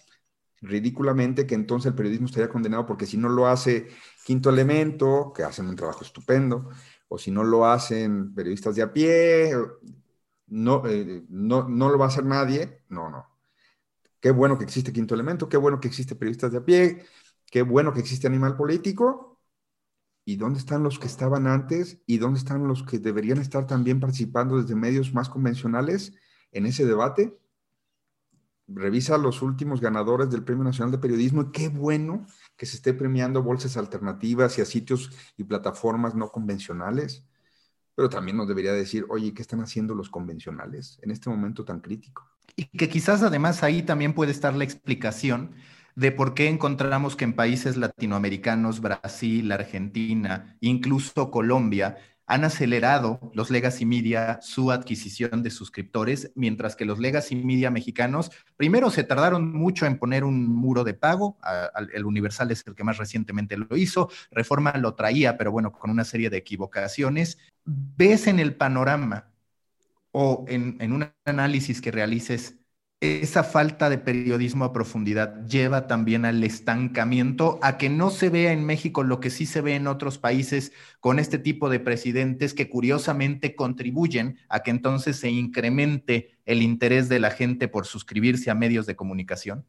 ridículamente 0.61 1.45
que 1.47 1.55
entonces 1.55 1.89
el 1.89 1.95
periodismo 1.95 2.27
estaría 2.27 2.49
condenado 2.49 2.85
porque 2.85 3.05
si 3.05 3.17
no 3.17 3.29
lo 3.29 3.47
hace 3.47 3.87
Quinto 4.25 4.49
Elemento, 4.49 5.33
que 5.35 5.43
hacen 5.43 5.67
un 5.67 5.75
trabajo 5.75 6.03
estupendo, 6.03 6.69
o 7.07 7.17
si 7.17 7.31
no 7.31 7.43
lo 7.43 7.65
hacen 7.65 8.33
periodistas 8.33 8.75
de 8.75 8.81
a 8.83 8.93
pie, 8.93 9.53
no, 10.47 10.85
eh, 10.87 11.23
no, 11.29 11.67
no 11.67 11.89
lo 11.89 11.97
va 11.97 12.05
a 12.05 12.07
hacer 12.09 12.25
nadie. 12.25 12.83
No, 12.89 13.09
no. 13.09 13.25
Qué 14.19 14.31
bueno 14.31 14.57
que 14.57 14.65
existe 14.65 14.91
Quinto 14.93 15.15
Elemento, 15.15 15.47
qué 15.49 15.57
bueno 15.57 15.79
que 15.79 15.87
existe 15.87 16.15
periodistas 16.15 16.51
de 16.51 16.57
a 16.57 16.65
pie, 16.65 17.05
qué 17.51 17.61
bueno 17.61 17.93
que 17.93 18.01
existe 18.01 18.27
Animal 18.27 18.57
Político. 18.57 19.39
¿Y 20.25 20.35
dónde 20.35 20.59
están 20.59 20.83
los 20.83 20.99
que 20.99 21.07
estaban 21.07 21.47
antes? 21.47 22.01
¿Y 22.05 22.19
dónde 22.19 22.39
están 22.39 22.67
los 22.67 22.83
que 22.83 22.99
deberían 22.99 23.39
estar 23.39 23.65
también 23.65 23.99
participando 23.99 24.61
desde 24.61 24.75
medios 24.75 25.13
más 25.13 25.29
convencionales 25.29 26.13
en 26.51 26.67
ese 26.67 26.85
debate? 26.85 27.35
Revisa 28.73 29.17
los 29.17 29.41
últimos 29.41 29.81
ganadores 29.81 30.29
del 30.29 30.43
Premio 30.43 30.63
Nacional 30.63 30.91
de 30.91 30.97
Periodismo 30.97 31.41
y 31.41 31.51
qué 31.51 31.69
bueno 31.69 32.25
que 32.55 32.65
se 32.65 32.77
esté 32.77 32.93
premiando 32.93 33.43
bolsas 33.43 33.77
alternativas 33.77 34.57
y 34.57 34.61
a 34.61 34.65
sitios 34.65 35.11
y 35.37 35.43
plataformas 35.43 36.15
no 36.15 36.29
convencionales. 36.29 37.25
Pero 37.95 38.09
también 38.09 38.37
nos 38.37 38.47
debería 38.47 38.71
decir, 38.71 39.05
oye, 39.09 39.33
¿qué 39.33 39.41
están 39.41 39.61
haciendo 39.61 39.93
los 39.93 40.09
convencionales 40.09 40.99
en 41.01 41.11
este 41.11 41.29
momento 41.29 41.65
tan 41.65 41.81
crítico? 41.81 42.29
Y 42.55 42.65
que 42.65 42.89
quizás 42.89 43.23
además 43.23 43.63
ahí 43.63 43.83
también 43.83 44.13
puede 44.13 44.31
estar 44.31 44.53
la 44.55 44.63
explicación 44.63 45.51
de 45.95 46.11
por 46.13 46.33
qué 46.33 46.47
encontramos 46.47 47.15
que 47.15 47.25
en 47.25 47.33
países 47.33 47.75
latinoamericanos, 47.75 48.79
Brasil, 48.79 49.51
Argentina, 49.51 50.55
incluso 50.61 51.29
Colombia, 51.29 51.97
han 52.29 52.43
acelerado 52.43 53.19
los 53.33 53.49
legacy 53.49 53.87
media 53.87 54.39
su 54.43 54.71
adquisición 54.71 55.41
de 55.41 55.49
suscriptores, 55.49 56.31
mientras 56.35 56.75
que 56.75 56.85
los 56.85 56.99
legacy 56.99 57.35
media 57.35 57.71
mexicanos 57.71 58.29
primero 58.55 58.91
se 58.91 59.03
tardaron 59.03 59.51
mucho 59.51 59.87
en 59.87 59.97
poner 59.97 60.23
un 60.23 60.47
muro 60.47 60.83
de 60.83 60.93
pago, 60.93 61.39
el 61.91 62.05
Universal 62.05 62.51
es 62.51 62.63
el 62.67 62.75
que 62.75 62.83
más 62.83 62.97
recientemente 62.97 63.57
lo 63.57 63.75
hizo, 63.75 64.11
Reforma 64.29 64.77
lo 64.77 64.93
traía, 64.93 65.37
pero 65.37 65.51
bueno, 65.51 65.71
con 65.71 65.89
una 65.89 66.05
serie 66.05 66.29
de 66.29 66.37
equivocaciones. 66.37 67.39
¿Ves 67.65 68.27
en 68.27 68.39
el 68.39 68.55
panorama 68.55 69.31
o 70.11 70.45
en, 70.47 70.93
un 70.93 71.11
análisis 71.25 71.81
que 71.81 71.89
realices 71.89 72.58
esa 73.01 73.43
falta 73.43 73.89
de 73.89 73.97
periodismo 73.97 74.65
a 74.65 74.73
profundidad 74.73 75.45
lleva 75.45 75.87
también 75.87 76.25
al 76.25 76.43
estancamiento, 76.43 77.57
a 77.61 77.77
que 77.77 77.89
no 77.89 78.09
se 78.09 78.29
vea 78.29 78.51
en 78.51 78.65
México 78.65 79.03
lo 79.03 79.21
que 79.21 79.29
sí 79.29 79.45
se 79.45 79.61
ve 79.61 79.75
en 79.75 79.87
otros 79.87 80.17
países 80.17 80.73
con 80.99 81.17
este 81.17 81.39
tipo 81.39 81.69
de 81.69 81.79
presidentes 81.79 82.53
que 82.53 82.69
curiosamente 82.69 83.55
contribuyen 83.55 84.37
a 84.49 84.63
que 84.63 84.71
entonces 84.71 85.15
se 85.15 85.29
incremente 85.29 86.37
el 86.45 86.61
interés 86.61 87.07
de 87.07 87.19
la 87.19 87.31
gente 87.31 87.69
por 87.69 87.85
suscribirse 87.85 88.51
a 88.51 88.55
medios 88.55 88.85
de 88.85 88.97
comunicación? 88.97 89.65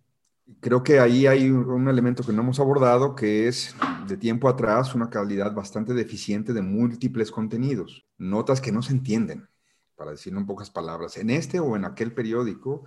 Creo 0.58 0.82
que 0.82 0.98
ahí 0.98 1.28
hay 1.28 1.50
un 1.50 1.86
elemento 1.86 2.24
que 2.24 2.32
no 2.32 2.42
hemos 2.42 2.58
abordado, 2.58 3.14
que 3.14 3.46
es 3.46 3.76
de 4.08 4.16
tiempo 4.16 4.48
atrás 4.48 4.96
una 4.96 5.08
calidad 5.08 5.54
bastante 5.54 5.94
deficiente 5.94 6.52
de 6.52 6.62
múltiples 6.62 7.30
contenidos, 7.30 8.04
notas 8.18 8.60
que 8.60 8.72
no 8.72 8.82
se 8.82 8.92
entienden, 8.92 9.48
para 9.94 10.10
decirlo 10.10 10.40
en 10.40 10.46
pocas 10.46 10.68
palabras, 10.68 11.16
en 11.18 11.30
este 11.30 11.60
o 11.60 11.76
en 11.76 11.84
aquel 11.84 12.12
periódico 12.12 12.82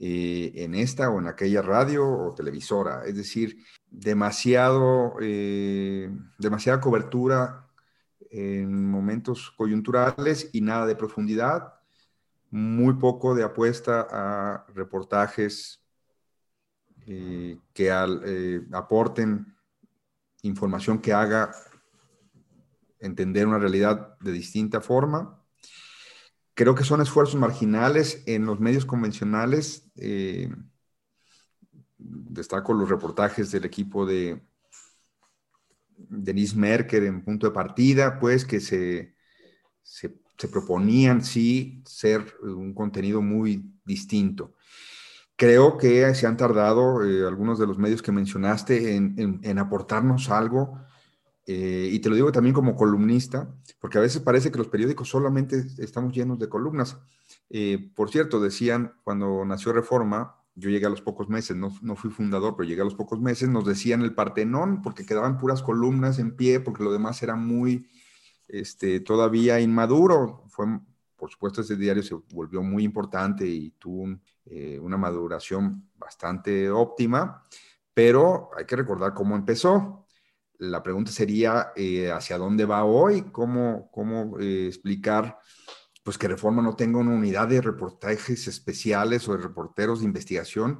eh, 0.00 0.52
en 0.54 0.76
esta 0.76 1.10
o 1.10 1.18
en 1.18 1.26
aquella 1.26 1.60
radio 1.60 2.06
o 2.06 2.32
televisora. 2.32 3.04
Es 3.04 3.16
decir, 3.16 3.64
demasiado, 3.90 5.14
eh, 5.20 6.08
demasiada 6.38 6.80
cobertura 6.80 7.68
en 8.30 8.88
momentos 8.88 9.50
coyunturales 9.56 10.50
y 10.52 10.60
nada 10.60 10.86
de 10.86 10.94
profundidad, 10.94 11.74
muy 12.50 12.94
poco 12.94 13.34
de 13.34 13.42
apuesta 13.42 14.06
a 14.08 14.66
reportajes 14.72 15.82
eh, 17.06 17.58
que 17.72 17.90
aporten 17.90 19.56
información 20.42 21.00
que 21.00 21.12
haga 21.12 21.50
entender 23.00 23.48
una 23.48 23.58
realidad 23.58 24.16
de 24.20 24.30
distinta 24.30 24.80
forma 24.80 25.37
Creo 26.58 26.74
que 26.74 26.82
son 26.82 27.00
esfuerzos 27.00 27.38
marginales 27.38 28.24
en 28.26 28.44
los 28.44 28.58
medios 28.58 28.84
convencionales. 28.84 29.88
Eh, 29.94 30.50
destaco 31.96 32.74
los 32.74 32.88
reportajes 32.88 33.52
del 33.52 33.64
equipo 33.64 34.04
de 34.04 34.42
Denise 35.96 36.56
Merker 36.56 37.04
en 37.04 37.22
punto 37.22 37.46
de 37.46 37.52
partida, 37.52 38.18
pues 38.18 38.44
que 38.44 38.58
se, 38.58 39.14
proponían 40.50 41.22
sí 41.24 41.80
ser 41.86 42.34
un 42.42 42.74
contenido 42.74 43.22
muy 43.22 43.64
distinto. 43.84 44.56
Creo 45.36 45.78
que 45.78 46.12
se 46.16 46.26
han 46.26 46.36
tardado 46.36 47.04
eh, 47.04 47.24
algunos 47.24 47.60
de 47.60 47.68
los 47.68 47.78
medios 47.78 48.02
que 48.02 48.10
mencionaste 48.10 48.96
en, 48.96 49.58
aportarnos 49.60 50.28
algo, 50.28 50.80
eh, 51.50 51.88
y 51.90 51.98
te 52.00 52.10
lo 52.10 52.14
digo 52.14 52.30
también 52.30 52.54
como 52.54 52.76
columnista, 52.76 53.48
porque 53.80 53.96
a 53.96 54.02
veces 54.02 54.20
parece 54.20 54.52
que 54.52 54.58
los 54.58 54.68
periódicos 54.68 55.08
solamente 55.08 55.64
estamos 55.78 56.12
llenos 56.12 56.38
de 56.38 56.46
columnas. 56.50 56.98
Eh, 57.48 57.90
por 57.94 58.10
cierto, 58.10 58.38
decían 58.38 58.92
cuando 59.02 59.46
nació 59.46 59.72
Reforma, 59.72 60.36
yo 60.54 60.68
llegué 60.68 60.84
a 60.84 60.90
los 60.90 61.00
pocos 61.00 61.30
meses, 61.30 61.56
no, 61.56 61.72
no, 61.80 61.96
fui 61.96 62.10
fundador, 62.10 62.54
pero 62.54 62.68
llegué 62.68 62.82
a 62.82 62.84
los 62.84 62.94
pocos 62.94 63.18
meses, 63.18 63.48
nos 63.48 63.64
decían 63.64 64.02
el 64.02 64.14
Partenón, 64.14 64.82
porque 64.82 65.06
quedaban 65.06 65.38
puras 65.38 65.62
columnas 65.62 66.18
en 66.18 66.36
pie, 66.36 66.60
porque 66.60 66.84
lo 66.84 66.92
demás 66.92 67.22
era 67.22 67.34
muy, 67.34 67.88
este, 68.46 69.00
todavía 69.00 69.58
inmaduro. 69.58 70.44
Fue, 70.48 70.66
por 71.16 71.30
supuesto, 71.30 71.62
ese 71.62 71.76
diario 71.76 72.02
se 72.02 72.14
volvió 72.34 72.62
muy 72.62 72.84
importante 72.84 73.46
y 73.46 73.70
tuvo 73.70 74.18
eh, 74.44 74.78
una 74.82 74.98
maduración 74.98 75.88
bastante 75.96 76.68
óptima, 76.68 77.42
pero 77.94 78.50
hay 78.54 78.66
que 78.66 78.76
recordar 78.76 79.14
cómo 79.14 79.34
empezó. 79.34 80.07
La 80.58 80.82
pregunta 80.82 81.12
sería, 81.12 81.72
eh, 81.76 82.10
¿hacia 82.10 82.36
dónde 82.36 82.64
va 82.64 82.84
hoy? 82.84 83.22
¿Cómo, 83.32 83.90
cómo 83.92 84.38
eh, 84.38 84.66
explicar 84.66 85.38
pues 86.02 86.16
que 86.16 86.26
Reforma 86.26 86.62
no 86.62 86.74
tenga 86.74 87.00
una 87.00 87.14
unidad 87.14 87.48
de 87.48 87.60
reportajes 87.60 88.48
especiales 88.48 89.28
o 89.28 89.36
de 89.36 89.42
reporteros 89.42 90.00
de 90.00 90.06
investigación 90.06 90.78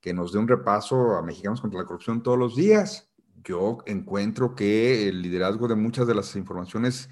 que 0.00 0.14
nos 0.14 0.32
dé 0.32 0.38
un 0.38 0.48
repaso 0.48 1.16
a 1.16 1.22
Mexicanos 1.22 1.60
contra 1.60 1.80
la 1.80 1.86
Corrupción 1.86 2.22
todos 2.22 2.38
los 2.38 2.56
días. 2.56 3.12
Yo 3.42 3.78
encuentro 3.84 4.54
que 4.54 5.08
el 5.08 5.20
liderazgo 5.20 5.68
de 5.68 5.74
muchas 5.74 6.06
de 6.06 6.14
las 6.14 6.34
informaciones 6.34 7.10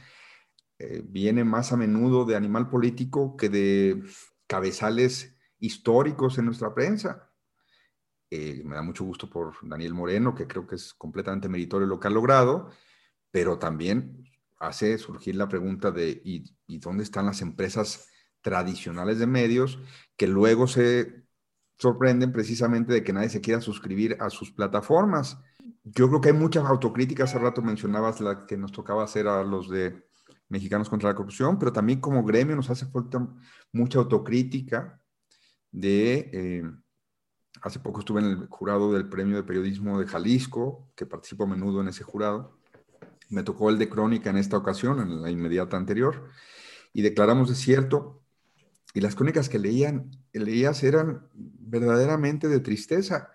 eh, 0.78 1.02
viene 1.04 1.44
más 1.44 1.72
a 1.72 1.76
menudo 1.76 2.24
de 2.24 2.36
animal 2.36 2.70
político 2.70 3.36
que 3.36 3.48
de 3.50 4.02
cabezales 4.46 5.36
históricos 5.58 6.38
en 6.38 6.46
nuestra 6.46 6.74
prensa. 6.74 7.31
Eh, 8.34 8.62
me 8.64 8.76
da 8.76 8.80
mucho 8.80 9.04
gusto 9.04 9.28
por 9.28 9.56
Daniel 9.60 9.92
Moreno, 9.92 10.34
que 10.34 10.46
creo 10.46 10.66
que 10.66 10.76
es 10.76 10.94
completamente 10.94 11.50
meritorio 11.50 11.86
lo 11.86 12.00
que 12.00 12.08
ha 12.08 12.10
logrado, 12.10 12.70
pero 13.30 13.58
también 13.58 14.24
hace 14.58 14.96
surgir 14.96 15.36
la 15.36 15.50
pregunta 15.50 15.90
de 15.90 16.22
¿y, 16.24 16.78
dónde 16.78 17.02
están 17.02 17.26
las 17.26 17.42
empresas 17.42 18.08
tradicionales 18.40 19.18
de 19.18 19.26
medios 19.26 19.78
que 20.16 20.28
luego 20.28 20.66
se 20.66 21.26
sorprenden 21.76 22.32
precisamente 22.32 22.94
de 22.94 23.04
que 23.04 23.12
nadie 23.12 23.28
se 23.28 23.42
quiera 23.42 23.60
suscribir 23.60 24.16
a 24.18 24.30
sus 24.30 24.50
plataformas? 24.50 25.36
Yo 25.84 26.08
creo 26.08 26.22
que 26.22 26.30
hay 26.30 26.34
muchas 26.34 26.64
autocríticas, 26.64 27.28
hace 27.28 27.38
rato 27.38 27.60
mencionabas 27.60 28.22
la 28.22 28.46
que 28.46 28.56
nos 28.56 28.72
tocaba 28.72 29.04
hacer 29.04 29.28
a 29.28 29.44
los 29.44 29.68
de 29.68 30.06
Mexicanos 30.48 30.88
contra 30.88 31.10
la 31.10 31.14
Corrupción, 31.14 31.58
pero 31.58 31.70
también 31.70 32.00
como 32.00 32.24
gremio 32.24 32.56
nos 32.56 32.70
hace 32.70 32.86
falta 32.86 33.28
mucha 33.72 33.98
autocrítica 33.98 35.02
de... 35.70 36.30
Eh, 36.32 36.81
hace 37.60 37.78
poco 37.78 38.00
estuve 38.00 38.20
en 38.20 38.26
el 38.26 38.46
jurado 38.48 38.92
del 38.92 39.08
Premio 39.08 39.36
de 39.36 39.42
Periodismo 39.42 39.98
de 40.00 40.06
Jalisco, 40.06 40.88
que 40.96 41.06
participo 41.06 41.44
a 41.44 41.48
menudo 41.48 41.80
en 41.80 41.88
ese 41.88 42.04
jurado, 42.04 42.56
me 43.28 43.42
tocó 43.42 43.70
el 43.70 43.78
de 43.78 43.88
crónica 43.88 44.30
en 44.30 44.36
esta 44.36 44.56
ocasión, 44.56 45.00
en 45.00 45.22
la 45.22 45.30
inmediata 45.30 45.76
anterior, 45.76 46.28
y 46.92 47.02
declaramos 47.02 47.48
de 47.48 47.54
cierto, 47.54 48.22
y 48.94 49.00
las 49.00 49.14
crónicas 49.14 49.48
que 49.48 49.58
leían, 49.58 50.10
leías 50.32 50.82
eran 50.82 51.28
verdaderamente 51.34 52.48
de 52.48 52.60
tristeza, 52.60 53.30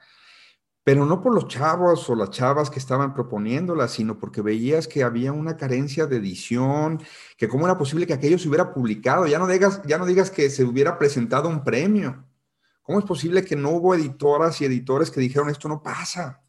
pero 0.84 1.06
no 1.06 1.22
por 1.22 1.34
los 1.34 1.48
chavos 1.48 2.10
o 2.10 2.16
las 2.16 2.30
chavas 2.30 2.70
que 2.70 2.80
estaban 2.80 3.14
proponiéndolas, 3.14 3.92
sino 3.92 4.20
porque 4.20 4.42
veías 4.42 4.88
que 4.88 5.04
había 5.04 5.34
una 5.34 5.58
carencia 5.58 6.06
de 6.06 6.16
edición, 6.16 7.02
que 7.38 7.50
cómo 7.50 7.66
era 7.66 7.78
posible 7.78 8.08
que 8.08 8.14
aquello 8.14 8.40
se 8.40 8.48
hubiera 8.48 8.74
publicado, 8.74 9.28
ya 9.28 9.40
no 9.40 9.48
digas, 9.48 9.82
ya 9.86 9.98
no 9.98 10.06
digas 10.06 10.32
que 10.32 10.50
se 10.50 10.64
hubiera 10.64 10.98
presentado 10.98 11.50
un 11.50 11.64
premio. 11.64 12.24
¿Cómo 12.88 13.00
es 13.00 13.06
posible 13.06 13.44
que 13.44 13.58
no 13.58 13.72
hubo 13.72 13.96
editoras 13.96 14.62
y 14.62 14.66
editores 14.66 15.12
que 15.12 15.20
dijeron 15.20 15.50
esto 15.50 15.68
no 15.68 15.84
pasa? 15.84 16.42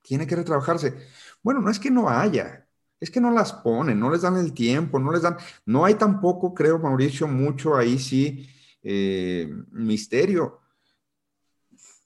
Tiene 0.00 0.24
que 0.24 0.36
retrabajarse. 0.36 0.96
Bueno, 1.42 1.60
no 1.60 1.68
es 1.68 1.80
que 1.80 1.90
no 1.90 2.08
haya, 2.08 2.68
es 3.00 3.10
que 3.10 3.20
no 3.20 3.32
las 3.32 3.52
ponen, 3.52 3.98
no 3.98 4.08
les 4.08 4.22
dan 4.22 4.36
el 4.36 4.54
tiempo, 4.54 5.00
no 5.00 5.10
les 5.10 5.22
dan, 5.22 5.36
no 5.66 5.84
hay 5.84 5.94
tampoco, 5.94 6.54
creo, 6.54 6.78
Mauricio, 6.78 7.26
mucho 7.26 7.76
ahí 7.76 7.98
sí 7.98 8.48
eh, 8.84 9.52
misterio. 9.72 10.60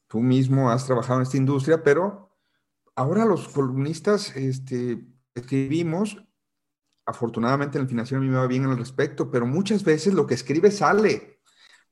Tú 0.06 0.20
mismo 0.20 0.70
has 0.70 0.86
trabajado 0.86 1.18
en 1.18 1.24
esta 1.24 1.36
industria, 1.36 1.82
pero 1.82 2.30
ahora 2.94 3.26
los 3.26 3.48
columnistas 3.48 4.34
este, 4.34 5.06
escribimos, 5.34 6.24
afortunadamente 7.04 7.76
en 7.76 7.82
el 7.82 7.88
financiero 7.90 8.22
a 8.22 8.24
mí 8.24 8.30
me 8.30 8.38
va 8.38 8.46
bien 8.46 8.64
al 8.64 8.78
respecto, 8.78 9.30
pero 9.30 9.44
muchas 9.44 9.84
veces 9.84 10.14
lo 10.14 10.26
que 10.26 10.32
escribe 10.32 10.70
sale. 10.70 11.35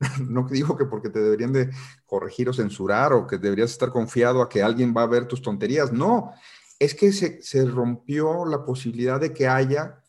No 0.29 0.47
digo 0.49 0.77
que 0.77 0.85
porque 0.85 1.11
te 1.11 1.21
deberían 1.21 1.53
de 1.53 1.71
corregir 2.07 2.49
o 2.49 2.53
censurar 2.53 3.13
o 3.13 3.27
que 3.27 3.39
deberías 3.39 3.71
estar 3.71 3.91
confiado 3.91 4.43
a 4.43 4.49
que 4.49 4.63
alguien 4.63 4.95
va 4.97 5.03
a 5.03 5.07
ver 5.07 5.27
tus 5.27 5.43
tonterías. 5.43 5.93
No, 5.93 6.33
es 6.79 6.95
que 6.95 7.13
se, 7.13 7.65
rompió 7.65 8.45
la 8.45 8.65
posibilidad 8.65 9.21
de 9.21 9.33
que 9.33 9.47
haya 9.47 10.03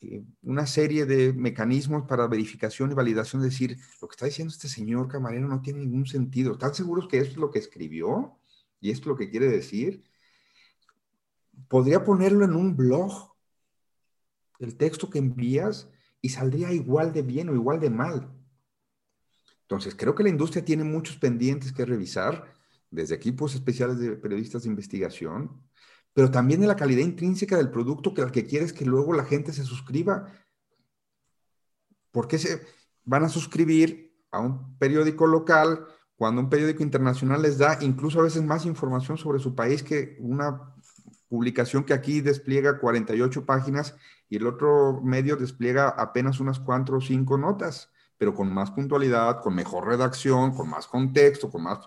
eh, 0.00 0.24
una 0.42 0.66
serie 0.66 1.06
de 1.06 1.32
mecanismos 1.32 2.06
para 2.06 2.26
verificación 2.26 2.90
y 2.90 2.94
validación, 2.94 3.42
decir, 3.42 3.76
lo 4.00 4.08
que 4.08 4.14
está 4.14 4.26
diciendo 4.26 4.52
este 4.52 4.68
señor 4.68 5.08
camarero 5.08 5.48
no 5.48 5.60
tiene 5.60 5.80
ningún 5.80 6.06
sentido. 6.06 6.52
¿Están 6.52 6.74
seguros 6.74 7.08
que 7.08 7.18
esto 7.18 7.32
es 7.32 7.38
lo 7.38 7.50
que 7.50 7.58
escribió? 7.58 8.38
¿Y 8.80 8.90
esto 8.90 9.04
es 9.04 9.06
lo 9.08 9.16
que 9.16 9.30
quiere 9.30 9.48
decir? 9.48 10.04
Podría 11.68 12.04
ponerlo 12.04 12.44
en 12.44 12.54
un 12.54 12.76
blog, 12.76 13.34
el 14.58 14.76
texto 14.76 15.10
que 15.10 15.18
envías, 15.18 15.88
y 16.22 16.30
saldría 16.30 16.72
igual 16.72 17.12
de 17.12 17.22
bien 17.22 17.48
o 17.48 17.54
igual 17.54 17.80
de 17.80 17.90
mal. 17.90 18.39
Entonces, 19.70 19.94
creo 19.94 20.16
que 20.16 20.24
la 20.24 20.30
industria 20.30 20.64
tiene 20.64 20.82
muchos 20.82 21.16
pendientes 21.16 21.72
que 21.72 21.86
revisar, 21.86 22.52
desde 22.90 23.14
equipos 23.14 23.54
especiales 23.54 24.00
de 24.00 24.16
periodistas 24.16 24.64
de 24.64 24.68
investigación, 24.68 25.62
pero 26.12 26.28
también 26.28 26.60
de 26.60 26.66
la 26.66 26.74
calidad 26.74 27.02
intrínseca 27.02 27.56
del 27.56 27.70
producto 27.70 28.12
que 28.12 28.20
al 28.20 28.32
que 28.32 28.46
quieres 28.46 28.72
que 28.72 28.84
luego 28.84 29.12
la 29.12 29.24
gente 29.24 29.52
se 29.52 29.62
suscriba. 29.62 30.26
¿Por 32.10 32.26
qué 32.26 32.38
se 32.38 32.66
van 33.04 33.22
a 33.22 33.28
suscribir 33.28 34.12
a 34.32 34.40
un 34.40 34.76
periódico 34.76 35.28
local 35.28 35.86
cuando 36.16 36.40
un 36.40 36.50
periódico 36.50 36.82
internacional 36.82 37.40
les 37.40 37.58
da 37.58 37.78
incluso 37.80 38.18
a 38.18 38.24
veces 38.24 38.42
más 38.42 38.66
información 38.66 39.18
sobre 39.18 39.38
su 39.38 39.54
país 39.54 39.84
que 39.84 40.16
una 40.18 40.74
publicación 41.28 41.84
que 41.84 41.94
aquí 41.94 42.20
despliega 42.20 42.80
48 42.80 43.46
páginas 43.46 43.94
y 44.28 44.34
el 44.34 44.48
otro 44.48 45.00
medio 45.00 45.36
despliega 45.36 45.90
apenas 45.90 46.40
unas 46.40 46.58
cuatro 46.58 46.98
o 46.98 47.00
cinco 47.00 47.38
notas, 47.38 47.92
pero 48.20 48.34
con 48.34 48.52
más 48.52 48.70
puntualidad, 48.70 49.40
con 49.40 49.54
mejor 49.54 49.86
redacción, 49.86 50.54
con 50.54 50.68
más 50.68 50.86
contexto, 50.86 51.50
con 51.50 51.62
más 51.62 51.78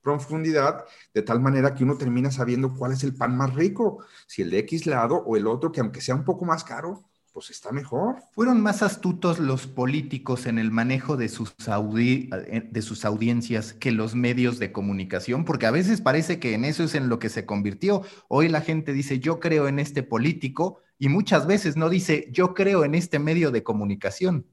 profundidad, 0.00 0.84
de 1.12 1.22
tal 1.22 1.40
manera 1.40 1.74
que 1.74 1.82
uno 1.82 1.96
termina 1.96 2.30
sabiendo 2.30 2.72
cuál 2.72 2.92
es 2.92 3.02
el 3.02 3.12
pan 3.12 3.36
más 3.36 3.52
rico, 3.56 3.98
si 4.28 4.42
el 4.42 4.50
de 4.50 4.60
X 4.60 4.86
lado 4.86 5.16
o 5.16 5.36
el 5.36 5.48
otro, 5.48 5.72
que 5.72 5.80
aunque 5.80 6.00
sea 6.00 6.14
un 6.14 6.24
poco 6.24 6.44
más 6.44 6.62
caro, 6.62 7.02
pues 7.32 7.50
está 7.50 7.72
mejor. 7.72 8.22
¿Fueron 8.30 8.60
más 8.60 8.84
astutos 8.84 9.40
los 9.40 9.66
políticos 9.66 10.46
en 10.46 10.60
el 10.60 10.70
manejo 10.70 11.16
de 11.16 11.28
sus, 11.28 11.56
eh, 11.98 12.68
de 12.70 12.82
sus 12.82 13.04
audiencias 13.04 13.72
que 13.72 13.90
los 13.90 14.14
medios 14.14 14.60
de 14.60 14.70
comunicación? 14.70 15.44
Porque 15.44 15.66
a 15.66 15.72
veces 15.72 16.00
parece 16.00 16.38
que 16.38 16.54
en 16.54 16.64
eso 16.64 16.84
es 16.84 16.94
en 16.94 17.08
lo 17.08 17.18
que 17.18 17.30
se 17.30 17.46
convirtió. 17.46 18.02
Hoy 18.28 18.48
la 18.48 18.60
gente 18.60 18.92
dice, 18.92 19.18
yo 19.18 19.40
creo 19.40 19.66
en 19.66 19.80
este 19.80 20.04
político, 20.04 20.78
y 21.00 21.08
muchas 21.08 21.48
veces 21.48 21.76
no 21.76 21.88
dice, 21.88 22.28
yo 22.30 22.54
creo 22.54 22.84
en 22.84 22.94
este 22.94 23.18
medio 23.18 23.50
de 23.50 23.64
comunicación. 23.64 24.46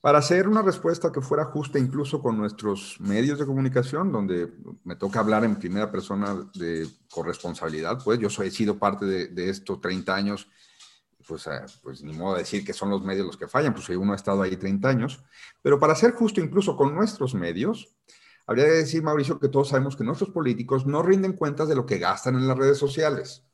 Para 0.00 0.18
hacer 0.18 0.46
una 0.46 0.62
respuesta 0.62 1.10
que 1.10 1.20
fuera 1.20 1.46
justa 1.46 1.78
incluso 1.78 2.20
con 2.22 2.36
nuestros 2.36 3.00
medios 3.00 3.38
de 3.38 3.46
comunicación, 3.46 4.12
donde 4.12 4.52
me 4.84 4.96
toca 4.96 5.20
hablar 5.20 5.44
en 5.44 5.56
primera 5.56 5.90
persona 5.90 6.48
de 6.54 6.86
corresponsabilidad, 7.10 7.98
pues 8.04 8.18
yo 8.18 8.28
he 8.42 8.50
sido 8.50 8.78
parte 8.78 9.04
de, 9.04 9.50
estos 9.50 9.80
30 9.80 10.14
años, 10.14 10.48
pues, 11.26 11.46
eh, 11.48 11.60
pues 11.82 12.02
ni 12.02 12.12
modo 12.12 12.34
de 12.34 12.40
decir 12.40 12.64
que 12.64 12.72
son 12.72 12.90
los 12.90 13.02
medios 13.02 13.26
los 13.26 13.36
que 13.36 13.48
fallan, 13.48 13.74
pues 13.74 13.88
uno 13.88 14.12
ha 14.12 14.16
estado 14.16 14.42
ahí 14.42 14.56
30 14.56 14.88
años, 14.88 15.24
pero 15.60 15.80
para 15.80 15.94
ser 15.96 16.12
justo 16.12 16.40
incluso 16.40 16.76
con 16.76 16.94
nuestros 16.94 17.34
medios, 17.34 17.96
habría 18.46 18.66
que 18.66 18.72
decir, 18.72 19.02
Mauricio, 19.02 19.40
que 19.40 19.48
todos 19.48 19.70
sabemos 19.70 19.96
que 19.96 20.04
nuestros 20.04 20.30
políticos 20.30 20.86
no 20.86 21.02
rinden 21.02 21.32
cuentas 21.32 21.68
de 21.68 21.74
lo 21.74 21.84
que 21.84 21.98
gastan 21.98 22.36
en 22.36 22.46
las 22.46 22.56
redes 22.56 22.78
sociales 22.78 23.46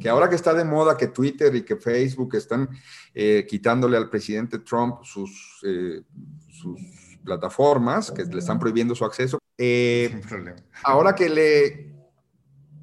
que 0.00 0.08
ahora 0.08 0.28
que 0.28 0.36
está 0.36 0.54
de 0.54 0.64
moda 0.64 0.96
que 0.96 1.08
Twitter 1.08 1.54
y 1.54 1.62
que 1.62 1.76
Facebook 1.76 2.34
están 2.34 2.68
eh, 3.14 3.46
quitándole 3.48 3.96
al 3.96 4.08
presidente 4.08 4.58
Trump 4.58 5.02
sus, 5.02 5.60
eh, 5.64 6.02
sus 6.48 6.80
plataformas, 7.24 8.10
que 8.10 8.24
le 8.24 8.38
están 8.38 8.58
prohibiendo 8.58 8.94
su 8.94 9.04
acceso, 9.04 9.38
eh, 9.58 10.20
ahora 10.84 11.14
que 11.14 11.28
le, 11.28 11.94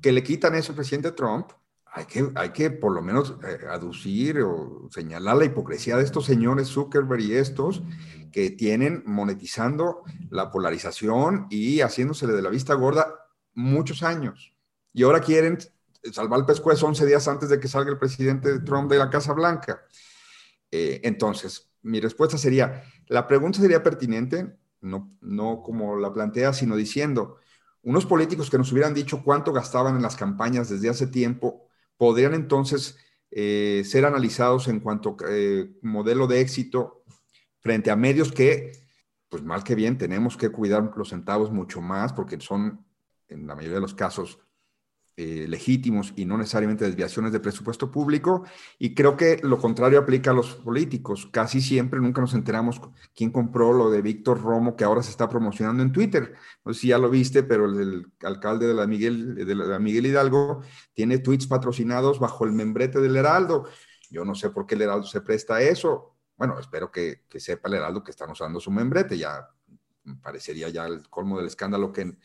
que 0.02 0.12
le 0.12 0.24
quitan 0.24 0.56
eso 0.56 0.72
al 0.72 0.76
presidente 0.76 1.12
Trump, 1.12 1.52
hay 1.86 2.06
que, 2.06 2.30
hay 2.36 2.50
que 2.50 2.70
por 2.70 2.92
lo 2.92 3.02
menos 3.02 3.36
aducir 3.72 4.42
o 4.42 4.88
señalar 4.92 5.38
la 5.38 5.46
hipocresía 5.46 5.98
de 5.98 6.04
estos 6.04 6.26
señores 6.26 6.68
Zuckerberg 6.68 7.22
y 7.22 7.34
estos 7.34 7.82
que 8.32 8.52
tienen 8.52 9.02
monetizando 9.08 10.04
la 10.30 10.52
polarización 10.52 11.48
y 11.50 11.82
haciéndosele 11.82 12.34
de 12.34 12.42
la 12.44 12.52
vista 12.52 12.76
gorda 12.76 13.16
muchos 13.56 14.04
años. 14.04 14.54
Y 14.94 15.04
ahora 15.04 15.22
quieren 15.22 15.58
salvar 16.14 16.40
el 16.40 16.46
pescuezo 16.46 16.88
11 16.88 17.06
días 17.06 17.28
antes 17.28 17.50
de 17.50 17.60
que 17.60 17.68
salga 17.68 17.92
el 17.92 17.98
presidente 17.98 18.60
Trump 18.60 18.90
de 18.90 18.98
la 18.98 19.10
Casa 19.10 19.34
Blanca. 19.34 19.82
Eh, 20.72 21.02
entonces, 21.04 21.70
mi 21.82 22.00
respuesta 22.00 22.38
sería, 22.38 22.84
la 23.08 23.28
pregunta 23.28 23.60
sería 23.60 23.84
pertinente, 23.84 24.58
no, 24.82 25.62
como 25.64 25.98
la 25.98 26.14
plantea, 26.14 26.54
sino 26.54 26.76
diciendo, 26.76 27.38
unos 27.82 28.06
políticos 28.06 28.50
que 28.50 28.58
nos 28.58 28.72
hubieran 28.72 28.94
dicho 28.94 29.24
cuánto 29.24 29.54
gastaban 29.54 29.96
en 29.96 30.02
las 30.02 30.16
campañas 30.16 30.70
desde 30.70 30.90
hace 30.90 31.08
tiempo, 31.08 31.68
podrían 31.98 32.34
entonces 32.34 32.98
eh, 33.32 33.84
ser 33.86 34.06
analizados 34.06 34.68
en 34.68 34.80
cuanto 34.80 35.18
eh, 35.28 35.72
modelo 35.82 36.28
de 36.28 36.42
éxito 36.42 37.04
frente 37.60 37.92
a 37.92 37.96
medios 37.96 38.32
que, 38.32 38.72
pues 39.30 39.44
mal 39.44 39.64
que 39.64 39.76
bien, 39.76 39.98
tenemos 39.98 40.38
que 40.38 40.50
cuidar 40.50 40.92
los 40.96 41.10
centavos 41.10 41.52
mucho 41.52 41.82
más 41.82 42.14
porque 42.14 42.40
son, 42.40 42.86
en 43.28 43.48
la 43.48 43.56
mayoría 43.56 43.76
de 43.76 43.82
los 43.82 43.94
casos, 43.94 44.40
eh, 45.20 45.48
legítimos 45.50 46.14
y 46.16 46.26
no 46.26 46.38
necesariamente 46.38 46.86
desviaciones 46.86 47.32
de 47.32 47.40
presupuesto 47.40 47.90
público. 47.90 48.44
Y 48.78 48.94
creo 48.94 49.18
que 49.18 49.40
lo 49.42 49.58
contrario 49.58 49.98
aplica 49.98 50.30
a 50.30 50.34
los 50.36 50.54
políticos. 50.54 51.28
Casi 51.32 51.60
siempre 51.60 52.00
nunca 52.00 52.22
nos 52.22 52.36
enteramos 52.36 52.80
quién 53.16 53.32
compró 53.32 53.74
lo 53.74 53.90
de 53.90 54.04
Víctor 54.04 54.40
Romo, 54.40 54.76
que 54.76 54.84
ahora 54.84 55.02
se 55.02 55.10
está 55.10 55.28
promocionando 55.28 55.82
en 55.82 55.92
Twitter. 55.92 56.36
No 56.64 56.72
sé 56.72 56.82
si 56.82 56.88
ya 56.90 57.00
lo 57.00 57.10
viste, 57.10 57.42
pero 57.42 57.66
el, 57.66 58.06
alcalde 58.22 58.68
de 58.68 58.76
la, 58.76 58.86
Miguel, 58.86 59.34
de 59.34 59.56
la 59.56 59.80
Miguel 59.80 60.06
Hidalgo 60.06 60.62
tiene 60.94 61.18
tweets 61.18 61.48
patrocinados 61.48 62.20
bajo 62.20 62.46
el 62.46 62.52
membrete 62.52 63.02
del 63.02 63.16
Heraldo. 63.16 63.68
Yo 64.12 64.24
no 64.24 64.36
sé 64.36 64.52
por 64.52 64.68
qué 64.68 64.76
el 64.76 64.84
Heraldo 64.84 65.08
se 65.08 65.22
presta 65.22 65.56
a 65.56 65.62
eso. 65.64 66.16
Bueno, 66.36 66.60
espero 66.60 66.92
que, 66.92 67.24
que 67.28 67.40
sepa 67.40 67.70
el 67.70 67.74
Heraldo 67.74 68.04
que 68.04 68.12
están 68.12 68.30
usando 68.30 68.60
su 68.60 68.70
membrete. 68.70 69.18
Ya 69.18 69.50
parecería 70.22 70.70
ya 70.70 70.86
el 70.86 71.10
colmo 71.10 71.38
del 71.38 71.48
escándalo 71.48 71.92
que 71.92 72.16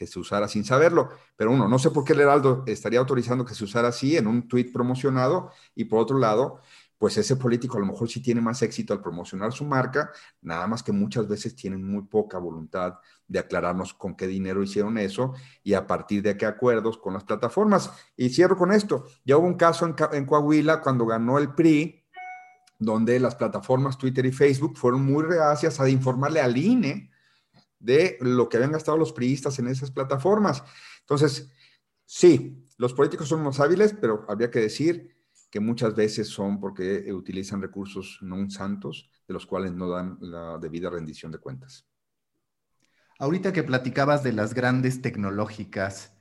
que 0.00 0.06
se 0.06 0.18
usara 0.18 0.48
sin 0.48 0.64
saberlo. 0.64 1.10
Pero 1.36 1.52
uno, 1.52 1.68
no 1.68 1.78
sé 1.78 1.90
por 1.90 2.04
qué 2.04 2.14
el 2.14 2.20
Heraldo 2.20 2.64
estaría 2.66 2.98
autorizando 2.98 3.44
que 3.44 3.54
se 3.54 3.64
usara 3.64 3.88
así 3.88 4.16
en 4.16 4.26
un 4.26 4.48
tuit 4.48 4.72
promocionado 4.72 5.50
y 5.74 5.84
por 5.84 6.00
otro 6.00 6.16
lado, 6.18 6.60
pues 6.96 7.18
ese 7.18 7.36
político 7.36 7.76
a 7.76 7.80
lo 7.80 7.86
mejor 7.86 8.08
sí 8.08 8.22
tiene 8.22 8.40
más 8.40 8.62
éxito 8.62 8.94
al 8.94 9.02
promocionar 9.02 9.52
su 9.52 9.66
marca, 9.66 10.10
nada 10.40 10.66
más 10.66 10.82
que 10.82 10.90
muchas 10.90 11.28
veces 11.28 11.54
tienen 11.54 11.84
muy 11.84 12.04
poca 12.04 12.38
voluntad 12.38 12.94
de 13.28 13.40
aclararnos 13.40 13.92
con 13.92 14.16
qué 14.16 14.26
dinero 14.26 14.62
hicieron 14.62 14.96
eso 14.96 15.34
y 15.62 15.74
a 15.74 15.86
partir 15.86 16.22
de 16.22 16.34
qué 16.34 16.46
acuerdos 16.46 16.96
con 16.96 17.12
las 17.12 17.24
plataformas. 17.24 17.90
Y 18.16 18.30
cierro 18.30 18.56
con 18.56 18.72
esto, 18.72 19.04
ya 19.26 19.36
hubo 19.36 19.46
un 19.46 19.58
caso 19.58 19.84
en, 19.84 19.94
en 20.12 20.24
Coahuila 20.24 20.80
cuando 20.80 21.04
ganó 21.04 21.36
el 21.36 21.52
PRI, 21.52 22.02
donde 22.78 23.20
las 23.20 23.34
plataformas 23.34 23.98
Twitter 23.98 24.24
y 24.24 24.32
Facebook 24.32 24.78
fueron 24.78 25.04
muy 25.04 25.24
reacias 25.24 25.78
a 25.78 25.90
informarle 25.90 26.40
al 26.40 26.56
INE 26.56 27.10
de 27.80 28.18
lo 28.20 28.48
que 28.48 28.58
habían 28.58 28.72
gastado 28.72 28.96
los 28.96 29.12
priistas 29.12 29.58
en 29.58 29.66
esas 29.66 29.90
plataformas. 29.90 30.62
Entonces, 31.00 31.50
sí, 32.04 32.64
los 32.76 32.94
políticos 32.94 33.28
son 33.28 33.42
más 33.42 33.58
hábiles, 33.58 33.94
pero 34.00 34.24
habría 34.28 34.50
que 34.50 34.60
decir 34.60 35.16
que 35.50 35.58
muchas 35.58 35.96
veces 35.96 36.28
son 36.28 36.60
porque 36.60 37.12
utilizan 37.12 37.60
recursos 37.60 38.18
no 38.22 38.48
santos, 38.48 39.10
de 39.26 39.34
los 39.34 39.46
cuales 39.46 39.72
no 39.72 39.88
dan 39.88 40.16
la 40.20 40.58
debida 40.58 40.90
rendición 40.90 41.32
de 41.32 41.38
cuentas. 41.38 41.86
Ahorita 43.18 43.52
que 43.52 43.64
platicabas 43.64 44.22
de 44.22 44.32
las 44.32 44.54
grandes 44.54 45.02
tecnológicas, 45.02 46.12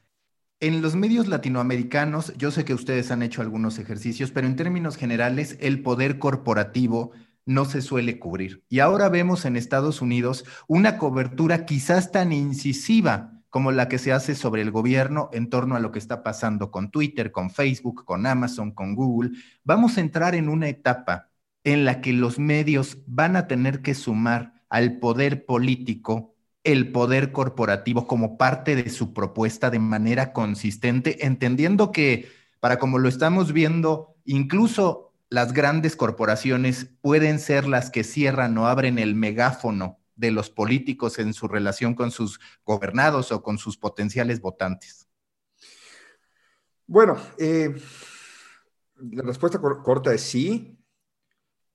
en 0.59 0.81
los 0.81 0.95
medios 0.95 1.27
latinoamericanos, 1.27 2.33
yo 2.35 2.51
sé 2.51 2.65
que 2.65 2.73
ustedes 2.73 3.11
han 3.11 3.23
hecho 3.23 3.41
algunos 3.41 3.79
ejercicios, 3.79 4.31
pero 4.31 4.47
en 4.47 4.57
términos 4.57 4.97
generales, 4.97 5.57
el 5.61 5.81
poder 5.81 6.19
corporativo 6.19 7.11
no 7.49 7.65
se 7.65 7.81
suele 7.81 8.19
cubrir. 8.19 8.63
Y 8.69 8.77
ahora 8.77 9.09
vemos 9.09 9.43
en 9.43 9.55
Estados 9.55 10.03
Unidos 10.03 10.45
una 10.67 10.99
cobertura 10.99 11.65
quizás 11.65 12.11
tan 12.11 12.31
incisiva 12.31 13.41
como 13.49 13.71
la 13.71 13.89
que 13.89 13.97
se 13.97 14.13
hace 14.13 14.35
sobre 14.35 14.61
el 14.61 14.69
gobierno 14.69 15.31
en 15.33 15.49
torno 15.49 15.75
a 15.75 15.79
lo 15.79 15.91
que 15.91 15.97
está 15.97 16.21
pasando 16.21 16.69
con 16.69 16.91
Twitter, 16.91 17.31
con 17.31 17.49
Facebook, 17.49 18.05
con 18.05 18.27
Amazon, 18.27 18.69
con 18.69 18.93
Google. 18.93 19.31
Vamos 19.63 19.97
a 19.97 20.01
entrar 20.01 20.35
en 20.35 20.47
una 20.47 20.69
etapa 20.69 21.31
en 21.63 21.85
la 21.85 22.01
que 22.01 22.13
los 22.13 22.37
medios 22.37 22.99
van 23.07 23.35
a 23.35 23.47
tener 23.47 23.81
que 23.81 23.95
sumar 23.95 24.53
al 24.69 24.99
poder 24.99 25.47
político 25.47 26.35
el 26.63 26.91
poder 26.91 27.31
corporativo 27.31 28.05
como 28.05 28.37
parte 28.37 28.75
de 28.75 28.91
su 28.91 29.11
propuesta 29.11 29.71
de 29.71 29.79
manera 29.79 30.33
consistente, 30.33 31.25
entendiendo 31.25 31.91
que, 31.91 32.29
para 32.59 32.77
como 32.77 32.99
lo 32.99 33.09
estamos 33.09 33.53
viendo, 33.53 34.17
incluso 34.23 35.08
las 35.29 35.53
grandes 35.53 35.95
corporaciones 35.95 36.89
pueden 37.01 37.39
ser 37.39 37.67
las 37.67 37.89
que 37.91 38.03
cierran 38.03 38.57
o 38.57 38.67
abren 38.67 38.97
el 38.99 39.15
megáfono 39.15 39.99
de 40.15 40.31
los 40.31 40.49
políticos 40.49 41.17
en 41.19 41.33
su 41.33 41.47
relación 41.47 41.95
con 41.95 42.11
sus 42.11 42.39
gobernados 42.65 43.31
o 43.31 43.41
con 43.41 43.57
sus 43.57 43.77
potenciales 43.77 44.41
votantes? 44.41 45.07
Bueno, 46.85 47.17
eh, 47.37 47.75
la 48.97 49.23
respuesta 49.23 49.59
corta 49.59 50.13
es 50.13 50.21
sí, 50.21 50.77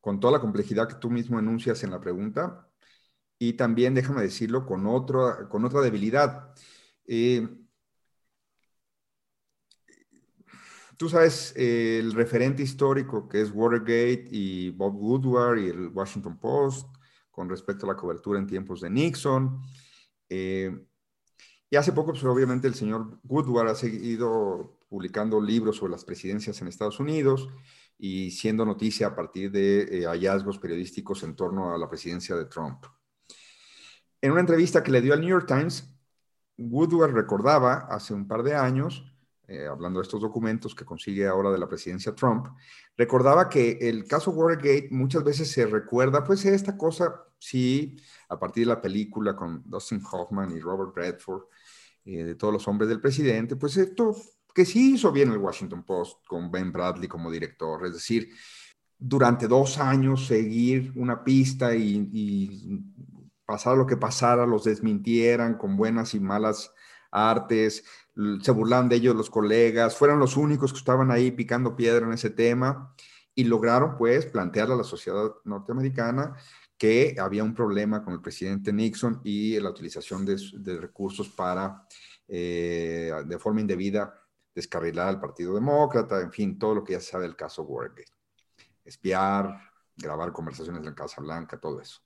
con 0.00 0.20
toda 0.20 0.34
la 0.34 0.40
complejidad 0.40 0.88
que 0.88 0.96
tú 0.96 1.08
mismo 1.10 1.38
enuncias 1.38 1.82
en 1.84 1.90
la 1.90 2.00
pregunta, 2.00 2.68
y 3.38 3.54
también, 3.54 3.94
déjame 3.94 4.22
decirlo, 4.22 4.66
con, 4.66 4.86
otro, 4.86 5.48
con 5.48 5.64
otra 5.64 5.80
debilidad. 5.80 6.54
Eh, 7.06 7.48
tú 11.04 11.10
sabes 11.10 11.52
el 11.54 12.14
referente 12.14 12.62
histórico 12.62 13.28
que 13.28 13.42
es 13.42 13.50
Watergate 13.52 14.26
y 14.30 14.70
Bob 14.70 14.96
Woodward 14.96 15.58
y 15.58 15.68
el 15.68 15.88
Washington 15.88 16.38
Post 16.38 16.88
con 17.30 17.46
respecto 17.46 17.84
a 17.84 17.90
la 17.90 17.94
cobertura 17.94 18.38
en 18.38 18.46
tiempos 18.46 18.80
de 18.80 18.88
Nixon. 18.88 19.60
Eh, 20.30 20.74
y 21.68 21.76
hace 21.76 21.92
poco, 21.92 22.12
pues 22.12 22.24
obviamente 22.24 22.68
el 22.68 22.74
señor 22.74 23.20
Woodward 23.22 23.68
ha 23.68 23.74
seguido 23.74 24.78
publicando 24.88 25.42
libros 25.42 25.76
sobre 25.76 25.92
las 25.92 26.06
presidencias 26.06 26.58
en 26.62 26.68
Estados 26.68 26.98
Unidos 26.98 27.50
y 27.98 28.30
siendo 28.30 28.64
noticia 28.64 29.08
a 29.08 29.14
partir 29.14 29.50
de 29.50 29.82
eh, 29.82 30.06
hallazgos 30.06 30.58
periodísticos 30.58 31.22
en 31.22 31.36
torno 31.36 31.74
a 31.74 31.76
la 31.76 31.86
presidencia 31.86 32.34
de 32.34 32.46
Trump. 32.46 32.82
En 34.22 34.32
una 34.32 34.40
entrevista 34.40 34.82
que 34.82 34.90
le 34.90 35.02
dio 35.02 35.12
al 35.12 35.20
New 35.20 35.28
York 35.28 35.46
Times, 35.46 35.86
Woodward 36.56 37.12
recordaba 37.12 37.88
hace 37.90 38.14
un 38.14 38.26
par 38.26 38.42
de 38.42 38.54
años 38.54 39.13
eh, 39.46 39.66
hablando 39.66 40.00
de 40.00 40.04
estos 40.04 40.22
documentos 40.22 40.74
que 40.74 40.84
consigue 40.84 41.26
ahora 41.26 41.50
de 41.50 41.58
la 41.58 41.68
presidencia 41.68 42.14
Trump, 42.14 42.46
recordaba 42.96 43.48
que 43.48 43.78
el 43.80 44.06
caso 44.06 44.30
Watergate 44.30 44.88
muchas 44.90 45.22
veces 45.22 45.50
se 45.50 45.66
recuerda, 45.66 46.24
pues 46.24 46.44
esta 46.46 46.76
cosa, 46.78 47.24
sí, 47.38 47.96
a 48.28 48.38
partir 48.38 48.62
de 48.62 48.74
la 48.74 48.80
película 48.80 49.36
con 49.36 49.62
Dustin 49.66 50.02
Hoffman 50.10 50.50
y 50.56 50.60
Robert 50.60 50.96
Redford, 50.96 51.42
eh, 52.06 52.24
de 52.24 52.34
todos 52.36 52.54
los 52.54 52.66
hombres 52.68 52.88
del 52.88 53.00
presidente, 53.00 53.56
pues 53.56 53.76
esto 53.76 54.16
que 54.54 54.64
sí 54.64 54.94
hizo 54.94 55.12
bien 55.12 55.30
el 55.30 55.38
Washington 55.38 55.82
Post 55.84 56.24
con 56.26 56.50
Ben 56.50 56.72
Bradley 56.72 57.08
como 57.08 57.30
director, 57.30 57.84
es 57.86 57.92
decir, 57.94 58.30
durante 58.98 59.48
dos 59.48 59.78
años 59.78 60.26
seguir 60.26 60.92
una 60.96 61.22
pista 61.22 61.74
y, 61.74 62.08
y 62.12 62.80
pasar 63.44 63.76
lo 63.76 63.86
que 63.86 63.96
pasara, 63.96 64.46
los 64.46 64.64
desmintieran 64.64 65.58
con 65.58 65.76
buenas 65.76 66.14
y 66.14 66.20
malas 66.20 66.72
artes, 67.10 67.84
se 68.40 68.50
burlaban 68.52 68.88
de 68.88 68.96
ellos 68.96 69.16
los 69.16 69.30
colegas, 69.30 69.96
fueron 69.96 70.18
los 70.18 70.36
únicos 70.36 70.72
que 70.72 70.78
estaban 70.78 71.10
ahí 71.10 71.30
picando 71.30 71.74
piedra 71.74 72.06
en 72.06 72.12
ese 72.12 72.30
tema 72.30 72.94
y 73.34 73.44
lograron 73.44 73.96
pues 73.96 74.26
plantearle 74.26 74.74
a 74.74 74.78
la 74.78 74.84
sociedad 74.84 75.32
norteamericana 75.44 76.36
que 76.78 77.16
había 77.18 77.44
un 77.44 77.54
problema 77.54 78.04
con 78.04 78.14
el 78.14 78.20
presidente 78.20 78.72
Nixon 78.72 79.20
y 79.24 79.58
la 79.58 79.70
utilización 79.70 80.24
de, 80.24 80.78
recursos 80.78 81.28
para, 81.28 81.86
eh, 82.28 83.12
de 83.26 83.38
forma 83.38 83.60
indebida, 83.60 84.14
descarrilar 84.54 85.08
al 85.08 85.20
Partido 85.20 85.54
Demócrata, 85.54 86.20
en 86.20 86.32
fin, 86.32 86.58
todo 86.58 86.76
lo 86.76 86.84
que 86.84 86.92
ya 86.92 87.00
se 87.00 87.12
sabe 87.12 87.24
del 87.24 87.36
caso 87.36 87.62
Watergate. 87.62 88.12
Espiar, 88.84 89.58
grabar 89.96 90.32
conversaciones 90.32 90.80
en 90.80 90.86
la 90.86 90.94
Casa 90.94 91.20
Blanca, 91.20 91.58
todo 91.58 91.80
eso. 91.80 92.00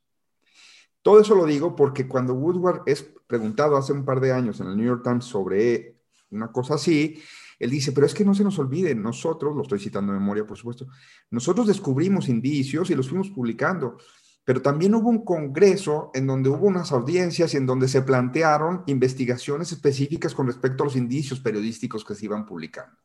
Todo 1.02 1.20
eso 1.20 1.34
lo 1.34 1.44
digo 1.44 1.74
porque 1.74 2.06
cuando 2.06 2.34
Woodward 2.34 2.82
es 2.86 3.02
preguntado 3.26 3.76
hace 3.76 3.92
un 3.92 4.04
par 4.04 4.20
de 4.20 4.32
años 4.32 4.60
en 4.60 4.68
el 4.68 4.76
New 4.76 4.86
York 4.86 5.02
Times 5.02 5.24
sobre 5.24 5.97
una 6.30 6.52
cosa 6.52 6.74
así, 6.74 7.20
él 7.58 7.70
dice, 7.70 7.92
pero 7.92 8.06
es 8.06 8.14
que 8.14 8.24
no 8.24 8.34
se 8.34 8.44
nos 8.44 8.58
olvide, 8.58 8.94
nosotros, 8.94 9.54
lo 9.54 9.62
estoy 9.62 9.80
citando 9.80 10.12
de 10.12 10.18
memoria, 10.18 10.46
por 10.46 10.56
supuesto, 10.56 10.86
nosotros 11.30 11.66
descubrimos 11.66 12.28
indicios 12.28 12.90
y 12.90 12.94
los 12.94 13.08
fuimos 13.08 13.30
publicando, 13.30 13.96
pero 14.44 14.62
también 14.62 14.94
hubo 14.94 15.08
un 15.08 15.24
congreso 15.24 16.10
en 16.14 16.26
donde 16.26 16.48
hubo 16.48 16.66
unas 16.66 16.92
audiencias 16.92 17.52
y 17.52 17.56
en 17.56 17.66
donde 17.66 17.88
se 17.88 18.02
plantearon 18.02 18.84
investigaciones 18.86 19.72
específicas 19.72 20.34
con 20.34 20.46
respecto 20.46 20.82
a 20.82 20.86
los 20.86 20.96
indicios 20.96 21.40
periodísticos 21.40 22.04
que 22.04 22.14
se 22.14 22.26
iban 22.26 22.46
publicando. 22.46 22.96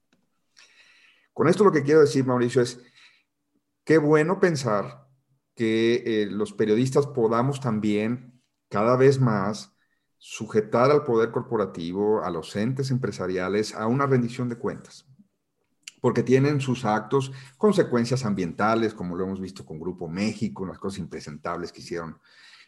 Con 1.34 1.48
esto 1.48 1.64
lo 1.64 1.72
que 1.72 1.84
quiero 1.84 2.02
decir, 2.02 2.24
Mauricio, 2.26 2.62
es 2.62 2.80
qué 3.84 3.98
bueno 3.98 4.40
pensar 4.40 5.08
que 5.56 6.04
eh, 6.06 6.28
los 6.28 6.54
periodistas 6.54 7.08
podamos 7.08 7.60
también 7.60 8.42
cada 8.70 8.96
vez 8.96 9.20
más 9.20 9.73
sujetar 10.26 10.90
al 10.90 11.04
poder 11.04 11.32
corporativo, 11.32 12.24
a 12.24 12.30
los 12.30 12.56
entes 12.56 12.92
empresariales, 12.92 13.76
a 13.76 13.88
una 13.88 14.06
rendición 14.06 14.48
de 14.48 14.56
cuentas, 14.56 15.06
porque 16.00 16.24
tienen 16.24 16.62
sus 16.62 16.86
actos 16.86 17.34
consecuencias 17.58 18.24
ambientales, 18.24 18.94
como 18.94 19.18
lo 19.18 19.26
hemos 19.26 19.42
visto 19.42 19.66
con 19.66 19.82
Grupo 19.82 20.08
México, 20.08 20.66
las 20.66 20.80
cosas 20.80 21.00
impresentables 21.00 21.74
que 21.74 21.82
hicieron 21.82 22.18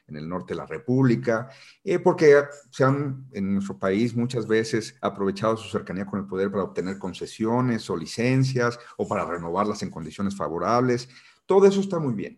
en 0.06 0.18
el 0.18 0.28
norte 0.28 0.54
de 0.54 0.58
la 0.58 0.66
República, 0.66 1.50
eh, 1.82 1.98
porque 2.00 2.44
se 2.72 2.84
han 2.84 3.26
en 3.32 3.54
nuestro 3.54 3.80
país 3.80 4.14
muchas 4.14 4.46
veces 4.46 4.98
aprovechado 5.00 5.56
su 5.56 5.70
cercanía 5.70 6.06
con 6.06 6.20
el 6.20 6.26
poder 6.26 6.52
para 6.52 6.64
obtener 6.64 7.00
concesiones 7.00 7.90
o 7.90 7.96
licencias 7.96 8.78
o 8.98 9.08
para 9.08 9.24
renovarlas 9.24 9.82
en 9.82 9.92
condiciones 9.92 10.36
favorables. 10.36 11.08
Todo 11.46 11.66
eso 11.68 11.80
está 11.80 12.00
muy 12.00 12.16
bien. 12.16 12.38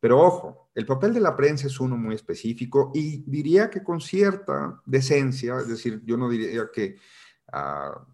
Pero 0.00 0.20
ojo, 0.20 0.70
el 0.74 0.84
papel 0.86 1.14
de 1.14 1.20
la 1.20 1.34
prensa 1.34 1.66
es 1.66 1.80
uno 1.80 1.96
muy 1.96 2.14
específico 2.14 2.92
y 2.94 3.22
diría 3.26 3.70
que 3.70 3.82
con 3.82 4.00
cierta 4.00 4.80
decencia, 4.84 5.58
es 5.58 5.68
decir, 5.68 6.02
yo 6.04 6.16
no 6.16 6.28
diría 6.28 6.68
que 6.72 6.96
a, 7.52 8.06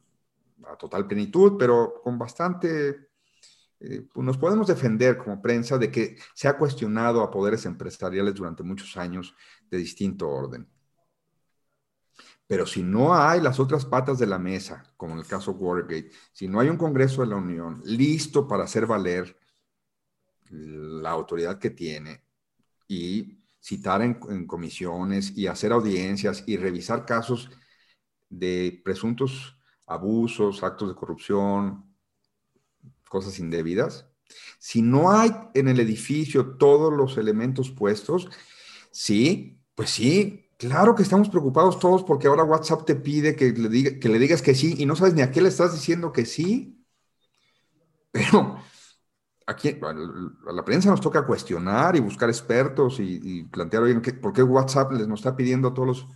total 0.78 1.06
plenitud, 1.06 1.56
pero 1.58 2.00
con 2.02 2.18
bastante, 2.18 3.08
eh, 3.80 4.06
pues 4.12 4.24
nos 4.24 4.38
podemos 4.38 4.66
defender 4.68 5.18
como 5.18 5.42
prensa 5.42 5.76
de 5.76 5.90
que 5.90 6.16
se 6.34 6.48
ha 6.48 6.56
cuestionado 6.56 7.22
a 7.22 7.30
poderes 7.30 7.66
empresariales 7.66 8.34
durante 8.34 8.62
muchos 8.62 8.96
años 8.96 9.34
de 9.68 9.78
distinto 9.78 10.28
orden. 10.28 10.68
Pero 12.46 12.66
si 12.66 12.82
no 12.82 13.14
hay 13.14 13.40
las 13.40 13.58
otras 13.58 13.84
patas 13.86 14.18
de 14.18 14.26
la 14.26 14.38
mesa, 14.38 14.84
como 14.96 15.14
en 15.14 15.20
el 15.20 15.26
caso 15.26 15.52
Watergate, 15.52 16.10
si 16.32 16.48
no 16.48 16.60
hay 16.60 16.68
un 16.68 16.76
Congreso 16.76 17.22
de 17.22 17.28
la 17.28 17.36
Unión 17.36 17.80
listo 17.84 18.46
para 18.46 18.64
hacer 18.64 18.86
valer 18.86 19.36
la 20.52 21.10
autoridad 21.10 21.58
que 21.58 21.70
tiene 21.70 22.22
y 22.86 23.38
citar 23.60 24.02
en, 24.02 24.46
comisiones 24.46 25.36
y 25.36 25.46
hacer 25.46 25.72
audiencias 25.72 26.44
y 26.46 26.56
revisar 26.56 27.06
casos 27.06 27.50
de 28.28 28.80
presuntos 28.84 29.56
abusos, 29.86 30.62
actos 30.62 30.88
de 30.88 30.94
corrupción, 30.94 31.84
cosas 33.08 33.38
indebidas. 33.38 34.06
Si 34.58 34.82
no 34.82 35.12
hay 35.12 35.30
en 35.54 35.68
el 35.68 35.80
edificio 35.80 36.56
todos 36.56 36.92
los 36.92 37.16
elementos 37.18 37.70
puestos, 37.70 38.28
sí, 38.90 39.60
pues 39.74 39.90
sí, 39.90 40.50
claro 40.56 40.94
que 40.94 41.02
estamos 41.02 41.28
preocupados 41.28 41.78
todos 41.78 42.02
porque 42.04 42.26
ahora 42.26 42.44
WhatsApp 42.44 42.84
te 42.84 42.96
pide 42.96 43.36
que 43.36 43.52
le, 43.52 43.68
diga, 43.68 43.98
que 43.98 44.08
le 44.08 44.18
digas 44.18 44.42
que 44.42 44.54
sí 44.54 44.74
y 44.78 44.86
no 44.86 44.96
sabes 44.96 45.14
ni 45.14 45.22
a 45.22 45.30
qué 45.30 45.40
le 45.40 45.48
estás 45.48 45.72
diciendo 45.72 46.12
que 46.12 46.26
sí. 46.26 46.84
Pero 48.10 48.62
a 49.46 50.52
la 50.52 50.64
prensa 50.64 50.90
nos 50.90 51.00
toca 51.00 51.26
cuestionar 51.26 51.96
y 51.96 52.00
buscar 52.00 52.28
expertos 52.28 52.98
y, 53.00 53.44
plantear, 53.44 53.82
oye, 53.82 54.00
¿por 54.14 54.32
qué 54.32 54.42
WhatsApp 54.42 54.92
les 54.92 55.08
nos 55.08 55.20
está 55.20 55.36
pidiendo 55.36 55.68
a 55.68 55.74
todos 55.74 55.88
los 55.88 56.08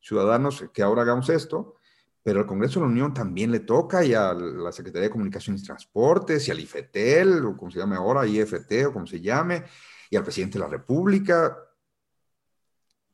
ciudadanos 0.00 0.64
que 0.72 0.82
ahora 0.82 1.02
hagamos 1.02 1.28
esto? 1.28 1.76
Pero 2.22 2.40
al 2.40 2.46
Congreso 2.46 2.80
de 2.80 2.86
la 2.86 2.92
Unión 2.92 3.14
también 3.14 3.50
le 3.50 3.60
toca 3.60 4.04
y 4.04 4.14
a 4.14 4.34
la 4.34 4.72
Secretaría 4.72 5.08
de 5.08 5.10
Comunicaciones 5.10 5.62
y 5.62 5.66
Transportes 5.66 6.46
y 6.48 6.50
al 6.50 6.60
IFETEL, 6.60 7.44
o 7.44 7.56
como 7.56 7.70
se 7.70 7.78
llame 7.78 7.96
ahora, 7.96 8.26
IFT, 8.26 8.86
o 8.86 8.92
como 8.92 9.06
se 9.06 9.20
llame, 9.20 9.64
y 10.10 10.16
al 10.16 10.24
presidente 10.24 10.58
de 10.58 10.64
la 10.64 10.70
República. 10.70 11.56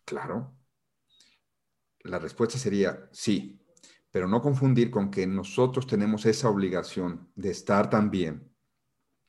Claro. 0.04 0.54
La 2.00 2.18
respuesta 2.18 2.58
sería 2.58 3.08
sí, 3.12 3.60
pero 4.10 4.28
no 4.28 4.42
confundir 4.42 4.90
con 4.90 5.10
que 5.10 5.26
nosotros 5.26 5.86
tenemos 5.86 6.26
esa 6.26 6.48
obligación 6.48 7.30
de 7.34 7.50
estar 7.50 7.88
también 7.88 8.53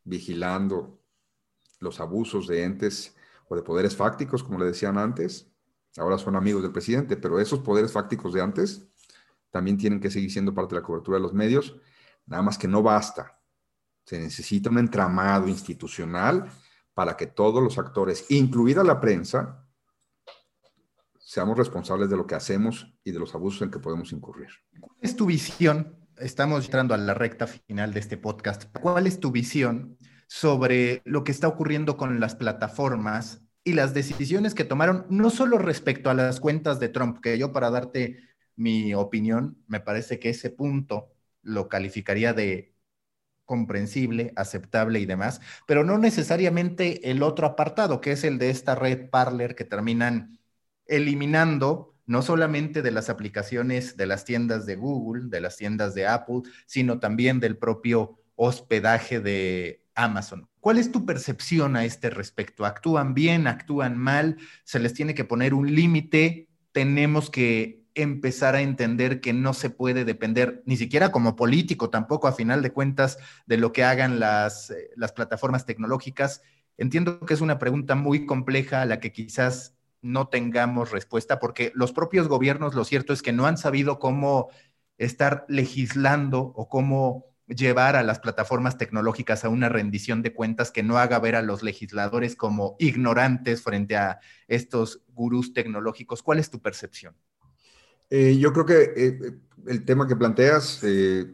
vigilando 0.05 1.01
los 1.79 1.99
abusos 1.99 2.47
de 2.47 2.63
entes 2.63 3.15
o 3.49 3.55
de 3.55 3.63
poderes 3.63 3.95
fácticos, 3.95 4.43
como 4.43 4.59
le 4.59 4.65
decían 4.65 4.97
antes. 4.97 5.51
Ahora 5.97 6.17
son 6.17 6.35
amigos 6.35 6.63
del 6.63 6.71
presidente, 6.71 7.17
pero 7.17 7.39
esos 7.39 7.59
poderes 7.59 7.91
fácticos 7.91 8.33
de 8.33 8.41
antes 8.41 8.87
también 9.51 9.77
tienen 9.77 9.99
que 9.99 10.11
seguir 10.11 10.31
siendo 10.31 10.53
parte 10.53 10.75
de 10.75 10.81
la 10.81 10.85
cobertura 10.85 11.17
de 11.17 11.23
los 11.23 11.33
medios, 11.33 11.75
nada 12.25 12.43
más 12.43 12.57
que 12.57 12.67
no 12.67 12.81
basta. 12.81 13.39
Se 14.05 14.19
necesita 14.19 14.69
un 14.69 14.77
entramado 14.77 15.47
institucional 15.47 16.49
para 16.93 17.17
que 17.17 17.27
todos 17.27 17.63
los 17.63 17.77
actores, 17.77 18.25
incluida 18.29 18.83
la 18.83 18.99
prensa, 18.99 19.65
seamos 21.17 21.57
responsables 21.57 22.09
de 22.09 22.17
lo 22.17 22.27
que 22.27 22.35
hacemos 22.35 22.93
y 23.03 23.11
de 23.11 23.19
los 23.19 23.33
abusos 23.33 23.61
en 23.61 23.71
que 23.71 23.79
podemos 23.79 24.11
incurrir. 24.11 24.49
¿Cuál 24.79 24.97
es 25.01 25.15
tu 25.15 25.25
visión 25.25 26.04
estamos 26.17 26.65
entrando 26.65 26.93
a 26.93 26.97
la 26.97 27.13
recta 27.13 27.47
final 27.47 27.93
de 27.93 27.99
este 27.99 28.17
podcast. 28.17 28.65
¿Cuál 28.81 29.07
es 29.07 29.19
tu 29.19 29.31
visión 29.31 29.97
sobre 30.27 31.01
lo 31.05 31.23
que 31.23 31.31
está 31.31 31.47
ocurriendo 31.47 31.97
con 31.97 32.19
las 32.19 32.35
plataformas 32.35 33.41
y 33.63 33.73
las 33.73 33.93
decisiones 33.93 34.53
que 34.53 34.63
tomaron, 34.63 35.05
no 35.09 35.29
solo 35.29 35.57
respecto 35.57 36.09
a 36.09 36.13
las 36.13 36.39
cuentas 36.39 36.79
de 36.79 36.89
Trump, 36.89 37.19
que 37.21 37.37
yo 37.37 37.51
para 37.51 37.71
darte 37.71 38.19
mi 38.55 38.93
opinión, 38.93 39.57
me 39.67 39.79
parece 39.79 40.19
que 40.19 40.29
ese 40.29 40.49
punto 40.49 41.11
lo 41.41 41.67
calificaría 41.67 42.33
de 42.33 42.75
comprensible, 43.45 44.33
aceptable 44.35 44.99
y 44.99 45.05
demás, 45.05 45.41
pero 45.67 45.83
no 45.83 45.97
necesariamente 45.97 47.11
el 47.11 47.23
otro 47.23 47.47
apartado, 47.47 48.01
que 48.01 48.11
es 48.11 48.23
el 48.23 48.39
de 48.39 48.49
esta 48.49 48.75
red 48.75 49.09
Parler 49.09 49.55
que 49.55 49.65
terminan 49.65 50.39
eliminando 50.87 51.94
no 52.05 52.21
solamente 52.21 52.81
de 52.81 52.91
las 52.91 53.09
aplicaciones 53.09 53.97
de 53.97 54.05
las 54.05 54.25
tiendas 54.25 54.65
de 54.65 54.75
Google, 54.75 55.23
de 55.27 55.41
las 55.41 55.57
tiendas 55.57 55.95
de 55.95 56.07
Apple, 56.07 56.41
sino 56.65 56.99
también 56.99 57.39
del 57.39 57.57
propio 57.57 58.19
hospedaje 58.35 59.19
de 59.19 59.81
Amazon. 59.95 60.47
¿Cuál 60.59 60.77
es 60.77 60.91
tu 60.91 61.05
percepción 61.05 61.75
a 61.75 61.85
este 61.85 62.09
respecto? 62.09 62.65
¿Actúan 62.65 63.13
bien? 63.13 63.47
¿Actúan 63.47 63.97
mal? 63.97 64.37
¿Se 64.63 64.79
les 64.79 64.93
tiene 64.93 65.13
que 65.13 65.23
poner 65.23 65.53
un 65.53 65.73
límite? 65.73 66.49
¿Tenemos 66.71 67.29
que 67.29 67.85
empezar 67.95 68.55
a 68.55 68.61
entender 68.61 69.21
que 69.21 69.31
no 69.31 69.53
se 69.53 69.69
puede 69.69 70.03
depender, 70.03 70.61
ni 70.65 70.75
siquiera 70.75 71.11
como 71.11 71.35
político, 71.37 71.89
tampoco 71.89 72.27
a 72.27 72.33
final 72.33 72.61
de 72.61 72.71
cuentas, 72.71 73.17
de 73.45 73.57
lo 73.57 73.71
que 73.71 73.85
hagan 73.85 74.19
las, 74.19 74.69
eh, 74.69 74.89
las 74.97 75.13
plataformas 75.13 75.65
tecnológicas? 75.65 76.41
Entiendo 76.77 77.21
que 77.21 77.33
es 77.33 77.41
una 77.41 77.57
pregunta 77.57 77.95
muy 77.95 78.25
compleja 78.25 78.81
a 78.81 78.85
la 78.85 78.99
que 78.99 79.13
quizás 79.13 79.74
no 80.05 80.27
tengamos 80.27 80.91
respuesta, 80.91 81.39
porque 81.39 81.71
los 81.73 81.91
propios 81.91 82.27
gobiernos, 82.27 82.75
lo 82.75 82.85
cierto 82.85 83.11
es 83.11 83.23
que 83.23 83.33
no 83.33 83.47
han 83.47 83.57
sabido 83.57 83.97
cómo 83.97 84.49
estar 84.99 85.45
legislando 85.49 86.39
o 86.55 86.69
cómo 86.69 87.25
llevar 87.47 87.95
a 87.95 88.03
las 88.03 88.19
plataformas 88.19 88.77
tecnológicas 88.77 89.43
a 89.43 89.49
una 89.49 89.67
rendición 89.67 90.21
de 90.21 90.33
cuentas 90.33 90.71
que 90.71 90.83
no 90.83 90.99
haga 90.99 91.19
ver 91.19 91.35
a 91.35 91.41
los 91.41 91.63
legisladores 91.63 92.35
como 92.35 92.75
ignorantes 92.77 93.63
frente 93.63 93.97
a 93.97 94.19
estos 94.47 95.01
gurús 95.07 95.53
tecnológicos. 95.53 96.21
¿Cuál 96.21 96.37
es 96.39 96.51
tu 96.51 96.61
percepción? 96.61 97.15
Eh, 98.11 98.37
yo 98.37 98.53
creo 98.53 98.65
que 98.65 98.93
eh, 98.95 99.19
el 99.65 99.85
tema 99.85 100.07
que 100.07 100.15
planteas, 100.15 100.83
eh, 100.83 101.25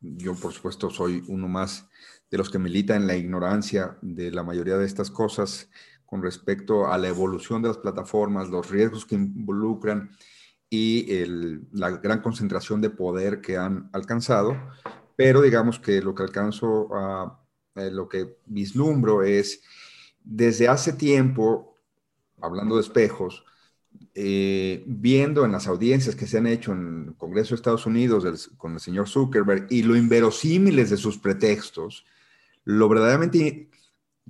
yo 0.00 0.34
por 0.34 0.52
supuesto 0.52 0.90
soy 0.90 1.24
uno 1.28 1.48
más 1.48 1.88
de 2.30 2.36
los 2.36 2.50
que 2.50 2.58
milita 2.58 2.94
en 2.94 3.06
la 3.06 3.16
ignorancia 3.16 3.96
de 4.02 4.30
la 4.30 4.42
mayoría 4.42 4.76
de 4.76 4.84
estas 4.84 5.10
cosas 5.10 5.70
con 6.08 6.22
respecto 6.22 6.90
a 6.90 6.96
la 6.96 7.08
evolución 7.08 7.60
de 7.60 7.68
las 7.68 7.76
plataformas, 7.76 8.48
los 8.48 8.70
riesgos 8.70 9.04
que 9.04 9.14
involucran 9.14 10.10
y 10.70 11.06
la 11.72 11.90
gran 11.90 12.22
concentración 12.22 12.80
de 12.80 12.88
poder 12.88 13.42
que 13.42 13.58
han 13.58 13.90
alcanzado, 13.92 14.56
pero 15.16 15.42
digamos 15.42 15.78
que 15.78 16.00
lo 16.00 16.14
que 16.14 16.22
alcanzo 16.22 16.88
eh, 17.74 17.90
lo 17.90 18.08
que 18.08 18.38
vislumbro 18.46 19.22
es, 19.22 19.62
desde 20.24 20.66
hace 20.68 20.94
tiempo, 20.94 21.74
hablando 22.40 22.76
de 22.76 22.82
espejos, 22.82 23.44
eh, 24.14 24.84
viendo 24.86 25.44
en 25.44 25.52
las 25.52 25.66
audiencias 25.66 26.16
que 26.16 26.26
se 26.26 26.38
han 26.38 26.46
hecho 26.46 26.72
en 26.72 27.08
el 27.08 27.16
Congreso 27.16 27.50
de 27.50 27.56
Estados 27.56 27.84
Unidos 27.84 28.50
con 28.56 28.72
el 28.72 28.80
señor 28.80 29.10
Zuckerberg 29.10 29.66
y 29.68 29.82
lo 29.82 29.94
inverosímiles 29.94 30.88
de 30.88 30.96
sus 30.96 31.18
pretextos, 31.18 32.06
lo 32.64 32.88
verdaderamente 32.88 33.68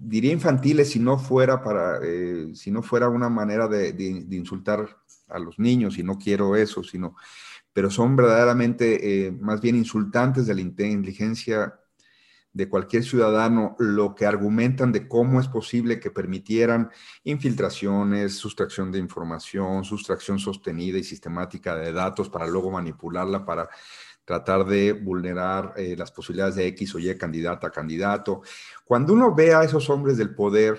diría 0.01 0.33
infantiles 0.33 0.91
si 0.91 0.99
no 0.99 1.19
fuera 1.19 1.63
para, 1.63 1.99
eh, 2.03 2.55
si 2.55 2.71
no 2.71 2.83
fuera 2.83 3.09
una 3.09 3.29
manera 3.29 3.69
de, 3.69 3.95
insultar 4.31 4.97
a 5.29 5.39
los 5.39 5.59
niños, 5.59 5.99
y 5.99 6.03
no 6.03 6.19
quiero 6.19 6.57
eso, 6.57 6.83
sino, 6.83 7.17
pero 7.73 7.91
son 7.91 8.17
verdaderamente 8.17 9.27
eh, 9.27 9.33
más 9.33 9.61
bien 9.61 9.77
insultantes 9.77 10.47
de 10.47 10.55
la 10.55 10.61
inteligencia 10.61 11.79
de 12.53 12.69
cualquier 12.69 13.05
ciudadano 13.05 13.77
lo 13.79 14.15
que 14.15 14.27
argumentan 14.27 14.91
de 14.91 15.07
cómo 15.07 15.41
es 15.41 15.49
posible 15.49 16.01
que 16.01 16.11
permitieran 16.11 16.91
infiltraciones, 17.25 18.35
sustracción 18.35 18.91
de 18.91 18.99
información, 18.99 19.85
sustracción 19.85 20.39
sostenida 20.39 20.99
y 20.99 21.05
sistemática 21.05 21.77
de 21.77 21.93
datos 21.93 22.29
para 22.29 22.47
luego 22.47 22.71
manipularla 22.71 23.45
para 23.45 23.69
tratar 24.29 24.67
de 24.67 24.93
vulnerar 24.93 25.73
eh, 25.79 25.97
las 25.97 26.13
posibilidades 26.13 26.57
de 26.57 26.67
X 26.67 26.95
o 26.95 26.99
Y 26.99 27.17
candidata 27.17 27.69
a 27.69 27.71
candidato. 27.71 28.43
Cuando 28.85 29.15
uno 29.15 29.35
ve 29.35 29.55
a 29.55 29.65
esos 29.65 29.89
hombres 29.89 30.19
del 30.19 30.35
poder, 30.35 30.79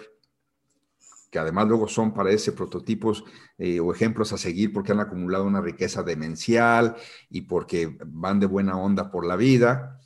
que 1.32 1.40
además 1.40 1.68
luego 1.68 1.88
son 1.88 2.14
para 2.14 2.30
ese 2.30 2.52
prototipos 2.52 3.24
eh, 3.58 3.80
o 3.80 3.92
ejemplos 3.92 4.32
a 4.34 4.38
seguir 4.38 4.72
porque 4.72 4.92
han 4.92 5.00
acumulado 5.00 5.46
una 5.46 5.62
riqueza 5.62 6.04
demencial 6.04 6.96
y 7.32 7.42
porque 7.42 7.98
van 8.06 8.40
de 8.40 8.46
buena 8.46 8.78
onda 8.78 9.10
por 9.10 9.26
la 9.26 9.36
vida, 9.36 10.00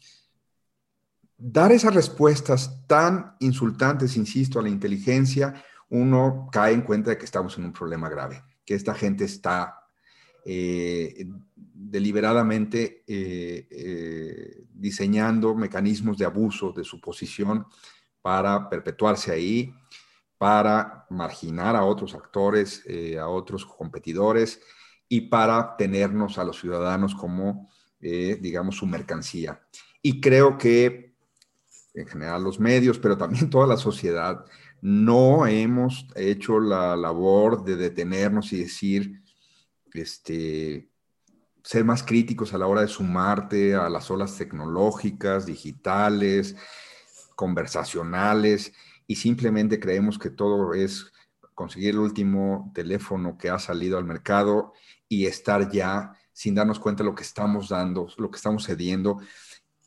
dar 1.37 1.73
esas 1.73 1.93
respuestas 1.93 2.87
tan 2.87 3.35
insultantes, 3.41 4.15
insisto, 4.15 4.57
a 4.57 4.63
la 4.63 4.69
inteligencia, 4.69 5.61
uno 5.89 6.47
cae 6.49 6.73
en 6.73 6.83
cuenta 6.83 7.09
de 7.09 7.17
que 7.17 7.25
estamos 7.25 7.57
en 7.57 7.65
un 7.65 7.73
problema 7.73 8.07
grave, 8.07 8.41
que 8.63 8.73
esta 8.73 8.93
gente 8.93 9.25
está 9.25 9.83
eh, 10.45 11.25
deliberadamente 11.73 13.03
eh, 13.07 13.67
eh, 13.69 14.63
diseñando 14.73 15.55
mecanismos 15.55 16.17
de 16.17 16.25
abuso 16.25 16.71
de 16.71 16.83
su 16.83 17.01
posición 17.01 17.65
para 18.21 18.69
perpetuarse 18.69 19.31
ahí, 19.31 19.73
para 20.37 21.05
marginar 21.09 21.75
a 21.75 21.83
otros 21.83 22.13
actores, 22.15 22.83
a 23.19 23.27
otros 23.27 23.65
competidores 23.65 24.61
y 25.09 25.21
para 25.21 25.75
tenernos 25.77 26.37
a 26.37 26.43
los 26.43 26.59
ciudadanos 26.59 27.15
como, 27.15 27.69
digamos, 27.99 28.77
su 28.77 28.85
mercancía. 28.85 29.61
Y 30.01 30.19
creo 30.19 30.57
que 30.57 31.13
en 31.93 32.07
general 32.07 32.43
los 32.43 32.59
medios, 32.59 32.99
pero 32.99 33.17
también 33.17 33.49
toda 33.49 33.67
la 33.67 33.77
sociedad, 33.77 34.45
no 34.81 35.47
hemos 35.47 36.07
hecho 36.15 36.59
la 36.59 36.95
labor 36.95 37.63
de 37.63 37.75
detenernos 37.75 38.51
y 38.53 38.59
decir, 38.59 39.21
este, 39.93 40.89
ser 41.63 41.85
más 41.85 42.03
críticos 42.03 42.53
a 42.53 42.57
la 42.57 42.67
hora 42.67 42.81
de 42.81 42.87
sumarte 42.87 43.75
a 43.75 43.89
las 43.89 44.11
olas 44.11 44.37
tecnológicas, 44.37 45.45
digitales, 45.45 46.55
conversacionales, 47.35 48.73
y 49.07 49.15
simplemente 49.15 49.79
creemos 49.79 50.19
que 50.19 50.29
todo 50.29 50.73
es 50.73 51.11
conseguir 51.53 51.91
el 51.91 51.99
último 51.99 52.71
teléfono 52.73 53.37
que 53.37 53.49
ha 53.49 53.59
salido 53.59 53.97
al 53.97 54.05
mercado 54.05 54.73
y 55.07 55.25
estar 55.25 55.69
ya 55.71 56.13
sin 56.31 56.55
darnos 56.55 56.79
cuenta 56.79 57.03
de 57.03 57.09
lo 57.09 57.15
que 57.15 57.23
estamos 57.23 57.69
dando, 57.69 58.07
lo 58.17 58.31
que 58.31 58.37
estamos 58.37 58.65
cediendo. 58.65 59.19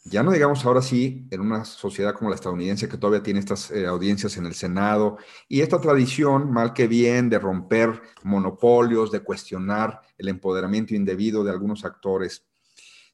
Ya 0.08 0.22
no 0.22 0.30
digamos 0.30 0.64
ahora 0.64 0.82
sí 0.82 1.26
en 1.32 1.40
una 1.40 1.64
sociedad 1.64 2.14
como 2.14 2.30
la 2.30 2.36
estadounidense 2.36 2.88
que 2.88 2.96
todavía 2.96 3.24
tiene 3.24 3.40
estas 3.40 3.72
eh, 3.72 3.86
audiencias 3.86 4.36
en 4.36 4.46
el 4.46 4.54
Senado 4.54 5.18
y 5.48 5.62
esta 5.62 5.80
tradición, 5.80 6.52
mal 6.52 6.72
que 6.72 6.86
bien, 6.86 7.28
de 7.28 7.40
romper 7.40 8.00
monopolios, 8.22 9.10
de 9.10 9.20
cuestionar 9.20 10.00
el 10.16 10.28
empoderamiento 10.28 10.94
indebido 10.94 11.42
de 11.42 11.50
algunos 11.50 11.84
actores, 11.84 12.46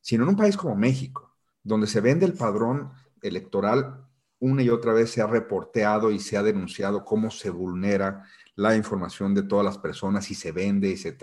sino 0.03 0.25
en 0.25 0.31
un 0.31 0.37
país 0.37 0.55
como 0.55 0.77
México, 0.77 1.35
donde 1.63 1.87
se 1.87 2.03
vende 2.03 2.27
el 2.27 2.35
padrón 2.35 2.91
electoral 3.23 4.07
una 4.41 4.63
y 4.63 4.69
otra 4.69 4.93
vez 4.93 5.11
se 5.11 5.23
ha 5.23 5.27
reporteado 5.27 6.11
y 6.11 6.19
se 6.19 6.37
ha 6.37 6.43
denunciado 6.43 7.07
cómo 7.07 7.31
se 7.31 7.49
vulnera 7.49 8.25
la 8.55 8.77
información 8.77 9.33
de 9.35 9.45
todas 9.45 9.65
las 9.65 9.79
personas 9.79 10.31
y 10.31 10.35
se 10.35 10.53
vende 10.53 10.91
y 10.91 10.99
se, 10.99 11.17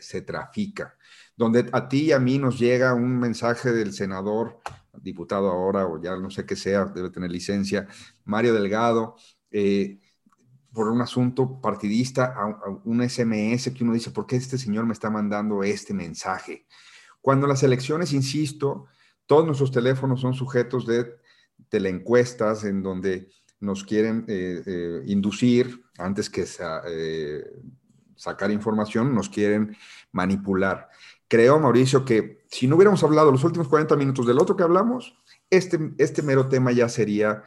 se 0.00 0.22
trafica. 0.22 0.96
Donde 1.36 1.68
a 1.70 1.88
ti 1.88 2.06
y 2.06 2.12
a 2.12 2.18
mí 2.18 2.38
nos 2.38 2.58
llega 2.58 2.94
un 2.94 3.16
mensaje 3.18 3.70
del 3.70 3.92
senador, 3.92 4.58
diputado 5.00 5.50
ahora, 5.50 5.86
o 5.86 6.00
ya 6.00 6.16
no 6.16 6.30
sé 6.30 6.46
qué 6.46 6.56
sea, 6.56 6.86
debe 6.86 7.10
tener 7.10 7.30
licencia, 7.30 7.86
Mario 8.24 8.54
Delgado, 8.54 9.16
eh, 9.50 10.00
por 10.72 10.88
un 10.88 11.00
asunto 11.00 11.60
partidista, 11.60 12.34
un 12.84 13.08
SMS 13.08 13.70
que 13.72 13.84
uno 13.84 13.92
dice, 13.92 14.10
¿por 14.10 14.26
qué 14.26 14.36
este 14.36 14.58
señor 14.58 14.86
me 14.86 14.92
está 14.92 15.08
mandando 15.08 15.62
este 15.62 15.94
mensaje? 15.94 16.66
Cuando 17.20 17.46
las 17.46 17.62
elecciones, 17.62 18.12
insisto, 18.12 18.86
todos 19.26 19.46
nuestros 19.46 19.70
teléfonos 19.70 20.20
son 20.20 20.34
sujetos 20.34 20.84
de 20.86 21.14
teleencuestas 21.68 22.64
en 22.64 22.82
donde 22.82 23.30
nos 23.60 23.84
quieren 23.84 24.24
eh, 24.26 24.62
eh, 24.66 25.02
inducir, 25.06 25.84
antes 25.96 26.28
que 26.28 26.44
sacar 28.16 28.50
información, 28.50 29.14
nos 29.14 29.28
quieren 29.28 29.76
manipular. 30.10 30.88
Creo, 31.34 31.58
Mauricio, 31.58 32.04
que 32.04 32.44
si 32.46 32.68
no 32.68 32.76
hubiéramos 32.76 33.02
hablado 33.02 33.32
los 33.32 33.42
últimos 33.42 33.66
40 33.66 33.96
minutos 33.96 34.24
del 34.24 34.38
otro 34.38 34.56
que 34.56 34.62
hablamos, 34.62 35.18
este, 35.50 35.92
este 35.98 36.22
mero 36.22 36.48
tema 36.48 36.70
ya 36.70 36.88
sería 36.88 37.42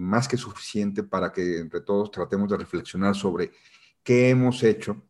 más 0.00 0.26
que 0.26 0.36
suficiente 0.36 1.04
para 1.04 1.32
que 1.32 1.60
entre 1.60 1.82
todos 1.82 2.10
tratemos 2.10 2.50
de 2.50 2.56
reflexionar 2.56 3.14
sobre 3.14 3.52
qué 4.02 4.30
hemos 4.30 4.60
hecho, 4.64 5.04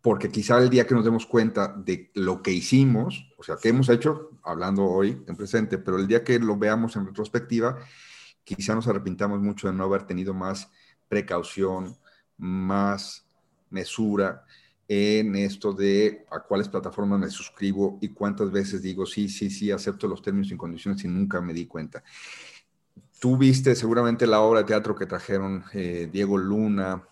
porque 0.00 0.30
quizá 0.30 0.56
el 0.62 0.70
día 0.70 0.86
que 0.86 0.94
nos 0.94 1.04
demos 1.04 1.26
cuenta 1.26 1.68
de 1.76 2.10
lo 2.14 2.40
que 2.40 2.52
hicimos, 2.52 3.30
o 3.36 3.42
sea, 3.42 3.56
qué 3.60 3.68
hemos 3.68 3.90
hecho, 3.90 4.30
hablando 4.42 4.86
hoy 4.86 5.22
en 5.28 5.36
presente, 5.36 5.76
pero 5.76 5.98
el 5.98 6.08
día 6.08 6.24
que 6.24 6.38
lo 6.38 6.56
veamos 6.56 6.96
en 6.96 7.04
retrospectiva, 7.04 7.80
quizá 8.44 8.74
nos 8.74 8.88
arrepintamos 8.88 9.40
mucho 9.40 9.66
de 9.68 9.74
no 9.74 9.84
haber 9.84 10.04
tenido 10.04 10.32
más 10.32 10.70
precaución, 11.10 11.98
más 12.38 13.26
mesura 13.68 14.46
en 14.88 15.36
esto 15.36 15.72
de 15.72 16.26
a 16.30 16.40
cuáles 16.40 16.68
plataformas 16.68 17.20
me 17.20 17.30
suscribo 17.30 17.98
y 18.00 18.08
cuántas 18.08 18.50
veces 18.50 18.82
digo, 18.82 19.06
sí, 19.06 19.28
sí, 19.28 19.48
sí, 19.50 19.70
acepto 19.70 20.08
los 20.08 20.22
términos 20.22 20.50
y 20.50 20.56
condiciones 20.56 21.04
y 21.04 21.08
nunca 21.08 21.40
me 21.40 21.52
di 21.52 21.66
cuenta. 21.66 22.02
Tú 23.20 23.36
viste 23.36 23.74
seguramente 23.76 24.26
la 24.26 24.40
obra 24.40 24.60
de 24.60 24.66
teatro 24.66 24.96
que 24.96 25.06
trajeron 25.06 25.64
eh, 25.72 26.08
Diego 26.12 26.36
Luna 26.36 27.06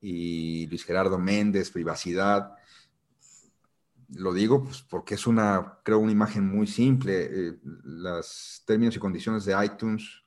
y 0.00 0.66
Luis 0.68 0.84
Gerardo 0.84 1.18
Méndez, 1.18 1.70
Privacidad. 1.70 2.52
Lo 4.14 4.32
digo 4.32 4.62
pues, 4.62 4.82
porque 4.82 5.16
es 5.16 5.26
una, 5.26 5.78
creo, 5.82 5.98
una 5.98 6.12
imagen 6.12 6.46
muy 6.46 6.68
simple. 6.68 7.28
Eh, 7.30 7.58
los 7.62 8.62
términos 8.64 8.94
y 8.94 9.00
condiciones 9.00 9.44
de 9.44 9.56
iTunes 9.64 10.22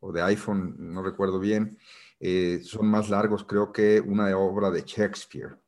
o 0.00 0.10
de 0.10 0.22
iPhone, 0.22 0.74
no 0.78 1.02
recuerdo 1.02 1.38
bien, 1.38 1.78
eh, 2.18 2.60
son 2.64 2.88
más 2.88 3.08
largos, 3.08 3.44
creo 3.44 3.70
que 3.72 4.00
una 4.00 4.36
obra 4.36 4.70
de 4.70 4.82
Shakespeare. 4.82 5.59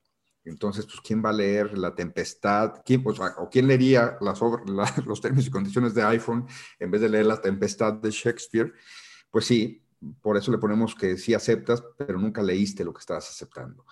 Entonces, 0.45 0.87
pues, 0.87 1.01
¿quién 1.01 1.25
va 1.25 1.31
a 1.31 1.35
leer 1.35 1.77
La 1.79 1.95
Tempestad? 1.95 2.83
¿Quién, 2.85 3.05
o, 3.07 3.49
quién 3.51 3.67
leería 3.67 4.19
los 5.07 5.21
términos 5.21 5.47
y 5.47 5.51
condiciones 5.51 5.95
de 5.95 6.03
iPhone 6.03 6.47
en 6.79 6.91
vez 6.91 7.01
de 7.01 7.09
leer 7.09 7.27
La 7.27 7.41
Tempestad 7.41 7.95
de 7.95 8.11
Shakespeare? 8.11 8.73
Pues 9.31 9.47
sí, 9.47 9.83
por 10.21 10.37
eso 10.37 10.51
le 10.51 10.59
ponemos 10.59 10.95
que 10.95 11.17
sí 11.17 11.35
aceptas, 11.35 11.83
pero 11.97 12.19
nunca 12.19 12.43
leíste 12.43 12.85
lo 12.85 12.93
que 12.93 13.01
estabas 13.01 13.29
aceptando. 13.31 13.85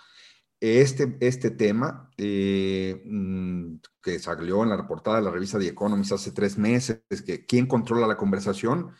Este, 0.58 1.16
este 1.20 1.52
tema, 1.52 2.10
eh, 2.18 3.00
mm, 3.04 3.76
que 4.02 4.18
salió 4.18 4.62
en 4.62 4.68
la 4.68 4.76
reportada 4.76 5.16
de 5.16 5.22
la 5.22 5.30
revista 5.30 5.58
The 5.58 5.68
Economist 5.68 6.12
hace 6.12 6.32
tres 6.32 6.58
meses, 6.58 7.00
es 7.08 7.22
que 7.22 7.46
¿quién 7.46 7.66
controla 7.66 8.06
la 8.06 8.16
conversación? 8.16 8.90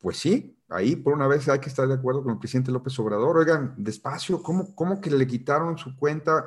Pues 0.00 0.16
sí, 0.16 0.58
ahí 0.68 0.96
por 0.96 1.12
una 1.12 1.28
vez 1.28 1.48
hay 1.48 1.60
que 1.60 1.68
estar 1.68 1.86
de 1.86 1.94
acuerdo 1.94 2.24
con 2.24 2.32
el 2.32 2.38
presidente 2.38 2.72
López 2.72 2.98
Obrador. 2.98 3.36
Oigan, 3.36 3.74
despacio, 3.76 4.42
¿cómo, 4.42 4.74
cómo 4.74 5.00
que 5.00 5.10
le 5.10 5.26
quitaron 5.26 5.78
su 5.78 5.94
cuenta? 5.94 6.44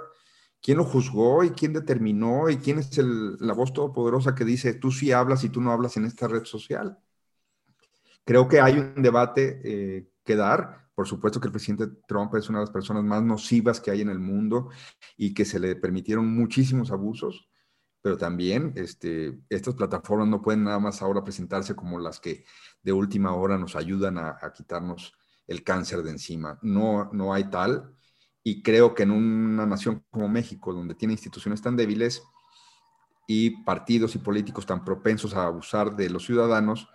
¿Quién 0.63 0.77
lo 0.77 0.85
juzgó 0.85 1.43
y 1.43 1.49
quién 1.49 1.73
determinó 1.73 2.49
y 2.49 2.55
quién 2.55 2.79
es 2.79 2.97
la 2.97 3.53
voz 3.53 3.73
todopoderosa 3.73 4.33
que 4.33 4.45
dice 4.45 4.73
tú 4.73 4.91
sí 4.91 5.11
hablas 5.11 5.43
y 5.43 5.49
tú 5.49 5.59
no 5.59 5.73
hablas 5.73 5.97
en 5.97 6.05
esta 6.05 6.25
red 6.29 6.45
social? 6.45 6.97
Creo 8.23 8.47
que 8.47 8.61
hay 8.61 8.79
un 8.79 9.03
debate 9.03 9.59
eh, 9.65 10.07
que 10.23 10.37
dar. 10.37 10.87
Por 10.95 11.05
supuesto 11.05 11.41
que 11.41 11.47
el 11.47 11.51
presidente 11.51 11.93
Trump 12.07 12.33
es 12.35 12.47
una 12.47 12.59
de 12.59 12.65
las 12.65 12.71
personas 12.71 13.03
más 13.03 13.21
nocivas 13.21 13.81
que 13.81 13.91
hay 13.91 14.01
en 14.01 14.09
el 14.09 14.19
mundo 14.19 14.69
y 15.17 15.33
que 15.33 15.43
se 15.43 15.59
le 15.59 15.75
permitieron 15.75 16.33
muchísimos 16.33 16.91
abusos, 16.91 17.49
pero 18.01 18.15
también 18.15 18.71
este, 18.77 19.41
estas 19.49 19.73
plataformas 19.73 20.29
no 20.29 20.41
pueden 20.41 20.63
nada 20.63 20.79
más 20.79 21.01
ahora 21.01 21.25
presentarse 21.25 21.75
como 21.75 21.99
las 21.99 22.21
que 22.21 22.45
de 22.81 22.93
última 22.93 23.33
hora 23.33 23.57
nos 23.57 23.75
ayudan 23.75 24.17
a, 24.17 24.37
quitarnos 24.55 25.13
el 25.45 25.61
cáncer 25.61 26.03
de 26.03 26.11
encima. 26.11 26.57
No, 26.61 27.09
no 27.11 27.33
hay 27.33 27.49
tal. 27.49 27.97
Y 28.43 28.61
creo 28.61 28.93
que 28.93 29.03
en 29.03 29.11
una 29.11 29.65
nación 29.65 30.03
como 30.11 30.27
México, 30.27 30.73
donde 30.73 30.95
tiene 30.95 31.13
instituciones 31.13 31.61
tan 31.61 31.75
débiles 31.75 32.23
y 33.27 33.63
partidos 33.63 34.15
y 34.15 34.19
políticos 34.19 34.65
tan 34.65 34.83
propensos 34.83 35.33
a 35.33 35.45
abusar 35.45 35.95
de 35.95 36.09
los 36.09 36.25
ciudadanos, 36.25 36.89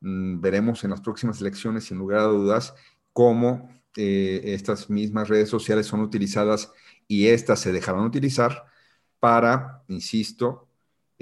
mm, 0.00 0.40
veremos 0.40 0.82
en 0.84 0.90
las 0.90 1.00
próximas 1.00 1.40
elecciones, 1.40 1.84
sin 1.84 1.98
lugar 1.98 2.20
a 2.20 2.24
dudas, 2.24 2.74
cómo 3.12 3.68
eh, 3.96 4.40
estas 4.44 4.88
mismas 4.88 5.28
redes 5.28 5.48
sociales 5.48 5.86
son 5.86 6.00
utilizadas 6.00 6.72
y 7.08 7.26
estas 7.28 7.60
se 7.60 7.72
dejarán 7.72 8.04
utilizar 8.04 8.64
para, 9.20 9.82
insisto, 9.88 10.69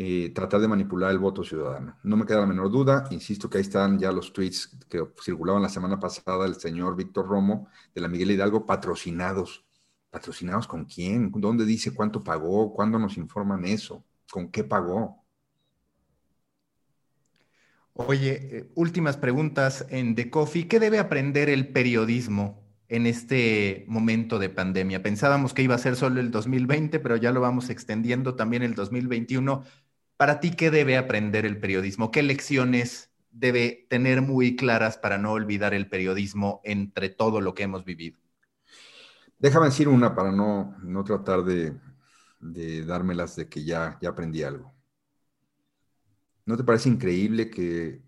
eh, 0.01 0.30
tratar 0.32 0.61
de 0.61 0.68
manipular 0.68 1.11
el 1.11 1.18
voto 1.18 1.42
ciudadano. 1.42 1.99
No 2.05 2.16
me 2.16 2.24
queda 2.24 2.38
la 2.38 2.46
menor 2.46 2.70
duda, 2.70 3.09
insisto 3.11 3.51
que 3.51 3.59
ahí 3.59 3.62
están 3.62 3.99
ya 3.99 4.12
los 4.12 4.32
tweets 4.32 4.78
que 4.88 5.05
circulaban 5.20 5.61
la 5.61 5.68
semana 5.68 5.99
pasada 5.99 6.44
del 6.44 6.55
señor 6.55 6.94
Víctor 6.94 7.26
Romo 7.26 7.68
de 7.92 8.01
la 8.01 8.07
Miguel 8.07 8.30
Hidalgo 8.30 8.64
patrocinados. 8.64 9.66
¿Patrocinados 10.09 10.68
con 10.68 10.84
quién? 10.84 11.32
¿Dónde 11.34 11.64
dice 11.64 11.92
cuánto 11.92 12.22
pagó? 12.22 12.72
¿Cuándo 12.72 12.96
nos 13.01 13.16
informan 13.16 13.64
eso? 13.64 14.05
¿Con 14.30 14.53
qué 14.53 14.62
pagó? 14.62 15.24
Oye, 17.94 18.57
eh, 18.57 18.70
últimas 18.76 19.16
preguntas 19.16 19.84
en 19.90 20.14
The 20.14 20.30
Coffee. 20.30 20.68
¿Qué 20.68 20.78
debe 20.78 21.01
aprender 21.01 21.49
el 21.49 21.72
periodismo 21.72 22.62
en 22.88 23.07
este 23.07 23.84
momento 23.88 24.38
de 24.38 24.49
pandemia? 24.49 25.03
Pensábamos 25.03 25.55
que 25.55 25.62
iba 25.62 25.74
a 25.74 25.78
ser 25.78 25.96
solo 25.96 26.20
el 26.20 26.30
2020, 26.30 27.01
pero 27.01 27.16
ya 27.16 27.32
lo 27.32 27.40
vamos 27.40 27.68
extendiendo 27.68 28.36
también 28.36 28.62
el 28.62 28.76
2021. 28.76 29.64
Para 30.19 30.41
ti, 30.41 30.51
¿qué 30.51 30.73
debe 30.73 30.97
aprender 30.97 31.47
el 31.47 31.61
periodismo? 31.61 32.11
¿Qué 32.11 32.25
lecciones 32.25 33.12
debe 33.31 33.87
tener 33.89 34.21
muy 34.21 34.57
claras 34.57 34.99
para 34.99 35.16
no 35.16 35.31
olvidar 35.31 35.75
el 35.75 35.89
periodismo 35.89 36.61
entre 36.64 37.09
todo 37.09 37.41
lo 37.41 37.55
que 37.55 37.62
hemos 37.62 37.85
vivido? 37.85 38.19
Déjame 39.39 39.66
decir 39.66 39.87
una 39.87 40.16
para 40.16 40.33
no, 40.33 40.75
tratar 41.07 41.45
de, 41.45 41.73
dármelas 42.85 43.37
de 43.37 43.49
que 43.49 43.62
ya, 43.62 43.97
ya 44.03 44.09
aprendí 44.09 44.43
algo. 44.43 44.75
¿No 46.47 46.57
te 46.57 46.64
parece 46.64 46.89
increíble 46.89 47.49
que 47.49 48.03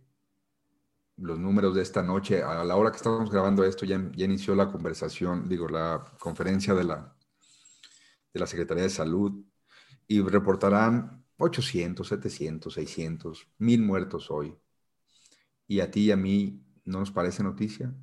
los 1.17 1.39
números 1.39 1.77
de 1.77 1.83
esta 1.83 2.03
noche, 2.03 2.43
a 2.43 2.65
la 2.65 2.75
hora 2.75 2.91
que 2.91 2.97
estamos 2.97 3.31
grabando 3.31 3.63
esto, 3.65 3.87
ya, 3.87 4.11
ya 4.17 4.25
inició 4.25 4.57
la 4.57 4.73
conversación, 4.73 5.49
digo, 5.49 5.69
la 5.69 6.05
conferencia 6.19 6.75
de 6.75 6.83
la, 6.83 7.15
de 8.35 8.41
la 8.41 8.49
Secretaría 8.49 8.83
de 8.83 8.91
Salud 8.91 9.45
y 10.09 10.21
reportarán 10.23 11.21
800, 11.41 12.07
700, 12.09 12.74
600, 12.74 13.49
mil 13.59 13.82
muertos 13.82 14.30
hoy. 14.30 14.57
¿Y 15.66 15.80
a 15.80 15.91
ti 15.91 16.07
y 16.07 16.11
a 16.11 16.16
mí 16.16 16.62
no 16.84 17.01
nos 17.01 17.11
parece 17.11 17.43
noticia? 17.43 17.95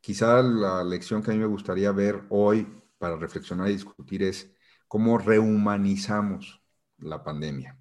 Quizá 0.00 0.42
la 0.42 0.82
lección 0.82 1.22
que 1.22 1.30
a 1.30 1.34
mí 1.34 1.40
me 1.40 1.46
gustaría 1.46 1.92
ver 1.92 2.24
hoy 2.30 2.66
para 2.98 3.16
reflexionar 3.16 3.68
y 3.68 3.72
discutir 3.74 4.22
es 4.22 4.50
cómo 4.88 5.18
rehumanizamos 5.18 6.62
la 6.98 7.22
pandemia, 7.22 7.78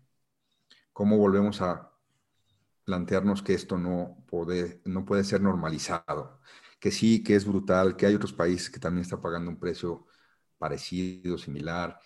cómo 0.93 1.17
volvemos 1.17 1.61
a 1.61 1.91
plantearnos 2.84 3.41
que 3.41 3.53
esto 3.53 3.77
no 3.77 4.23
puede, 4.27 4.82
no 4.86 5.05
puede 5.05 5.23
ser 5.23 5.41
normalizado, 5.41 6.41
que 6.80 6.91
sí, 6.91 7.23
que 7.23 7.36
es 7.36 7.45
brutal, 7.45 7.95
que 7.95 8.05
hay 8.05 8.15
otros 8.15 8.34
países 8.34 8.69
que 8.69 8.80
también 8.80 9.03
están 9.03 9.21
pagando 9.21 9.49
un 9.51 9.59
precio 9.59 10.05
parecido, 10.57 11.38
similar, 11.38 11.99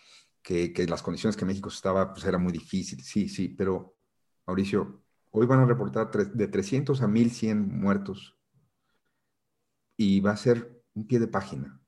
que, 0.43 0.85
las 0.87 1.01
condiciones 1.01 1.37
que 1.37 1.45
México 1.45 1.69
estaba, 1.69 2.13
pues 2.13 2.25
era 2.25 2.37
muy 2.37 2.51
difícil, 2.53 3.01
sí, 3.03 3.29
sí, 3.29 3.49
pero 3.49 3.95
Mauricio, 4.45 5.03
hoy 5.31 5.45
van 5.47 5.61
a 5.61 5.65
reportar 5.65 6.11
de 6.11 6.47
300 6.47 7.01
a 7.01 7.07
1100 7.07 7.79
muertos 7.79 8.37
y 9.97 10.19
va 10.19 10.31
a 10.31 10.37
ser 10.37 10.83
un 10.93 11.07
pie 11.07 11.19
de 11.19 11.27
página. 11.27 11.79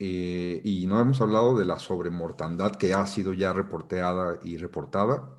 Eh, 0.00 0.60
y 0.64 0.86
no 0.86 1.00
hemos 1.00 1.20
hablado 1.20 1.58
de 1.58 1.64
la 1.64 1.78
sobremortandad 1.78 2.76
que 2.76 2.94
ha 2.94 3.06
sido 3.06 3.32
ya 3.32 3.52
reporteada 3.52 4.38
y 4.44 4.56
reportada 4.56 5.36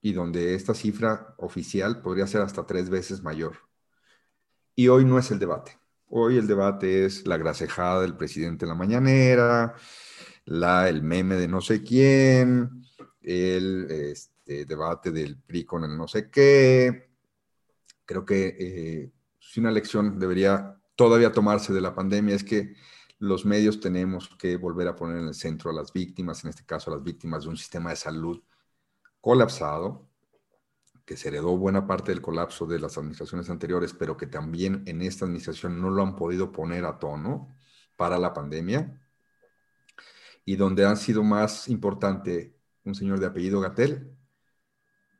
y 0.00 0.12
donde 0.14 0.54
esta 0.54 0.74
cifra 0.74 1.34
oficial 1.38 2.02
podría 2.02 2.26
ser 2.26 2.42
hasta 2.42 2.66
tres 2.66 2.90
veces 2.90 3.22
mayor. 3.22 3.58
Y 4.74 4.88
hoy 4.88 5.04
no 5.04 5.18
es 5.18 5.30
el 5.30 5.38
debate. 5.38 5.78
Hoy 6.08 6.36
el 6.38 6.46
debate 6.46 7.04
es 7.04 7.26
la 7.26 7.36
grasejada 7.36 8.02
del 8.02 8.16
presidente 8.16 8.64
en 8.64 8.70
la 8.70 8.74
mañanera, 8.74 9.74
la, 10.46 10.88
el 10.88 11.02
meme 11.02 11.36
de 11.36 11.48
no 11.48 11.60
sé 11.60 11.82
quién, 11.82 12.84
el 13.22 13.86
este, 13.90 14.66
debate 14.66 15.10
del 15.10 15.38
PRI 15.38 15.64
con 15.64 15.84
el 15.84 15.96
no 15.96 16.06
sé 16.06 16.30
qué. 16.30 17.10
Creo 18.04 18.24
que 18.24 18.56
eh, 18.58 19.12
si 19.40 19.60
una 19.60 19.70
lección 19.70 20.18
debería 20.18 20.76
todavía 20.96 21.32
tomarse 21.32 21.72
de 21.72 21.80
la 21.80 21.94
pandemia 21.94 22.34
es 22.34 22.44
que 22.44 22.74
los 23.18 23.46
medios 23.46 23.80
tenemos 23.80 24.28
que 24.38 24.56
volver 24.56 24.88
a 24.88 24.96
poner 24.96 25.18
en 25.18 25.28
el 25.28 25.34
centro 25.34 25.70
a 25.70 25.74
las 25.74 25.92
víctimas, 25.92 26.44
en 26.44 26.50
este 26.50 26.64
caso 26.64 26.90
a 26.90 26.96
las 26.96 27.02
víctimas 27.02 27.44
de 27.44 27.50
un 27.50 27.56
sistema 27.56 27.90
de 27.90 27.96
salud 27.96 28.42
colapsado, 29.20 30.08
que 31.04 31.16
se 31.16 31.28
heredó 31.28 31.56
buena 31.56 31.86
parte 31.86 32.12
del 32.12 32.22
colapso 32.22 32.66
de 32.66 32.78
las 32.78 32.96
administraciones 32.98 33.48
anteriores, 33.50 33.92
pero 33.92 34.16
que 34.16 34.26
también 34.26 34.82
en 34.86 35.02
esta 35.02 35.24
administración 35.24 35.80
no 35.80 35.90
lo 35.90 36.02
han 36.02 36.16
podido 36.16 36.52
poner 36.52 36.84
a 36.84 36.98
tono 36.98 37.54
para 37.96 38.18
la 38.18 38.32
pandemia, 38.32 39.03
y 40.44 40.56
donde 40.56 40.84
ha 40.84 40.94
sido 40.96 41.22
más 41.22 41.68
importante 41.68 42.56
un 42.84 42.94
señor 42.94 43.20
de 43.20 43.26
apellido 43.26 43.60
Gatel 43.60 44.14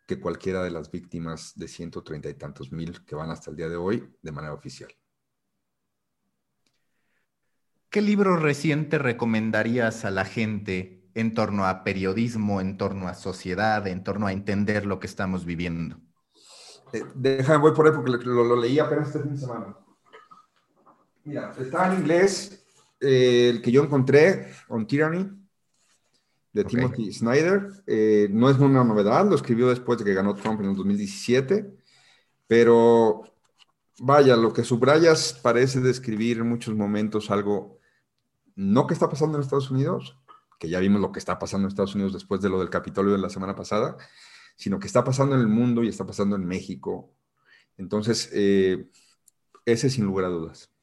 que 0.06 0.20
cualquiera 0.20 0.62
de 0.62 0.70
las 0.70 0.90
víctimas 0.90 1.52
de 1.56 1.66
130 1.66 2.28
y 2.28 2.34
tantos 2.34 2.72
mil 2.72 3.04
que 3.04 3.14
van 3.14 3.30
hasta 3.30 3.50
el 3.50 3.56
día 3.56 3.68
de 3.68 3.76
hoy 3.76 4.14
de 4.20 4.32
manera 4.32 4.52
oficial. 4.52 4.90
¿Qué 7.88 8.02
libro 8.02 8.36
reciente 8.36 8.98
recomendarías 8.98 10.04
a 10.04 10.10
la 10.10 10.24
gente 10.24 11.08
en 11.14 11.32
torno 11.32 11.64
a 11.66 11.84
periodismo, 11.84 12.60
en 12.60 12.76
torno 12.76 13.08
a 13.08 13.14
sociedad, 13.14 13.86
en 13.86 14.02
torno 14.02 14.26
a 14.26 14.32
entender 14.32 14.84
lo 14.84 14.98
que 14.98 15.06
estamos 15.06 15.44
viviendo? 15.44 16.00
Eh, 16.92 17.04
déjame, 17.14 17.58
voy 17.58 17.72
por 17.72 17.86
ahí 17.86 17.92
porque 17.94 18.24
lo, 18.24 18.60
leí 18.60 18.78
apenas 18.78 19.08
este 19.08 19.20
fin 19.20 19.32
de 19.32 19.38
semana. 19.38 19.76
Mira, 21.24 21.54
está 21.58 21.86
en 21.92 22.00
inglés 22.00 22.63
eh, 23.04 23.50
el 23.50 23.62
que 23.62 23.70
yo 23.70 23.84
encontré, 23.84 24.52
On 24.68 24.86
Tyranny, 24.86 25.30
de 26.54 26.64
Timothy 26.64 27.12
Snyder. 27.12 27.68
Eh, 27.86 28.28
no 28.30 28.48
es 28.48 28.58
una 28.58 28.82
novedad, 28.84 29.28
lo 29.28 29.34
escribió 29.34 29.68
después 29.68 29.98
de 29.98 30.04
que 30.04 30.14
ganó 30.14 30.34
Trump 30.34 30.60
en 30.60 30.70
el 30.70 30.76
2017, 30.76 31.76
pero 32.46 33.22
vaya, 33.98 34.36
lo 34.36 34.52
que 34.52 34.64
subrayas 34.64 35.38
parece 35.42 35.80
describir 35.80 36.38
en 36.38 36.48
muchos 36.48 36.74
momentos 36.74 37.30
algo, 37.30 37.78
no 38.54 38.86
que 38.86 38.94
está 38.94 39.08
pasando 39.08 39.36
en 39.36 39.42
Estados 39.42 39.70
Unidos, 39.70 40.16
que 40.58 40.68
ya 40.68 40.78
vimos 40.78 41.00
lo 41.00 41.12
que 41.12 41.18
está 41.18 41.38
pasando 41.38 41.66
en 41.66 41.68
Estados 41.68 41.94
Unidos 41.94 42.12
después 42.12 42.40
de 42.40 42.48
lo 42.48 42.60
del 42.60 42.70
Capitolio 42.70 43.12
de 43.12 43.18
la 43.18 43.30
semana 43.30 43.54
pasada, 43.54 43.96
sino 44.56 44.78
que 44.78 44.86
está 44.86 45.02
pasando 45.02 45.34
en 45.34 45.40
el 45.40 45.48
mundo 45.48 45.82
y 45.82 45.88
está 45.88 46.06
pasando 46.06 46.36
en 46.36 46.46
México. 46.46 47.12
Entonces, 47.76 48.30
eh, 48.32 48.88
ese 49.66 49.90
sin 49.90 50.04
lugar 50.04 50.26
a 50.26 50.28
dudas. 50.28 50.73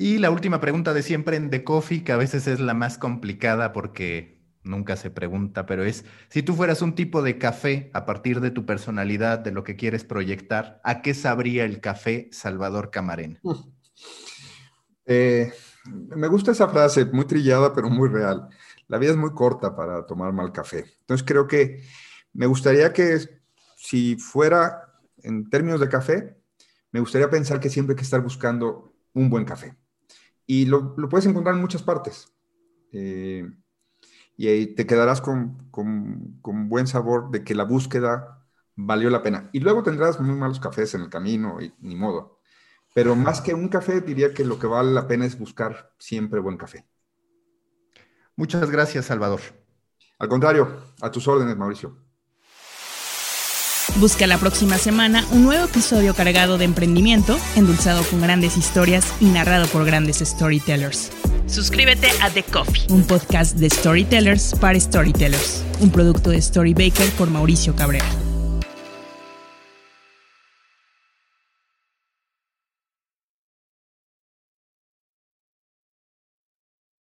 Y 0.00 0.18
la 0.18 0.30
última 0.30 0.60
pregunta 0.60 0.94
de 0.94 1.02
siempre 1.02 1.36
en 1.36 1.50
The 1.50 1.64
Coffee, 1.64 2.04
que 2.04 2.12
a 2.12 2.16
veces 2.16 2.46
es 2.46 2.60
la 2.60 2.72
más 2.72 2.98
complicada 2.98 3.72
porque 3.72 4.40
nunca 4.62 4.96
se 4.96 5.10
pregunta, 5.10 5.66
pero 5.66 5.82
es, 5.82 6.04
si 6.28 6.44
tú 6.44 6.54
fueras 6.54 6.82
un 6.82 6.94
tipo 6.94 7.20
de 7.20 7.36
café 7.36 7.90
a 7.94 8.06
partir 8.06 8.40
de 8.40 8.52
tu 8.52 8.64
personalidad, 8.64 9.40
de 9.40 9.50
lo 9.50 9.64
que 9.64 9.74
quieres 9.74 10.04
proyectar, 10.04 10.80
¿a 10.84 11.02
qué 11.02 11.14
sabría 11.14 11.64
el 11.64 11.80
café 11.80 12.28
Salvador 12.30 12.92
Camarena? 12.92 13.40
Eh, 15.04 15.52
me 16.14 16.28
gusta 16.28 16.52
esa 16.52 16.68
frase, 16.68 17.04
muy 17.06 17.24
trillada, 17.24 17.74
pero 17.74 17.90
muy 17.90 18.08
real. 18.08 18.48
La 18.86 18.98
vida 18.98 19.10
es 19.10 19.16
muy 19.16 19.32
corta 19.32 19.74
para 19.74 20.06
tomar 20.06 20.32
mal 20.32 20.52
café. 20.52 20.84
Entonces 21.00 21.26
creo 21.26 21.48
que 21.48 21.82
me 22.32 22.46
gustaría 22.46 22.92
que 22.92 23.18
si 23.76 24.14
fuera 24.14 24.94
en 25.24 25.50
términos 25.50 25.80
de 25.80 25.88
café, 25.88 26.36
me 26.92 27.00
gustaría 27.00 27.28
pensar 27.28 27.58
que 27.58 27.68
siempre 27.68 27.94
hay 27.94 27.96
que 27.96 28.04
estar 28.04 28.22
buscando 28.22 28.94
un 29.12 29.28
buen 29.28 29.44
café. 29.44 29.74
Y 30.50 30.64
lo, 30.64 30.96
puedes 31.10 31.26
encontrar 31.26 31.54
en 31.54 31.60
muchas 31.60 31.82
partes. 31.82 32.32
Eh, 32.90 33.46
y 34.34 34.48
ahí 34.48 34.74
te 34.74 34.86
quedarás 34.86 35.20
con, 35.20 35.68
con, 35.70 36.38
con, 36.40 36.70
buen 36.70 36.86
sabor 36.86 37.30
de 37.30 37.44
que 37.44 37.54
la 37.54 37.64
búsqueda 37.64 38.46
valió 38.74 39.10
la 39.10 39.22
pena. 39.22 39.50
Y 39.52 39.60
luego 39.60 39.82
tendrás 39.82 40.18
muy 40.18 40.34
malos 40.34 40.58
cafés 40.58 40.94
en 40.94 41.02
el 41.02 41.10
camino 41.10 41.60
y 41.60 41.74
ni 41.80 41.96
modo. 41.96 42.40
Pero 42.94 43.14
más 43.14 43.42
que 43.42 43.52
un 43.52 43.68
café, 43.68 44.00
diría 44.00 44.32
que 44.32 44.42
lo 44.42 44.58
que 44.58 44.66
vale 44.66 44.90
la 44.90 45.06
pena 45.06 45.26
es 45.26 45.38
buscar 45.38 45.92
siempre 45.98 46.40
buen 46.40 46.56
café. 46.56 46.88
Muchas 48.34 48.70
gracias, 48.70 49.04
Salvador. 49.04 49.40
Al 50.18 50.28
contrario, 50.28 50.82
a 51.02 51.10
tus 51.10 51.28
órdenes, 51.28 51.58
Mauricio. 51.58 52.07
Busca 54.00 54.28
la 54.28 54.38
próxima 54.38 54.78
semana 54.78 55.26
un 55.32 55.42
nuevo 55.42 55.64
episodio 55.64 56.14
cargado 56.14 56.56
de 56.56 56.64
emprendimiento, 56.64 57.36
endulzado 57.56 58.04
con 58.04 58.20
grandes 58.20 58.56
historias 58.56 59.04
y 59.20 59.24
narrado 59.24 59.66
por 59.66 59.84
grandes 59.84 60.18
storytellers. 60.18 61.10
Suscríbete 61.48 62.08
a 62.22 62.30
The 62.30 62.44
Coffee, 62.44 62.86
un 62.90 63.02
podcast 63.02 63.56
de 63.56 63.68
storytellers 63.68 64.54
para 64.60 64.78
storytellers, 64.78 65.64
un 65.80 65.90
producto 65.90 66.30
de 66.30 66.40
Storybaker 66.40 67.10
por 67.12 67.28
Mauricio 67.28 67.74
Cabrera. 67.74 68.06